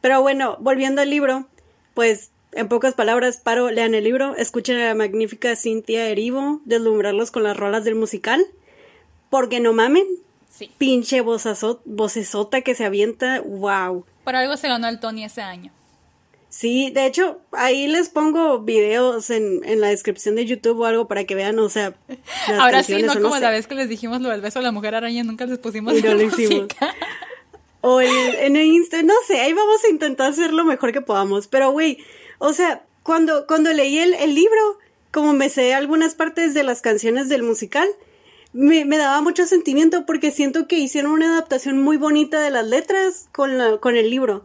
Pero 0.01 0.23
bueno, 0.23 0.57
volviendo 0.61 1.03
al 1.03 1.11
libro, 1.11 1.47
pues, 1.93 2.31
en 2.53 2.69
pocas 2.69 2.95
palabras, 2.95 3.39
paro, 3.39 3.71
lean 3.71 3.95
el 3.95 4.05
libro, 4.05 4.35
escuchen 4.37 4.77
a 4.79 4.87
la 4.87 4.95
magnífica 4.95 5.55
Cintia 5.57 6.09
Erivo, 6.09 6.61
deslumbrarlos 6.65 7.31
con 7.31 7.43
las 7.43 7.57
rolas 7.57 7.85
del 7.85 7.95
musical, 7.95 8.45
porque 9.31 9.61
no 9.61 9.73
mamen, 9.73 10.07
Sí. 10.51 10.71
pinche 10.79 11.21
vocesota 11.21 12.61
que 12.63 12.75
se 12.75 12.85
avienta, 12.85 13.41
wow. 13.43 14.05
Por 14.25 14.35
algo 14.37 14.57
se 14.57 14.69
ganó 14.69 14.89
el 14.89 14.99
Tony 15.01 15.25
ese 15.25 15.43
año. 15.43 15.73
Sí, 16.51 16.91
de 16.91 17.05
hecho, 17.05 17.41
ahí 17.53 17.87
les 17.87 18.09
pongo 18.09 18.61
videos 18.61 19.29
en, 19.29 19.61
en 19.65 19.81
la 19.83 19.89
descripción 19.89 20.35
de 20.35 20.47
YouTube 20.47 20.81
o 20.81 20.87
algo 20.87 21.07
para 21.07 21.25
que 21.25 21.35
vean, 21.35 21.59
o 21.59 21.69
sea, 21.69 21.95
las 22.49 22.59
Ahora 22.59 22.83
sí, 22.83 23.03
no 23.03 23.13
como 23.21 23.35
sé. 23.35 23.41
la 23.43 23.51
vez 23.51 23.67
que 23.67 23.75
les 23.75 23.89
dijimos 23.91 24.23
lo 24.23 24.31
del 24.31 24.41
beso 24.41 24.59
de 24.59 24.65
la 24.65 24.73
mujer 24.73 24.95
araña, 24.95 25.23
nunca 25.25 25.45
les 25.45 25.59
pusimos 25.59 25.95
Y 25.99 26.03
no 26.03 26.15
lo 26.15 26.23
hicimos. 26.23 26.69
O 27.83 28.01
el- 28.01 28.35
en 28.41 28.57
el 28.57 28.65
Insta, 28.67 29.03
no 29.03 29.15
sé, 29.27 29.41
ahí 29.41 29.53
vamos 29.53 29.85
a 29.85 29.89
intentar 29.89 30.31
hacer 30.33 30.53
lo 30.53 30.65
mejor 30.65 30.91
que 30.93 31.01
podamos. 31.03 31.47
Pero, 31.47 31.71
güey, 31.71 31.99
o 32.39 32.53
sea, 32.53 32.85
cuando, 33.03 33.47
cuando 33.47 33.73
leí 33.73 33.99
el, 33.99 34.15
el 34.15 34.35
libro, 34.35 34.79
como 35.11 35.33
me 35.33 35.49
sé 35.49 35.75
algunas 35.75 36.15
partes 36.15 36.55
de 36.55 36.63
las 36.63 36.83
canciones 36.83 37.29
del 37.29 37.43
musical, 37.43 37.89
me, 38.53 38.85
me 38.85 38.99
daba 38.99 39.21
mucho 39.21 39.47
sentimiento 39.47 40.07
porque 40.07 40.31
siento 40.31 40.67
que 40.67 40.79
hicieron 40.79 41.13
una 41.13 41.33
adaptación 41.33 41.81
muy 41.83 41.97
bonita 41.97 42.41
de 42.41 42.51
las 42.51 42.67
letras 42.67 43.29
con, 43.33 43.59
la, 43.59 43.79
con 43.79 43.97
el 43.97 44.11
libro. 44.11 44.45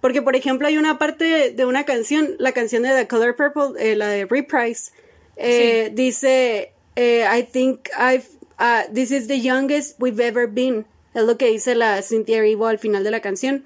Porque, 0.00 0.20
por 0.20 0.34
ejemplo, 0.34 0.66
hay 0.66 0.78
una 0.78 0.98
parte 0.98 1.52
de 1.52 1.64
una 1.64 1.84
canción, 1.84 2.30
la 2.38 2.52
canción 2.52 2.82
de 2.82 2.90
The 2.90 3.06
Color 3.06 3.36
Purple, 3.36 3.78
eh, 3.78 3.94
la 3.94 4.08
de 4.08 4.26
Reprise, 4.26 4.90
eh, 5.36 5.90
dice, 5.94 6.72
eh, 6.96 7.24
I 7.32 7.44
think 7.44 7.88
I've, 7.96 8.26
uh, 8.58 8.92
this 8.92 9.10
is 9.12 9.28
the 9.28 9.40
youngest 9.40 10.00
we've 10.00 10.20
ever 10.20 10.48
been. 10.48 10.86
Es 11.14 11.22
lo 11.22 11.36
que 11.36 11.46
dice 11.46 11.74
la 11.74 12.02
Cynthia 12.02 12.38
Erivo 12.38 12.66
al 12.66 12.78
final 12.78 13.04
de 13.04 13.10
la 13.10 13.20
canción. 13.20 13.64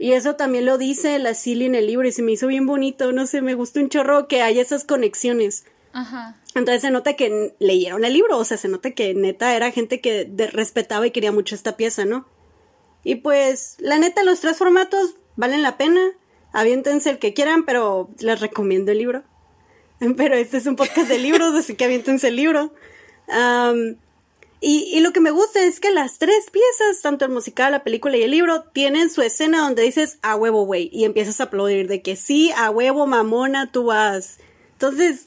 Y 0.00 0.12
eso 0.12 0.34
también 0.34 0.64
lo 0.64 0.78
dice 0.78 1.18
la 1.18 1.34
Silly 1.34 1.66
en 1.66 1.74
el 1.74 1.86
libro 1.86 2.08
y 2.08 2.12
se 2.12 2.22
me 2.22 2.32
hizo 2.32 2.46
bien 2.46 2.66
bonito, 2.66 3.12
no 3.12 3.26
sé, 3.26 3.42
me 3.42 3.52
gustó 3.54 3.80
un 3.80 3.90
chorro 3.90 4.28
que 4.28 4.40
haya 4.40 4.62
esas 4.62 4.84
conexiones. 4.84 5.64
Ajá. 5.92 6.36
Entonces 6.54 6.80
se 6.80 6.90
nota 6.90 7.16
que 7.16 7.54
leyeron 7.58 8.04
el 8.06 8.14
libro, 8.14 8.38
o 8.38 8.44
sea, 8.44 8.56
se 8.56 8.68
nota 8.68 8.92
que 8.92 9.12
neta 9.14 9.54
era 9.54 9.70
gente 9.72 10.00
que 10.00 10.24
de- 10.24 10.46
respetaba 10.46 11.06
y 11.06 11.10
quería 11.10 11.32
mucho 11.32 11.54
esta 11.54 11.76
pieza, 11.76 12.06
¿no? 12.06 12.26
Y 13.04 13.16
pues, 13.16 13.76
la 13.78 13.98
neta, 13.98 14.24
los 14.24 14.40
tres 14.40 14.56
formatos 14.56 15.16
valen 15.36 15.62
la 15.62 15.76
pena. 15.76 16.00
Aviéntense 16.52 17.10
el 17.10 17.18
que 17.18 17.34
quieran, 17.34 17.64
pero 17.66 18.08
les 18.20 18.40
recomiendo 18.40 18.92
el 18.92 18.98
libro. 18.98 19.22
Pero 20.16 20.34
este 20.34 20.56
es 20.56 20.66
un 20.66 20.76
podcast 20.76 21.08
de 21.08 21.18
libros, 21.18 21.54
así 21.54 21.74
que 21.74 21.84
aviéntense 21.84 22.28
el 22.28 22.36
libro. 22.36 22.72
Am, 23.28 23.96
y, 24.60 24.90
y 24.92 25.00
lo 25.00 25.12
que 25.12 25.20
me 25.20 25.30
gusta 25.30 25.62
es 25.64 25.80
que 25.80 25.90
las 25.90 26.18
tres 26.18 26.50
piezas, 26.50 27.00
tanto 27.02 27.24
el 27.24 27.30
musical, 27.30 27.72
la 27.72 27.82
película 27.82 28.16
y 28.16 28.22
el 28.22 28.30
libro, 28.30 28.64
tienen 28.72 29.08
su 29.10 29.22
escena 29.22 29.60
donde 29.60 29.82
dices 29.82 30.18
a 30.22 30.36
huevo, 30.36 30.64
güey, 30.64 30.90
y 30.92 31.04
empiezas 31.04 31.40
a 31.40 31.44
aplaudir 31.44 31.88
de 31.88 32.02
que 32.02 32.16
sí, 32.16 32.50
a 32.56 32.70
huevo, 32.70 33.06
mamona, 33.06 33.72
tú 33.72 33.84
vas. 33.84 34.38
Entonces, 34.72 35.26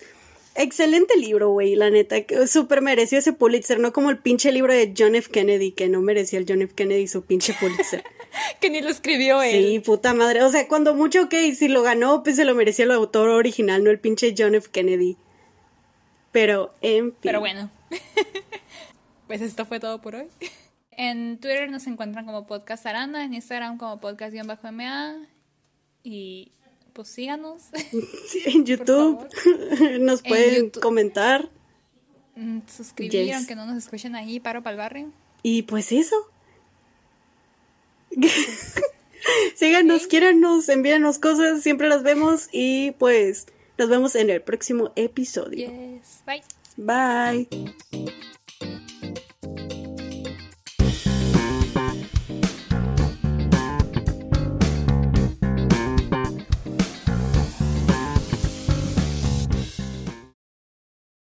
excelente 0.56 1.18
libro, 1.18 1.50
güey, 1.50 1.76
la 1.76 1.90
neta, 1.90 2.22
que 2.22 2.48
súper 2.48 2.82
mereció 2.82 3.18
ese 3.18 3.34
Pulitzer, 3.34 3.80
no 3.80 3.92
como 3.92 4.10
el 4.10 4.18
pinche 4.18 4.52
libro 4.52 4.72
de 4.74 4.94
John 4.96 5.16
F. 5.16 5.32
Kennedy, 5.32 5.72
que 5.72 5.90
no 5.90 6.02
merecía 6.02 6.40
el 6.40 6.46
John 6.48 6.62
F. 6.62 6.74
Kennedy 6.76 7.08
su 7.08 7.24
pinche 7.24 7.56
Pulitzer. 7.60 8.04
Que 8.60 8.72
ni 8.72 8.82
lo 8.82 8.90
escribió 8.90 9.44
él. 9.44 9.52
Sí, 9.52 9.80
puta 9.80 10.16
madre. 10.16 10.42
O 10.42 10.50
sea, 10.50 10.68
cuando 10.68 10.96
mucho, 10.96 11.26
ok, 11.26 11.36
si 11.56 11.68
lo 11.68 11.84
ganó, 11.84 12.24
pues 12.24 12.38
se 12.38 12.46
lo 12.46 12.56
merecía 12.56 12.86
el 12.86 12.92
autor 12.92 13.30
original, 13.30 13.84
no 13.84 13.92
el 13.92 14.00
pinche 14.00 14.34
John 14.36 14.56
F. 14.56 14.70
Kennedy. 14.72 15.18
Pero, 16.32 16.74
en 16.82 17.12
fin. 17.12 17.20
Pero 17.22 17.40
bueno. 17.42 17.70
pues 19.28 19.42
esto 19.42 19.66
fue 19.66 19.80
todo 19.80 20.02
por 20.02 20.16
hoy. 20.16 20.28
En 20.96 21.40
Twitter 21.40 21.72
nos 21.72 21.88
encuentran 21.88 22.24
como 22.28 22.46
Podcast 22.46 22.86
Aranda, 22.86 23.24
en 23.24 23.34
Instagram 23.34 23.80
como 23.80 24.00
podcast-ma. 24.00 25.16
Y 26.04 26.52
pues 26.94 27.08
síganos. 27.08 27.64
Sí, 28.30 28.42
en 28.46 28.64
YouTube 28.64 29.28
nos 30.02 30.24
En 30.24 30.30
pueden 30.30 30.66
YouTube. 30.66 30.84
comentar. 30.84 31.50
Mm, 32.36 32.60
Suscribir, 32.68 33.26
Yes. 33.26 33.36
aunque 33.38 33.56
no 33.56 33.66
nos 33.66 33.76
escuchen 33.78 34.16
ahí, 34.16 34.40
paro 34.40 34.62
para 34.62 34.74
el 34.74 34.78
barrio. 34.78 35.12
Y 35.42 35.64
pues 35.64 35.92
eso. 35.92 36.16
Síganos, 39.56 40.06
quiéranos, 40.06 40.70
envíanos 40.70 41.18
cosas, 41.18 41.64
siempre 41.64 41.90
las 41.90 42.04
vemos 42.04 42.50
y 42.52 42.92
pues 43.00 43.48
nos 43.80 43.90
vemos 43.90 44.14
en 44.14 44.30
el 44.30 44.44
próximo 44.44 44.92
episodio. 44.96 45.70
Yes. 45.72 46.22
Bye. 46.26 46.44
Bye. 46.78 47.74